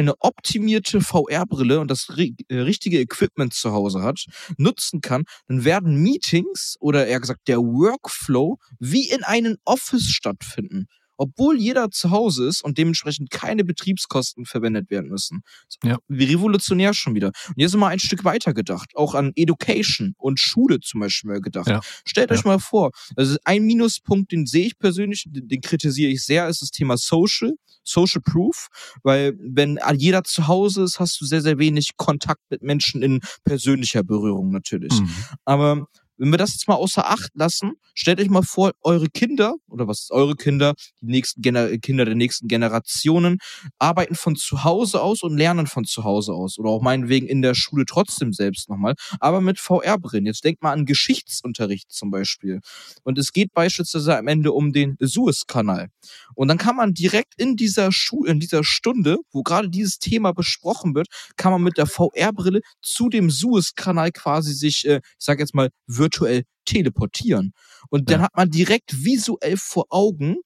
eine 0.00 0.14
optimierte 0.20 1.00
VR-Brille 1.00 1.80
und 1.80 1.90
das 1.90 2.08
äh, 2.08 2.54
richtige 2.54 3.00
Equipment 3.00 3.54
zu 3.54 3.72
Hause 3.72 4.02
hat, 4.02 4.24
nutzen 4.56 5.00
kann, 5.00 5.24
dann 5.48 5.64
werden 5.64 6.02
Meetings 6.02 6.76
oder 6.80 7.06
eher 7.06 7.20
gesagt 7.20 7.48
der 7.48 7.58
Workflow 7.58 8.58
wie 8.78 9.08
in 9.08 9.24
einem 9.24 9.56
Office 9.64 10.10
stattfinden 10.10 10.86
obwohl 11.20 11.60
jeder 11.60 11.90
zu 11.90 12.10
Hause 12.10 12.46
ist 12.46 12.64
und 12.64 12.78
dementsprechend 12.78 13.30
keine 13.30 13.62
Betriebskosten 13.62 14.46
verwendet 14.46 14.90
werden 14.90 15.10
müssen. 15.10 15.42
Ja. 15.84 15.98
Wie 16.08 16.24
revolutionär 16.24 16.94
schon 16.94 17.14
wieder. 17.14 17.30
Und 17.48 17.68
sind 17.68 17.78
wir 17.78 17.88
ein 17.88 17.98
Stück 17.98 18.24
weiter 18.24 18.54
gedacht, 18.54 18.96
auch 18.96 19.14
an 19.14 19.32
Education 19.36 20.14
und 20.16 20.40
Schule 20.40 20.80
zum 20.80 21.00
Beispiel 21.00 21.40
gedacht. 21.42 21.68
Ja. 21.68 21.80
Stellt 22.06 22.30
ja. 22.30 22.36
euch 22.36 22.44
mal 22.46 22.58
vor, 22.58 22.92
also 23.16 23.36
ein 23.44 23.64
Minuspunkt, 23.64 24.32
den 24.32 24.46
sehe 24.46 24.64
ich 24.66 24.78
persönlich, 24.78 25.24
den, 25.26 25.46
den 25.46 25.60
kritisiere 25.60 26.10
ich 26.10 26.24
sehr, 26.24 26.48
ist 26.48 26.62
das 26.62 26.70
Thema 26.70 26.96
Social. 26.96 27.52
Social 27.82 28.20
Proof, 28.20 28.68
weil 29.02 29.34
wenn 29.40 29.78
jeder 29.96 30.22
zu 30.22 30.46
Hause 30.46 30.84
ist, 30.84 31.00
hast 31.00 31.20
du 31.20 31.24
sehr, 31.24 31.40
sehr 31.40 31.58
wenig 31.58 31.96
Kontakt 31.96 32.42
mit 32.50 32.62
Menschen 32.62 33.02
in 33.02 33.20
persönlicher 33.42 34.02
Berührung 34.04 34.50
natürlich. 34.50 34.92
Mhm. 35.00 35.10
Aber 35.46 35.86
wenn 36.20 36.30
wir 36.30 36.38
das 36.38 36.52
jetzt 36.52 36.68
mal 36.68 36.74
außer 36.74 37.08
Acht 37.08 37.30
lassen, 37.32 37.72
stellt 37.94 38.20
euch 38.20 38.28
mal 38.28 38.42
vor, 38.42 38.72
eure 38.82 39.08
Kinder, 39.08 39.54
oder 39.68 39.88
was 39.88 40.02
ist 40.02 40.10
eure 40.10 40.36
Kinder, 40.36 40.74
die 41.00 41.06
nächsten 41.06 41.40
Gener 41.40 41.78
Kinder 41.78 42.04
der 42.04 42.14
nächsten 42.14 42.46
Generationen, 42.46 43.38
arbeiten 43.78 44.14
von 44.14 44.36
zu 44.36 44.62
Hause 44.62 45.00
aus 45.00 45.22
und 45.22 45.38
lernen 45.38 45.66
von 45.66 45.84
zu 45.84 46.04
Hause 46.04 46.34
aus. 46.34 46.58
Oder 46.58 46.68
auch 46.68 46.82
meinetwegen 46.82 47.26
in 47.26 47.40
der 47.40 47.54
Schule 47.54 47.86
trotzdem 47.86 48.34
selbst 48.34 48.68
nochmal, 48.68 48.94
aber 49.18 49.40
mit 49.40 49.58
VR-Brillen. 49.58 50.26
Jetzt 50.26 50.44
denkt 50.44 50.62
mal 50.62 50.72
an 50.72 50.84
Geschichtsunterricht 50.84 51.90
zum 51.90 52.10
Beispiel. 52.10 52.60
Und 53.02 53.18
es 53.18 53.32
geht 53.32 53.54
beispielsweise 53.54 54.18
am 54.18 54.28
Ende 54.28 54.52
um 54.52 54.72
den 54.72 54.96
Suezkanal. 55.00 55.88
Und 56.34 56.48
dann 56.48 56.58
kann 56.58 56.76
man 56.76 56.92
direkt 56.92 57.34
in 57.38 57.56
dieser 57.56 57.92
Schule, 57.92 58.30
in 58.30 58.40
dieser 58.40 58.62
Stunde, 58.62 59.16
wo 59.32 59.42
gerade 59.42 59.70
dieses 59.70 59.98
Thema 59.98 60.32
besprochen 60.32 60.94
wird, 60.94 61.08
kann 61.36 61.52
man 61.52 61.62
mit 61.62 61.78
der 61.78 61.86
VR-Brille 61.86 62.60
zu 62.82 63.08
dem 63.08 63.30
Suezkanal 63.30 64.12
quasi 64.12 64.52
sich, 64.52 64.86
äh, 64.86 64.96
ich 64.96 65.24
sag 65.24 65.38
jetzt 65.38 65.54
mal, 65.54 65.70
virtuell 66.10 66.44
teleportieren. 66.64 67.52
Und 67.88 68.10
dann 68.10 68.20
ja. 68.20 68.26
hat 68.26 68.36
man 68.36 68.50
direkt 68.50 69.04
visuell 69.04 69.56
vor 69.56 69.86
Augen, 69.90 70.36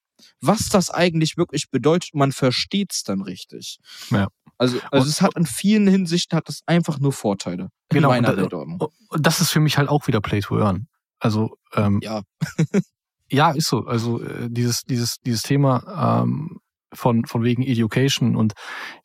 was 0.41 0.69
das 0.69 0.91
eigentlich 0.91 1.37
wirklich 1.37 1.71
bedeutet. 1.71 2.15
Man 2.15 2.33
versteht 2.33 2.93
es 2.93 3.03
dann 3.03 3.23
richtig. 3.23 3.79
Ja. 4.11 4.29
Also, 4.57 4.79
also 4.93 5.09
es 5.09 5.21
hat 5.21 5.37
in 5.37 5.47
vielen 5.47 5.89
Hinsichten 5.89 6.37
hat 6.37 6.49
das 6.49 6.61
einfach 6.67 7.01
nur 7.01 7.13
Vorteile. 7.13 7.71
Genau. 7.89 8.13
Und, 8.13 8.83
und 9.09 9.27
das 9.27 9.41
ist 9.41 9.51
für 9.51 9.61
mich 9.61 9.79
halt 9.79 9.89
auch 9.89 10.07
wieder 10.07 10.21
Play 10.21 10.41
to 10.41 10.59
Earn. 10.59 10.87
Also 11.19 11.57
ähm, 11.75 12.01
ja. 12.03 12.23
ja, 13.31 13.51
ist 13.51 13.69
so. 13.69 13.85
Also 13.87 14.23
äh, 14.23 14.49
dieses 14.49 14.83
dieses 14.83 15.17
dieses 15.21 15.43
Thema 15.43 16.23
ähm, 16.23 16.61
von 16.93 17.25
von 17.25 17.43
wegen 17.43 17.63
Education 17.63 18.37
und 18.37 18.53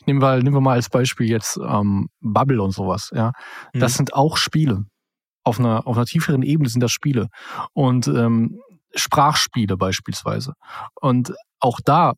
nehmen 0.05 0.22
wir 0.22 0.38
nehmen 0.38 0.55
wir 0.55 0.62
mal 0.62 0.74
als 0.74 0.89
Beispiel 0.89 1.28
jetzt 1.28 1.57
ähm, 1.57 2.10
Bubble 2.20 2.62
und 2.62 2.72
sowas. 2.72 3.10
Ja, 3.14 3.32
das 3.74 3.93
mhm. 3.93 3.97
sind 3.97 4.14
auch 4.14 4.38
Spiele 4.38 4.86
auf 5.49 5.59
einer, 5.59 5.87
auf 5.87 5.97
einer 5.97 6.05
tieferen 6.05 6.43
Ebene 6.43 6.69
sind 6.69 6.81
das 6.81 6.91
Spiele. 6.91 7.27
Und 7.73 8.07
ähm, 8.07 8.59
Sprachspiele 8.95 9.77
beispielsweise. 9.77 10.53
Und 11.01 11.33
auch 11.59 11.79
da, 11.83 12.13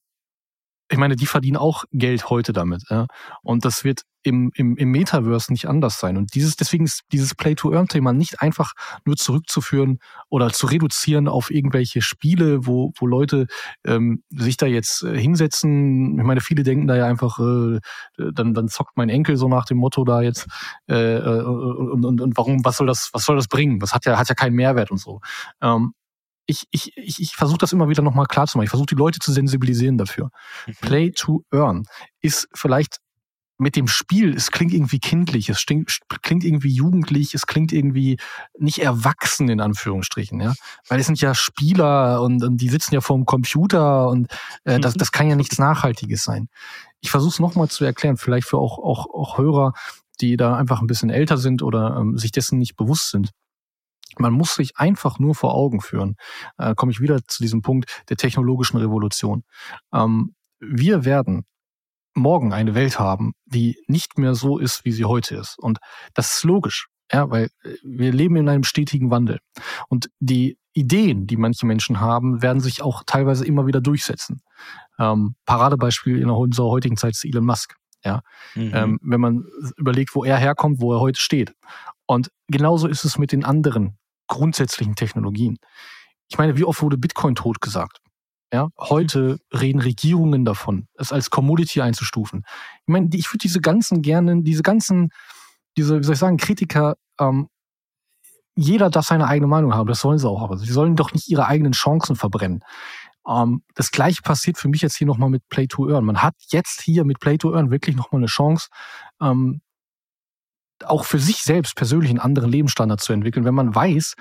ich 0.91 0.97
meine, 0.97 1.15
die 1.15 1.25
verdienen 1.25 1.57
auch 1.57 1.85
Geld 1.93 2.29
heute 2.29 2.51
damit. 2.51 2.83
Ja? 2.89 3.07
Und 3.41 3.63
das 3.63 3.83
wird 3.83 4.01
im, 4.23 4.51
im, 4.55 4.75
im 4.75 4.91
Metaverse 4.91 5.51
nicht 5.51 5.67
anders 5.67 5.99
sein. 5.99 6.17
Und 6.17 6.35
dieses, 6.35 6.55
deswegen 6.55 6.83
ist 6.83 7.01
dieses 7.11 7.33
Play-to-Earn-Thema 7.33 8.13
nicht 8.13 8.41
einfach 8.41 8.73
nur 9.05 9.15
zurückzuführen 9.15 9.99
oder 10.29 10.51
zu 10.51 10.67
reduzieren 10.67 11.27
auf 11.27 11.49
irgendwelche 11.49 12.01
Spiele, 12.01 12.67
wo, 12.67 12.91
wo 12.99 13.07
Leute 13.07 13.47
ähm, 13.85 14.21
sich 14.29 14.57
da 14.57 14.67
jetzt 14.67 15.03
äh, 15.03 15.17
hinsetzen. 15.17 16.19
Ich 16.19 16.25
meine, 16.25 16.41
viele 16.41 16.63
denken 16.63 16.87
da 16.87 16.95
ja 16.95 17.05
einfach, 17.05 17.39
äh, 17.39 17.79
dann, 18.17 18.53
dann 18.53 18.67
zockt 18.67 18.97
mein 18.97 19.09
Enkel 19.09 19.37
so 19.37 19.47
nach 19.47 19.65
dem 19.65 19.77
Motto 19.77 20.03
da 20.03 20.21
jetzt 20.21 20.47
äh, 20.87 21.15
äh 21.15 21.41
und, 21.41 22.05
und, 22.05 22.21
und 22.21 22.37
warum, 22.37 22.63
was 22.63 22.77
soll 22.77 22.87
das, 22.87 23.09
was 23.13 23.23
soll 23.23 23.37
das 23.37 23.47
bringen? 23.47 23.79
Das 23.79 23.93
hat 23.93 24.05
ja, 24.05 24.19
hat 24.19 24.29
ja 24.29 24.35
keinen 24.35 24.55
Mehrwert 24.55 24.91
und 24.91 24.99
so. 24.99 25.21
Ähm, 25.61 25.93
ich, 26.45 26.65
ich, 26.71 26.91
ich, 26.97 27.19
ich 27.19 27.35
versuche 27.35 27.59
das 27.59 27.73
immer 27.73 27.89
wieder 27.89 28.01
nochmal 28.01 28.25
klar 28.25 28.47
zu 28.47 28.57
machen. 28.57 28.65
Ich 28.65 28.69
versuche 28.69 28.87
die 28.87 28.95
Leute 28.95 29.19
zu 29.19 29.31
sensibilisieren 29.31 29.97
dafür. 29.97 30.31
Mhm. 30.67 30.73
Play 30.81 31.11
to 31.11 31.43
Earn 31.51 31.85
ist 32.21 32.47
vielleicht 32.53 32.97
mit 33.61 33.75
dem 33.75 33.87
Spiel, 33.87 34.35
es 34.35 34.49
klingt 34.49 34.73
irgendwie 34.73 34.97
kindlich, 34.97 35.47
es 35.47 35.63
klingt, 35.67 36.43
irgendwie 36.43 36.73
jugendlich, 36.73 37.35
es 37.35 37.45
klingt 37.45 37.71
irgendwie 37.71 38.17
nicht 38.57 38.79
erwachsen 38.79 39.49
in 39.49 39.61
Anführungsstrichen, 39.61 40.41
ja, 40.41 40.55
weil 40.87 40.99
es 40.99 41.05
sind 41.05 41.21
ja 41.21 41.35
Spieler 41.35 42.23
und, 42.23 42.43
und 42.43 42.57
die 42.57 42.69
sitzen 42.69 42.95
ja 42.95 43.01
vor 43.01 43.15
dem 43.15 43.27
Computer 43.27 44.09
und 44.09 44.33
äh, 44.63 44.79
das, 44.79 44.95
das 44.95 45.11
kann 45.11 45.29
ja 45.29 45.35
nichts 45.35 45.59
Nachhaltiges 45.59 46.23
sein. 46.23 46.49
Ich 47.01 47.11
versuche 47.11 47.33
es 47.33 47.39
nochmal 47.39 47.69
zu 47.69 47.85
erklären, 47.85 48.17
vielleicht 48.17 48.47
für 48.47 48.57
auch, 48.57 48.79
auch, 48.79 49.05
auch 49.13 49.37
Hörer, 49.37 49.73
die 50.21 50.37
da 50.37 50.55
einfach 50.55 50.81
ein 50.81 50.87
bisschen 50.87 51.11
älter 51.11 51.37
sind 51.37 51.61
oder 51.61 51.97
ähm, 51.99 52.17
sich 52.17 52.31
dessen 52.31 52.57
nicht 52.57 52.75
bewusst 52.75 53.11
sind. 53.11 53.29
Man 54.19 54.33
muss 54.33 54.55
sich 54.55 54.77
einfach 54.77 55.19
nur 55.19 55.35
vor 55.35 55.53
Augen 55.53 55.81
führen. 55.81 56.15
Äh, 56.57 56.75
komme 56.75 56.91
ich 56.91 57.01
wieder 57.01 57.19
zu 57.27 57.41
diesem 57.41 57.61
Punkt 57.61 58.03
der 58.09 58.17
technologischen 58.17 58.77
Revolution. 58.77 59.43
Ähm, 59.93 60.35
wir 60.59 61.05
werden 61.05 61.45
morgen 62.13 62.53
eine 62.53 62.75
Welt 62.75 62.99
haben, 62.99 63.33
die 63.45 63.77
nicht 63.87 64.17
mehr 64.17 64.35
so 64.35 64.57
ist, 64.57 64.85
wie 64.85 64.91
sie 64.91 65.05
heute 65.05 65.35
ist. 65.35 65.57
Und 65.57 65.79
das 66.13 66.33
ist 66.33 66.43
logisch, 66.43 66.87
ja, 67.11 67.29
weil 67.29 67.49
äh, 67.63 67.75
wir 67.83 68.11
leben 68.11 68.35
in 68.35 68.49
einem 68.49 68.63
stetigen 68.63 69.11
Wandel. 69.11 69.39
Und 69.87 70.09
die 70.19 70.57
Ideen, 70.73 71.27
die 71.27 71.37
manche 71.37 71.65
Menschen 71.65 71.99
haben, 71.99 72.41
werden 72.41 72.61
sich 72.61 72.81
auch 72.81 73.03
teilweise 73.05 73.45
immer 73.45 73.67
wieder 73.67 73.81
durchsetzen. 73.81 74.41
Ähm, 74.99 75.35
Paradebeispiel 75.45 76.19
in 76.21 76.29
unserer 76.29 76.69
heutigen 76.69 76.97
Zeit 76.97 77.11
ist 77.11 77.25
Elon 77.25 77.45
Musk. 77.45 77.75
Ja, 78.03 78.21
mhm. 78.55 78.71
ähm, 78.73 78.99
wenn 79.03 79.21
man 79.21 79.45
überlegt, 79.77 80.15
wo 80.15 80.23
er 80.23 80.37
herkommt, 80.37 80.81
wo 80.81 80.93
er 80.93 80.99
heute 80.99 81.21
steht. 81.21 81.53
Und 82.07 82.31
genauso 82.47 82.87
ist 82.87 83.05
es 83.05 83.19
mit 83.19 83.31
den 83.31 83.45
anderen 83.45 83.97
grundsätzlichen 84.31 84.95
Technologien. 84.95 85.57
Ich 86.29 86.37
meine, 86.37 86.57
wie 86.57 86.63
oft 86.63 86.81
wurde 86.81 86.97
Bitcoin 86.97 87.35
tot 87.35 87.59
gesagt? 87.61 87.99
Ja, 88.53 88.69
heute 88.79 89.37
reden 89.53 89.81
Regierungen 89.81 90.45
davon, 90.45 90.87
es 90.95 91.11
als 91.11 91.29
Commodity 91.29 91.81
einzustufen. 91.81 92.43
Ich 92.87 92.91
meine, 92.91 93.09
ich 93.13 93.29
würde 93.29 93.39
diese 93.39 93.59
ganzen 93.59 94.01
gerne, 94.01 94.41
diese 94.41 94.63
ganzen, 94.63 95.09
diese, 95.77 95.99
wie 95.99 96.03
soll 96.03 96.13
ich 96.13 96.19
sagen, 96.19 96.37
Kritiker, 96.37 96.95
ähm, 97.19 97.49
jeder 98.55 98.89
darf 98.89 99.05
seine 99.05 99.27
eigene 99.27 99.47
Meinung 99.47 99.73
haben, 99.73 99.87
das 99.87 99.99
sollen 99.99 100.17
sie 100.17 100.27
auch, 100.27 100.41
aber 100.41 100.57
sie 100.57 100.71
sollen 100.71 100.95
doch 100.95 101.13
nicht 101.13 101.29
ihre 101.29 101.47
eigenen 101.47 101.73
Chancen 101.73 102.15
verbrennen. 102.15 102.63
Ähm, 103.27 103.63
das 103.75 103.91
gleiche 103.91 104.21
passiert 104.21 104.57
für 104.57 104.69
mich 104.69 104.81
jetzt 104.81 104.95
hier 104.95 105.07
nochmal 105.07 105.29
mit 105.29 105.47
Play 105.49 105.67
to 105.67 105.89
Earn. 105.89 106.05
Man 106.05 106.21
hat 106.21 106.35
jetzt 106.49 106.81
hier 106.81 107.03
mit 107.03 107.19
Play 107.19 107.37
to 107.37 107.53
Earn 107.53 107.71
wirklich 107.71 107.95
nochmal 107.95 108.19
eine 108.19 108.27
Chance, 108.27 108.69
ähm, 109.21 109.61
auch 110.85 111.05
für 111.05 111.19
sich 111.19 111.37
selbst 111.37 111.75
persönlich 111.75 112.09
einen 112.09 112.19
anderen 112.19 112.49
Lebensstandard 112.51 113.01
zu 113.01 113.13
entwickeln, 113.13 113.45
wenn 113.45 113.53
man 113.53 113.73
weiß, 113.73 114.13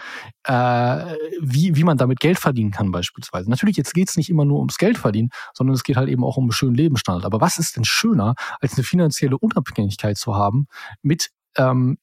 äh, 0.44 1.14
wie, 1.40 1.76
wie 1.76 1.84
man 1.84 1.96
damit 1.96 2.20
Geld 2.20 2.38
verdienen 2.38 2.70
kann 2.70 2.90
beispielsweise. 2.90 3.50
Natürlich, 3.50 3.76
jetzt 3.76 3.94
geht 3.94 4.08
es 4.08 4.16
nicht 4.16 4.30
immer 4.30 4.44
nur 4.44 4.58
ums 4.58 4.78
Geld 4.78 4.98
verdienen, 4.98 5.30
sondern 5.54 5.74
es 5.74 5.82
geht 5.82 5.96
halt 5.96 6.08
eben 6.08 6.24
auch 6.24 6.36
um 6.36 6.44
einen 6.44 6.52
schönen 6.52 6.74
Lebensstandard. 6.74 7.24
Aber 7.24 7.40
was 7.40 7.58
ist 7.58 7.76
denn 7.76 7.84
schöner, 7.84 8.34
als 8.60 8.74
eine 8.74 8.84
finanzielle 8.84 9.38
Unabhängigkeit 9.38 10.16
zu 10.16 10.34
haben 10.34 10.66
mit 11.02 11.30
ähm, 11.56 11.98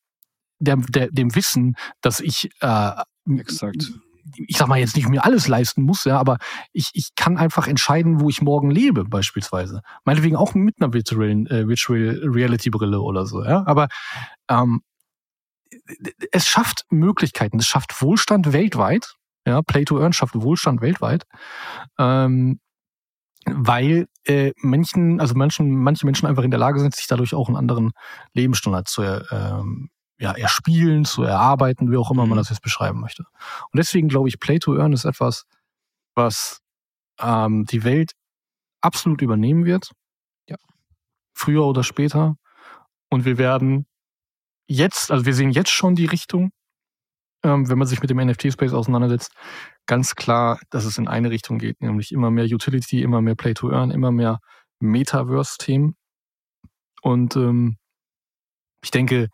der, 0.59 0.77
der, 0.77 1.09
dem 1.11 1.35
Wissen, 1.35 1.75
dass 2.01 2.19
ich 2.19 2.49
äh, 2.61 2.91
Exakt 3.37 3.91
ich 4.35 4.57
sag 4.57 4.67
mal 4.67 4.79
jetzt 4.79 4.95
nicht 4.95 5.09
mir 5.09 5.23
alles 5.23 5.47
leisten 5.47 5.83
muss, 5.83 6.05
ja, 6.05 6.17
aber 6.17 6.37
ich, 6.73 6.89
ich 6.93 7.15
kann 7.15 7.37
einfach 7.37 7.67
entscheiden, 7.67 8.19
wo 8.19 8.29
ich 8.29 8.41
morgen 8.41 8.71
lebe, 8.71 9.05
beispielsweise. 9.05 9.81
Meinetwegen 10.05 10.35
auch 10.35 10.53
mit 10.53 10.75
einer 10.79 10.93
Virtual, 10.93 11.29
äh, 11.29 11.67
Virtual 11.67 12.21
Reality 12.23 12.69
Brille 12.69 13.01
oder 13.01 13.25
so, 13.25 13.43
ja. 13.43 13.63
Aber 13.65 13.87
ähm, 14.49 14.81
es 16.31 16.47
schafft 16.47 16.85
Möglichkeiten, 16.89 17.59
es 17.59 17.67
schafft 17.67 18.01
Wohlstand 18.01 18.53
weltweit. 18.53 19.15
Ja, 19.45 19.61
Play 19.61 19.85
to 19.85 19.99
Earn 19.99 20.13
schafft 20.13 20.35
Wohlstand 20.35 20.81
weltweit. 20.81 21.23
Ähm, 21.97 22.59
weil 23.49 24.07
äh, 24.25 24.51
Menschen, 24.57 25.21
also 25.21 25.35
Menschen, 25.35 25.75
manche 25.75 26.05
Menschen 26.05 26.27
einfach 26.27 26.43
in 26.43 26.51
der 26.51 26.59
Lage 26.59 26.79
sind, 26.79 26.95
sich 26.95 27.07
dadurch 27.07 27.33
auch 27.33 27.47
einen 27.47 27.55
anderen 27.55 27.91
Lebensstandard 28.33 28.89
zu, 28.89 29.03
ähm, 29.03 29.89
ja, 30.19 30.31
erspielen, 30.31 31.05
zu 31.05 31.23
erarbeiten, 31.23 31.91
wie 31.91 31.97
auch 31.97 32.11
immer 32.11 32.25
man 32.25 32.37
mhm. 32.37 32.41
das 32.41 32.49
jetzt 32.49 32.61
beschreiben 32.61 32.99
möchte. 32.99 33.23
Und 33.71 33.77
deswegen 33.77 34.07
glaube 34.07 34.29
ich, 34.29 34.39
Play 34.39 34.59
to 34.59 34.75
Earn 34.75 34.93
ist 34.93 35.05
etwas, 35.05 35.45
was 36.15 36.61
ähm, 37.19 37.65
die 37.65 37.83
Welt 37.83 38.13
absolut 38.81 39.21
übernehmen 39.21 39.65
wird. 39.65 39.91
Ja. 40.49 40.57
Früher 41.33 41.65
oder 41.65 41.83
später. 41.83 42.35
Und 43.09 43.25
wir 43.25 43.37
werden 43.37 43.85
jetzt, 44.67 45.11
also 45.11 45.25
wir 45.25 45.33
sehen 45.33 45.51
jetzt 45.51 45.71
schon 45.71 45.95
die 45.95 46.05
Richtung, 46.05 46.51
ähm, 47.43 47.69
wenn 47.69 47.77
man 47.77 47.87
sich 47.87 48.01
mit 48.01 48.09
dem 48.09 48.17
NFT-Space 48.17 48.73
auseinandersetzt, 48.73 49.31
ganz 49.85 50.15
klar, 50.15 50.59
dass 50.69 50.85
es 50.85 50.97
in 50.97 51.07
eine 51.07 51.29
Richtung 51.29 51.59
geht, 51.59 51.81
nämlich 51.81 52.11
immer 52.11 52.31
mehr 52.31 52.45
Utility, 52.45 53.01
immer 53.03 53.21
mehr 53.21 53.35
Play 53.35 53.53
to 53.53 53.71
Earn, 53.71 53.91
immer 53.91 54.11
mehr 54.11 54.39
Metaverse-Themen. 54.79 55.95
Und 57.01 57.35
ähm, 57.35 57.77
ich 58.83 58.91
denke, 58.91 59.29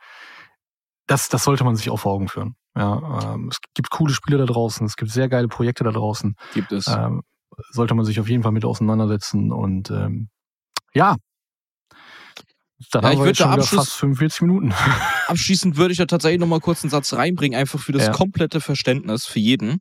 das, 1.08 1.30
das 1.30 1.43
sollte 1.43 1.64
man 1.64 1.76
sich 1.76 1.89
auch 1.89 1.97
vor 1.97 2.14
Augen 2.14 2.28
führen. 2.28 2.56
Ja, 2.76 3.34
ähm, 3.34 3.49
es 3.49 3.58
gibt 3.74 3.91
coole 3.91 4.14
Spiele 4.14 4.38
da 4.38 4.45
draußen, 4.45 4.86
es 4.86 4.95
gibt 4.95 5.12
sehr 5.12 5.30
geile 5.30 5.47
Projekte 5.47 5.84
da 5.84 5.91
draußen. 5.91 6.36
Gibt 6.54 6.72
es. 6.72 6.88
Ähm, 6.88 7.24
sollte 7.72 7.93
man 7.93 8.06
sich 8.06 8.20
auf 8.20 8.28
jeden 8.28 8.43
Fall 8.43 8.51
mit 8.51 8.66
auseinandersetzen. 8.66 9.51
Und 9.51 9.91
ähm, 9.91 10.30
ja, 10.93 11.16
dann 12.92 13.04
Ja, 13.04 13.10
haben 13.10 13.14
ich 13.14 13.20
wir 13.20 13.26
würd 13.26 13.38
jetzt 13.38 13.38
schon 13.40 13.52
Abschluss- 13.52 13.86
fast 13.88 13.92
45 13.94 14.42
Minuten. 14.42 14.72
Abschließend 15.28 15.78
würde 15.78 15.92
ich 15.92 15.98
da 15.98 16.06
tatsächlich 16.06 16.40
nochmal 16.40 16.60
kurz 16.60 16.84
einen 16.84 16.92
Satz 16.92 17.14
reinbringen, 17.14 17.58
einfach 17.60 17.80
für 17.80 17.92
das 17.92 18.08
Ja. 18.08 18.12
komplette 18.12 18.62
Verständnis 18.62 19.26
für 19.26 19.40
jeden. 19.40 19.80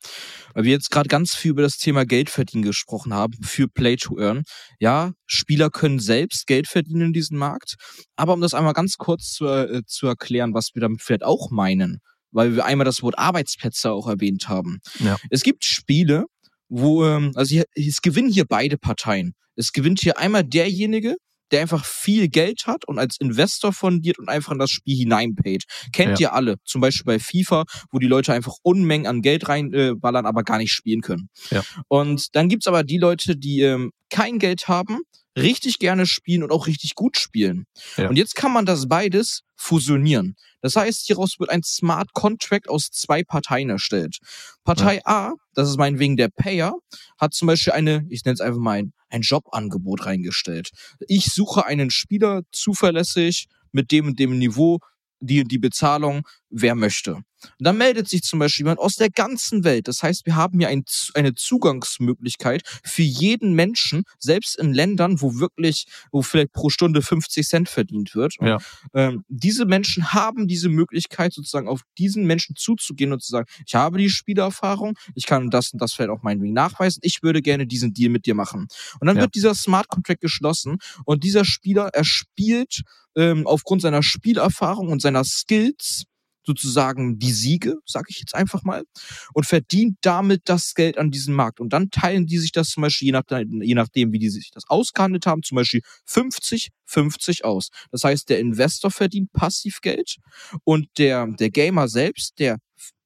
Weil 0.55 0.65
wir 0.65 0.73
jetzt 0.73 0.91
gerade 0.91 1.09
ganz 1.09 1.35
viel 1.35 1.51
über 1.53 1.63
das 1.63 1.77
Thema 1.79 2.05
Geld 2.05 2.31
verdienen 2.31 2.63
gesprochen 2.63 3.13
haben, 3.15 3.35
für 3.43 3.69
Play 3.69 3.97
to 3.97 4.19
Earn. 4.19 4.43
Ja, 4.79 5.13
Spieler 5.27 5.71
können 5.71 5.99
selbst 5.99 6.47
Geld 6.47 6.69
verdienen 6.69 7.01
in 7.09 7.13
diesem 7.13 7.39
Markt. 7.39 7.75
Aber 8.17 8.33
um 8.35 8.41
das 8.41 8.55
einmal 8.55 8.73
ganz 8.75 8.97
kurz 8.97 9.33
zu, 9.33 9.47
äh, 9.47 9.83
zu 9.87 10.07
erklären, 10.07 10.55
was 10.55 10.71
wir 10.75 10.81
damit 10.81 11.03
vielleicht 11.03 11.25
auch 11.25 11.51
meinen, 11.51 11.99
weil 12.31 12.55
wir 12.55 12.65
einmal 12.65 12.85
das 12.85 13.03
Wort 13.03 13.19
Arbeitsplätze 13.19 13.91
auch 13.91 14.07
erwähnt 14.09 14.49
haben. 14.49 14.79
Ja. 15.01 15.17
Es 15.31 15.43
gibt 15.43 15.65
Spiele, 15.65 16.25
wo, 16.69 17.05
ähm, 17.05 17.33
also 17.35 17.51
hier, 17.51 17.65
es 17.75 18.01
gewinnen 18.01 18.31
hier 18.31 18.45
beide 18.47 18.79
Parteien. 18.79 19.33
Es 19.57 19.73
gewinnt 19.73 20.01
hier 20.01 20.19
einmal 20.19 20.45
derjenige, 20.45 21.17
der 21.53 21.61
einfach 21.61 21.85
viel 21.85 22.29
Geld 22.29 22.67
hat 22.67 22.87
und 22.87 22.99
als 22.99 23.17
Investor 23.21 23.73
fundiert 23.73 24.19
und 24.19 24.29
einfach 24.29 24.53
in 24.53 24.59
das 24.59 24.71
Spiel 24.71 24.97
hineinpayt. 24.97 25.65
Kennt 25.93 26.19
ihr 26.19 26.33
alle, 26.33 26.57
zum 26.65 26.81
Beispiel 26.81 27.05
bei 27.05 27.19
FIFA, 27.19 27.65
wo 27.91 27.99
die 27.99 28.07
Leute 28.07 28.33
einfach 28.33 28.55
Unmengen 28.63 29.07
an 29.07 29.23
Geld 29.23 29.49
reinballern, 29.49 30.25
äh, 30.25 30.29
aber 30.29 30.43
gar 30.43 30.59
nicht 30.59 30.73
spielen 30.73 31.03
können. 31.03 31.29
Ja. 31.51 31.63
Und 31.89 32.35
dann 32.35 32.49
gibt's 32.49 32.67
aber 32.67 32.83
die 32.83 32.99
Leute, 32.99 33.37
die 33.37 33.61
ähm, 33.61 33.93
kein 34.11 34.39
Geld 34.39 34.69
haben, 34.69 35.01
richtig 35.37 35.79
gerne 35.79 36.07
spielen 36.07 36.43
und 36.43 36.53
auch 36.53 36.67
richtig 36.67 36.95
gut 36.95 37.17
spielen. 37.17 37.67
Ja. 37.97 38.09
Und 38.09 38.17
jetzt 38.17 38.35
kann 38.35 38.53
man 38.53 38.67
das 38.67 38.89
beides 38.89 39.43
fusionieren. 39.57 40.37
Das 40.61 40.77
heißt, 40.77 41.07
hieraus 41.07 41.37
wird 41.39 41.51
ein 41.51 41.63
Smart 41.63 42.13
Contract 42.13 42.69
aus 42.69 42.91
zwei 42.91 43.23
Parteien 43.25 43.71
erstellt. 43.71 44.19
Partei 44.65 45.01
A, 45.05 45.33
das 45.55 45.69
ist 45.69 45.79
meinetwegen 45.79 46.17
der 46.17 46.29
Payer, 46.29 46.75
hat 47.19 47.35
zum 47.35 47.47
Beispiel 47.47 47.73
eine, 47.73 48.07
ich 48.11 48.25
nenne 48.25 48.35
es 48.35 48.41
einfach 48.41 48.61
mal 48.61 48.79
ein, 48.79 48.93
ein 49.13 49.23
Jobangebot 49.23 50.07
reingestellt. 50.07 50.71
Ich 51.07 51.27
suche 51.27 51.67
einen 51.67 51.91
Spieler 51.91 52.43
zuverlässig 52.51 53.47
mit 53.71 53.91
dem 53.93 54.09
und 54.09 54.19
dem 54.19 54.39
Niveau, 54.39 54.79
die, 55.21 55.45
die 55.45 55.59
Bezahlung, 55.59 56.27
wer 56.51 56.75
möchte. 56.75 57.23
Und 57.59 57.64
dann 57.66 57.76
meldet 57.78 58.09
sich 58.09 58.22
zum 58.22 58.38
Beispiel 58.38 58.64
jemand 58.64 58.78
aus 58.80 58.97
der 58.97 59.11
ganzen 59.11 59.64
Welt. 59.64 59.88
Das 59.88 60.03
heißt, 60.03 60.26
wir 60.26 60.36
haben 60.36 60.59
hier 60.59 60.68
ein, 60.68 60.84
eine 61.14 61.34
Zugangsmöglichkeit 61.34 62.62
für 62.84 63.03
jeden 63.03 63.55
Menschen, 63.55 64.05
selbst 64.18 64.59
in 64.59 64.72
Ländern, 64.72 65.20
wo 65.20 65.38
wirklich, 65.38 65.86
wo 66.11 66.22
vielleicht 66.22 66.53
pro 66.53 66.70
Stunde 66.70 67.03
50 67.03 67.47
Cent 67.47 67.68
verdient 67.68 68.14
wird. 68.14 68.38
Und, 68.38 68.47
Ja. 68.49 68.59
ähm, 68.95 69.24
diese 69.28 69.64
Menschen 69.64 70.12
haben 70.12 70.47
diese 70.49 70.68
Möglichkeit, 70.68 71.32
sozusagen 71.32 71.68
auf 71.68 71.82
diesen 71.99 72.26
Menschen 72.26 72.57
zuzugehen 72.57 73.12
und 73.12 73.22
zu 73.22 73.30
sagen, 73.30 73.47
ich 73.66 73.74
habe 73.74 73.99
die 73.99 74.11
Spielerfahrung, 74.11 74.97
ich 75.14 75.26
kann 75.26 75.51
das 75.51 75.72
und 75.72 75.80
das 75.82 75.93
vielleicht 75.93 76.11
auch 76.11 76.22
meinetwegen 76.22 76.53
nachweisen, 76.55 77.01
ich 77.03 77.22
würde 77.22 77.43
gerne 77.43 77.66
diesen 77.66 77.93
Deal 77.95 78.11
mit 78.11 78.26
dir 78.26 78.34
machen. 78.34 78.66
Und 79.01 79.07
dann 79.07 79.16
Ja. 79.16 79.22
wird 79.22 79.34
dieser 79.34 79.55
Smart 79.55 79.88
Contract 79.88 80.20
geschlossen 80.20 80.78
und 81.05 81.24
dieser 81.24 81.45
Spieler, 81.45 81.90
er 81.93 82.05
spielt 82.05 82.82
ähm, 83.14 83.47
aufgrund 83.47 83.82
seiner 83.82 84.03
Spielerfahrung 84.03 84.88
und 84.88 85.03
seiner 85.03 85.24
Skills 85.24 86.05
sozusagen 86.45 87.18
die 87.18 87.32
Siege, 87.32 87.76
sage 87.86 88.07
ich 88.09 88.18
jetzt 88.18 88.34
einfach 88.34 88.62
mal, 88.62 88.84
und 89.32 89.47
verdient 89.47 89.99
damit 90.03 90.43
das 90.45 90.74
Geld 90.74 90.99
an 90.99 91.11
diesem 91.11 91.34
Markt. 91.34 91.61
Und 91.61 91.72
dann 91.72 91.90
teilen 91.90 92.26
die 92.26 92.38
sich 92.38 92.53
das 92.53 92.70
zum 92.70 92.82
Beispiel, 92.82 93.07
je, 93.07 93.12
nach, 93.12 93.24
je 93.28 93.74
nachdem, 93.74 94.12
wie 94.12 94.18
die 94.18 94.30
sich 94.30 94.51
das 94.51 94.68
ausgehandelt 94.68 95.26
haben, 95.26 95.43
zum 95.43 95.57
Beispiel 95.57 95.82
50, 96.07 96.68
50 96.84 97.45
aus. 97.45 97.68
Das 97.90 98.05
heißt, 98.05 98.28
der 98.28 98.38
Investor 98.38 98.90
verdient 98.90 99.32
passiv 99.32 99.80
Geld 99.80 100.16
und 100.64 100.88
der, 100.99 101.26
der 101.26 101.51
Gamer 101.51 101.88
selbst, 101.88 102.38
der 102.38 102.59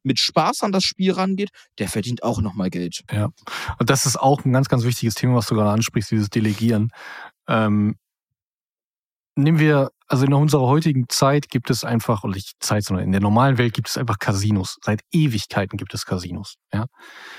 mit 0.02 0.20
Spaß 0.20 0.62
an 0.62 0.72
das 0.72 0.84
Spiel 0.84 1.12
rangeht, 1.12 1.50
der 1.78 1.88
verdient 1.88 2.22
auch 2.22 2.40
nochmal 2.40 2.70
Geld. 2.70 3.02
Ja. 3.12 3.30
Und 3.78 3.90
das 3.90 4.06
ist 4.06 4.16
auch 4.16 4.44
ein 4.44 4.52
ganz, 4.52 4.68
ganz 4.68 4.84
wichtiges 4.84 5.16
Thema, 5.16 5.34
was 5.34 5.46
du 5.46 5.56
gerade 5.56 5.70
ansprichst, 5.70 6.12
dieses 6.12 6.30
Delegieren. 6.30 6.90
Ähm, 7.48 7.96
nehmen 9.34 9.58
wir, 9.58 9.90
also 10.08 10.24
in 10.24 10.32
unserer 10.34 10.66
heutigen 10.66 11.06
Zeit 11.08 11.48
gibt 11.48 11.70
es 11.70 11.84
einfach, 11.84 12.24
oder 12.24 12.34
nicht 12.34 12.54
Zeit, 12.60 12.84
sondern 12.84 13.04
in 13.06 13.12
der 13.12 13.20
normalen 13.20 13.58
Welt 13.58 13.74
gibt 13.74 13.88
es 13.88 13.98
einfach 13.98 14.18
Casinos. 14.18 14.78
Seit 14.84 15.00
Ewigkeiten 15.12 15.76
gibt 15.76 15.94
es 15.94 16.04
Casinos. 16.04 16.56
Ja? 16.72 16.86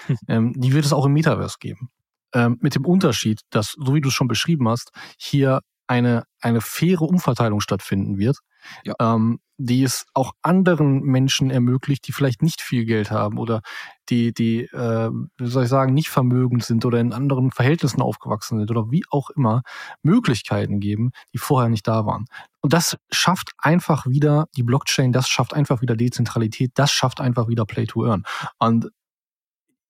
Hm. 0.07 0.17
Ähm, 0.27 0.53
die 0.55 0.73
wird 0.73 0.85
es 0.85 0.93
auch 0.93 1.05
im 1.05 1.13
Metaverse 1.13 1.57
geben. 1.59 1.89
Ähm, 2.33 2.57
mit 2.61 2.75
dem 2.75 2.85
Unterschied, 2.85 3.41
dass, 3.51 3.73
so 3.77 3.95
wie 3.95 4.01
du 4.01 4.09
es 4.09 4.13
schon 4.13 4.27
beschrieben 4.27 4.67
hast, 4.67 4.91
hier 5.17 5.61
eine, 5.87 6.23
eine 6.41 6.59
faire 6.61 7.01
Umverteilung 7.03 7.61
stattfinden 7.61 8.17
wird, 8.17 8.37
Ja. 8.83 8.93
ähm, 8.99 9.39
die 9.57 9.83
es 9.83 10.05
auch 10.13 10.33
anderen 10.41 11.01
Menschen 11.01 11.49
ermöglicht, 11.49 12.07
die 12.07 12.11
vielleicht 12.11 12.41
nicht 12.41 12.61
viel 12.61 12.85
Geld 12.85 13.11
haben 13.11 13.37
oder 13.37 13.61
die, 14.09 14.33
die, 14.33 14.61
äh, 14.65 15.09
wie 15.37 15.47
soll 15.47 15.63
ich 15.63 15.69
sagen, 15.69 15.93
nicht 15.93 16.09
vermögend 16.09 16.63
sind 16.63 16.85
oder 16.85 16.99
in 16.99 17.11
anderen 17.11 17.51
Verhältnissen 17.51 18.01
aufgewachsen 18.01 18.59
sind 18.59 18.71
oder 18.71 18.91
wie 18.91 19.03
auch 19.09 19.29
immer, 19.31 19.63
Möglichkeiten 20.03 20.79
geben, 20.79 21.11
die 21.33 21.39
vorher 21.39 21.69
nicht 21.69 21.87
da 21.87 22.05
waren. 22.05 22.25
Und 22.61 22.73
das 22.73 22.97
schafft 23.11 23.51
einfach 23.57 24.05
wieder 24.05 24.47
die 24.55 24.63
Blockchain, 24.63 25.11
das 25.11 25.27
schafft 25.27 25.53
einfach 25.53 25.81
wieder 25.81 25.95
Dezentralität, 25.95 26.71
das 26.75 26.91
schafft 26.91 27.19
einfach 27.19 27.47
wieder 27.47 27.65
Play 27.65 27.85
to 27.85 28.05
Earn. 28.05 28.23
Und 28.59 28.89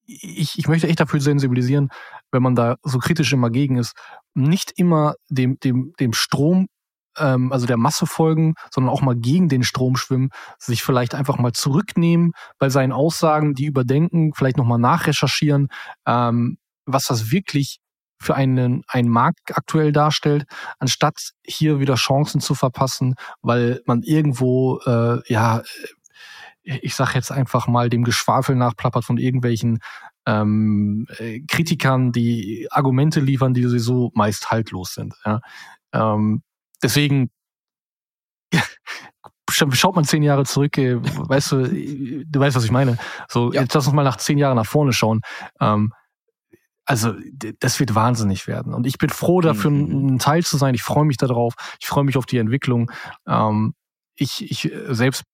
ich, 0.06 0.58
ich 0.58 0.68
möchte 0.68 0.88
echt 0.88 1.00
dafür 1.00 1.20
sensibilisieren, 1.20 1.90
wenn 2.32 2.42
man 2.42 2.54
da 2.54 2.76
so 2.82 2.98
kritisch 2.98 3.32
immer 3.32 3.50
gegen 3.50 3.76
ist, 3.76 3.94
nicht 4.34 4.72
immer 4.76 5.14
dem, 5.28 5.58
dem, 5.60 5.92
dem 6.00 6.14
Strom, 6.14 6.68
ähm, 7.20 7.52
also 7.52 7.66
der 7.66 7.76
Masse 7.76 8.06
folgen, 8.06 8.54
sondern 8.72 8.92
auch 8.92 9.02
mal 9.02 9.16
gegen 9.16 9.48
den 9.48 9.62
Strom 9.62 9.96
schwimmen, 9.96 10.30
sich 10.58 10.82
vielleicht 10.82 11.14
einfach 11.14 11.38
mal 11.38 11.52
zurücknehmen 11.52 12.32
bei 12.58 12.68
seinen 12.68 12.92
Aussagen, 12.92 13.54
die 13.54 13.66
überdenken, 13.66 14.32
vielleicht 14.34 14.56
nochmal 14.56 14.78
nachrecherchieren, 14.78 15.68
ähm, 16.06 16.58
was 16.86 17.04
das 17.04 17.30
wirklich 17.30 17.78
für 18.20 18.34
einen, 18.34 18.82
einen 18.88 19.08
Markt 19.08 19.56
aktuell 19.56 19.92
darstellt, 19.92 20.44
anstatt 20.78 21.30
hier 21.44 21.78
wieder 21.78 21.94
Chancen 21.94 22.40
zu 22.40 22.54
verpassen, 22.54 23.14
weil 23.42 23.80
man 23.86 24.02
irgendwo, 24.02 24.80
äh, 24.84 25.20
ja, 25.32 25.62
ich 26.62 26.94
sag 26.94 27.14
jetzt 27.14 27.30
einfach 27.30 27.66
mal, 27.66 27.88
dem 27.88 28.04
Geschwafel 28.04 28.56
nachplappert 28.56 29.04
von 29.04 29.18
irgendwelchen 29.18 29.78
ähm, 30.26 31.06
äh, 31.18 31.40
Kritikern, 31.48 32.12
die 32.12 32.68
Argumente 32.70 33.20
liefern, 33.20 33.54
die 33.54 33.62
sowieso 33.62 34.10
meist 34.14 34.50
haltlos 34.50 34.92
sind. 34.94 35.14
Ja. 35.24 35.40
Ähm, 35.92 36.42
deswegen 36.82 37.30
schaut 39.50 39.96
man 39.96 40.04
zehn 40.04 40.22
Jahre 40.22 40.44
zurück, 40.44 40.76
äh, 40.78 40.96
weißt 41.02 41.52
du, 41.52 42.24
du 42.24 42.40
weißt, 42.40 42.56
was 42.56 42.64
ich 42.64 42.70
meine. 42.70 42.98
So, 43.28 43.52
Ja. 43.52 43.62
jetzt 43.62 43.74
lass 43.74 43.86
uns 43.86 43.94
mal 43.94 44.04
nach 44.04 44.16
zehn 44.16 44.38
Jahren 44.38 44.56
nach 44.56 44.66
vorne 44.66 44.92
schauen. 44.92 45.20
Ähm, 45.60 45.92
also, 46.84 47.12
das 47.60 47.80
wird 47.80 47.94
wahnsinnig 47.94 48.46
werden. 48.46 48.72
Und 48.72 48.86
ich 48.86 48.96
bin 48.98 49.10
froh, 49.10 49.40
dafür 49.40 49.70
Mhm. 49.70 50.14
ein 50.14 50.18
Teil 50.18 50.42
zu 50.44 50.56
sein. 50.56 50.74
Ich 50.74 50.82
freue 50.82 51.04
mich 51.04 51.16
darauf. 51.18 51.54
Ich 51.80 51.86
freue 51.86 52.04
mich 52.04 52.16
auf 52.16 52.24
die 52.26 52.38
Entwicklung. 52.38 52.90
Ähm, 53.26 53.74
ich, 54.16 54.50
ich 54.50 54.72
selbst 54.88 55.24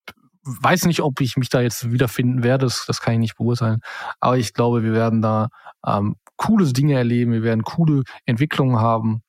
weiß 0.43 0.85
nicht, 0.85 1.01
ob 1.01 1.21
ich 1.21 1.37
mich 1.37 1.49
da 1.49 1.61
jetzt 1.61 1.91
wiederfinden 1.91 2.43
werde. 2.43 2.65
Das, 2.65 2.85
das 2.85 2.99
kann 3.01 3.13
ich 3.15 3.19
nicht 3.19 3.35
beurteilen. 3.37 3.79
Aber 4.19 4.37
ich 4.37 4.53
glaube, 4.53 4.83
wir 4.83 4.93
werden 4.93 5.21
da 5.21 5.47
ähm, 5.85 6.15
coole 6.35 6.71
Dinge 6.73 6.95
erleben. 6.95 7.31
Wir 7.31 7.43
werden 7.43 7.63
coole 7.63 8.03
Entwicklungen 8.25 8.79
haben. 8.79 9.21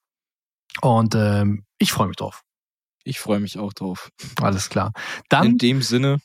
Und 0.82 1.14
ähm, 1.14 1.65
ich 1.78 1.92
freue 1.92 2.08
mich 2.08 2.16
drauf. 2.16 2.42
Ich 3.04 3.20
freue 3.20 3.40
mich 3.40 3.58
auch 3.58 3.72
drauf. 3.72 4.10
Alles 4.40 4.68
klar. 4.68 4.92
Dann 5.28 5.46
In 5.46 5.58
dem 5.58 5.82
Sinne, 5.82 6.20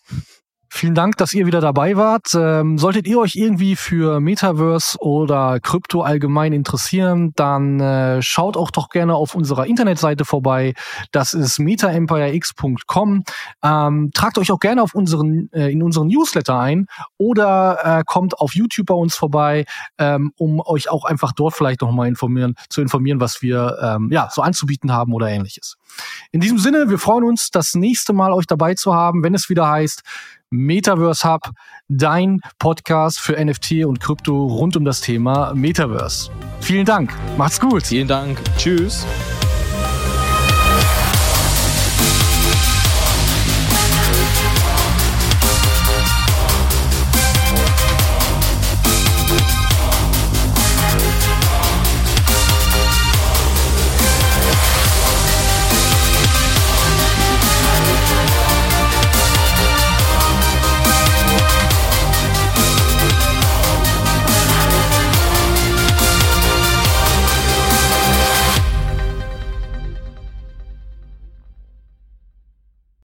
Vielen 0.73 0.95
Dank, 0.95 1.17
dass 1.17 1.33
ihr 1.33 1.45
wieder 1.45 1.59
dabei 1.59 1.97
wart. 1.97 2.33
Ähm, 2.33 2.77
solltet 2.77 3.05
ihr 3.05 3.19
euch 3.19 3.35
irgendwie 3.35 3.75
für 3.75 4.21
Metaverse 4.21 4.97
oder 4.99 5.59
Krypto 5.59 6.01
allgemein 6.01 6.53
interessieren, 6.53 7.33
dann 7.35 7.81
äh, 7.81 8.21
schaut 8.21 8.55
auch 8.55 8.71
doch 8.71 8.87
gerne 8.87 9.13
auf 9.15 9.35
unserer 9.35 9.65
Internetseite 9.67 10.23
vorbei. 10.23 10.73
Das 11.11 11.33
ist 11.33 11.59
metaempirex.com. 11.59 13.23
Ähm, 13.61 14.11
tragt 14.13 14.37
euch 14.37 14.49
auch 14.49 14.59
gerne 14.59 14.81
auf 14.81 14.95
unseren, 14.95 15.49
äh, 15.51 15.69
in 15.69 15.83
unseren 15.83 16.07
Newsletter 16.07 16.57
ein 16.57 16.87
oder 17.17 17.79
äh, 17.99 18.03
kommt 18.05 18.39
auf 18.39 18.55
YouTube 18.55 18.87
bei 18.87 18.95
uns 18.95 19.13
vorbei, 19.13 19.65
ähm, 19.97 20.31
um 20.37 20.61
euch 20.61 20.89
auch 20.89 21.03
einfach 21.03 21.33
dort 21.33 21.53
vielleicht 21.53 21.81
nochmal 21.81 22.07
informieren, 22.07 22.55
zu 22.69 22.81
informieren, 22.81 23.19
was 23.19 23.41
wir 23.41 23.77
ähm, 23.83 24.07
ja, 24.09 24.29
so 24.31 24.41
anzubieten 24.41 24.93
haben 24.93 25.13
oder 25.13 25.27
ähnliches. 25.27 25.75
In 26.31 26.39
diesem 26.39 26.59
Sinne, 26.59 26.89
wir 26.89 26.97
freuen 26.97 27.25
uns, 27.25 27.51
das 27.51 27.75
nächste 27.75 28.13
Mal 28.13 28.31
euch 28.31 28.47
dabei 28.47 28.73
zu 28.73 28.95
haben, 28.95 29.21
wenn 29.21 29.35
es 29.35 29.49
wieder 29.49 29.67
heißt 29.67 30.01
Metaverse 30.51 31.27
Hub, 31.27 31.49
dein 31.87 32.41
Podcast 32.59 33.19
für 33.19 33.43
NFT 33.43 33.85
und 33.85 33.99
Krypto 33.99 34.45
rund 34.45 34.75
um 34.75 34.85
das 34.85 35.01
Thema 35.01 35.53
Metaverse. 35.55 36.29
Vielen 36.59 36.85
Dank, 36.85 37.13
macht's 37.37 37.59
gut. 37.59 37.87
vielen 37.87 38.07
Dank. 38.07 38.39
Tschüss. 38.57 39.05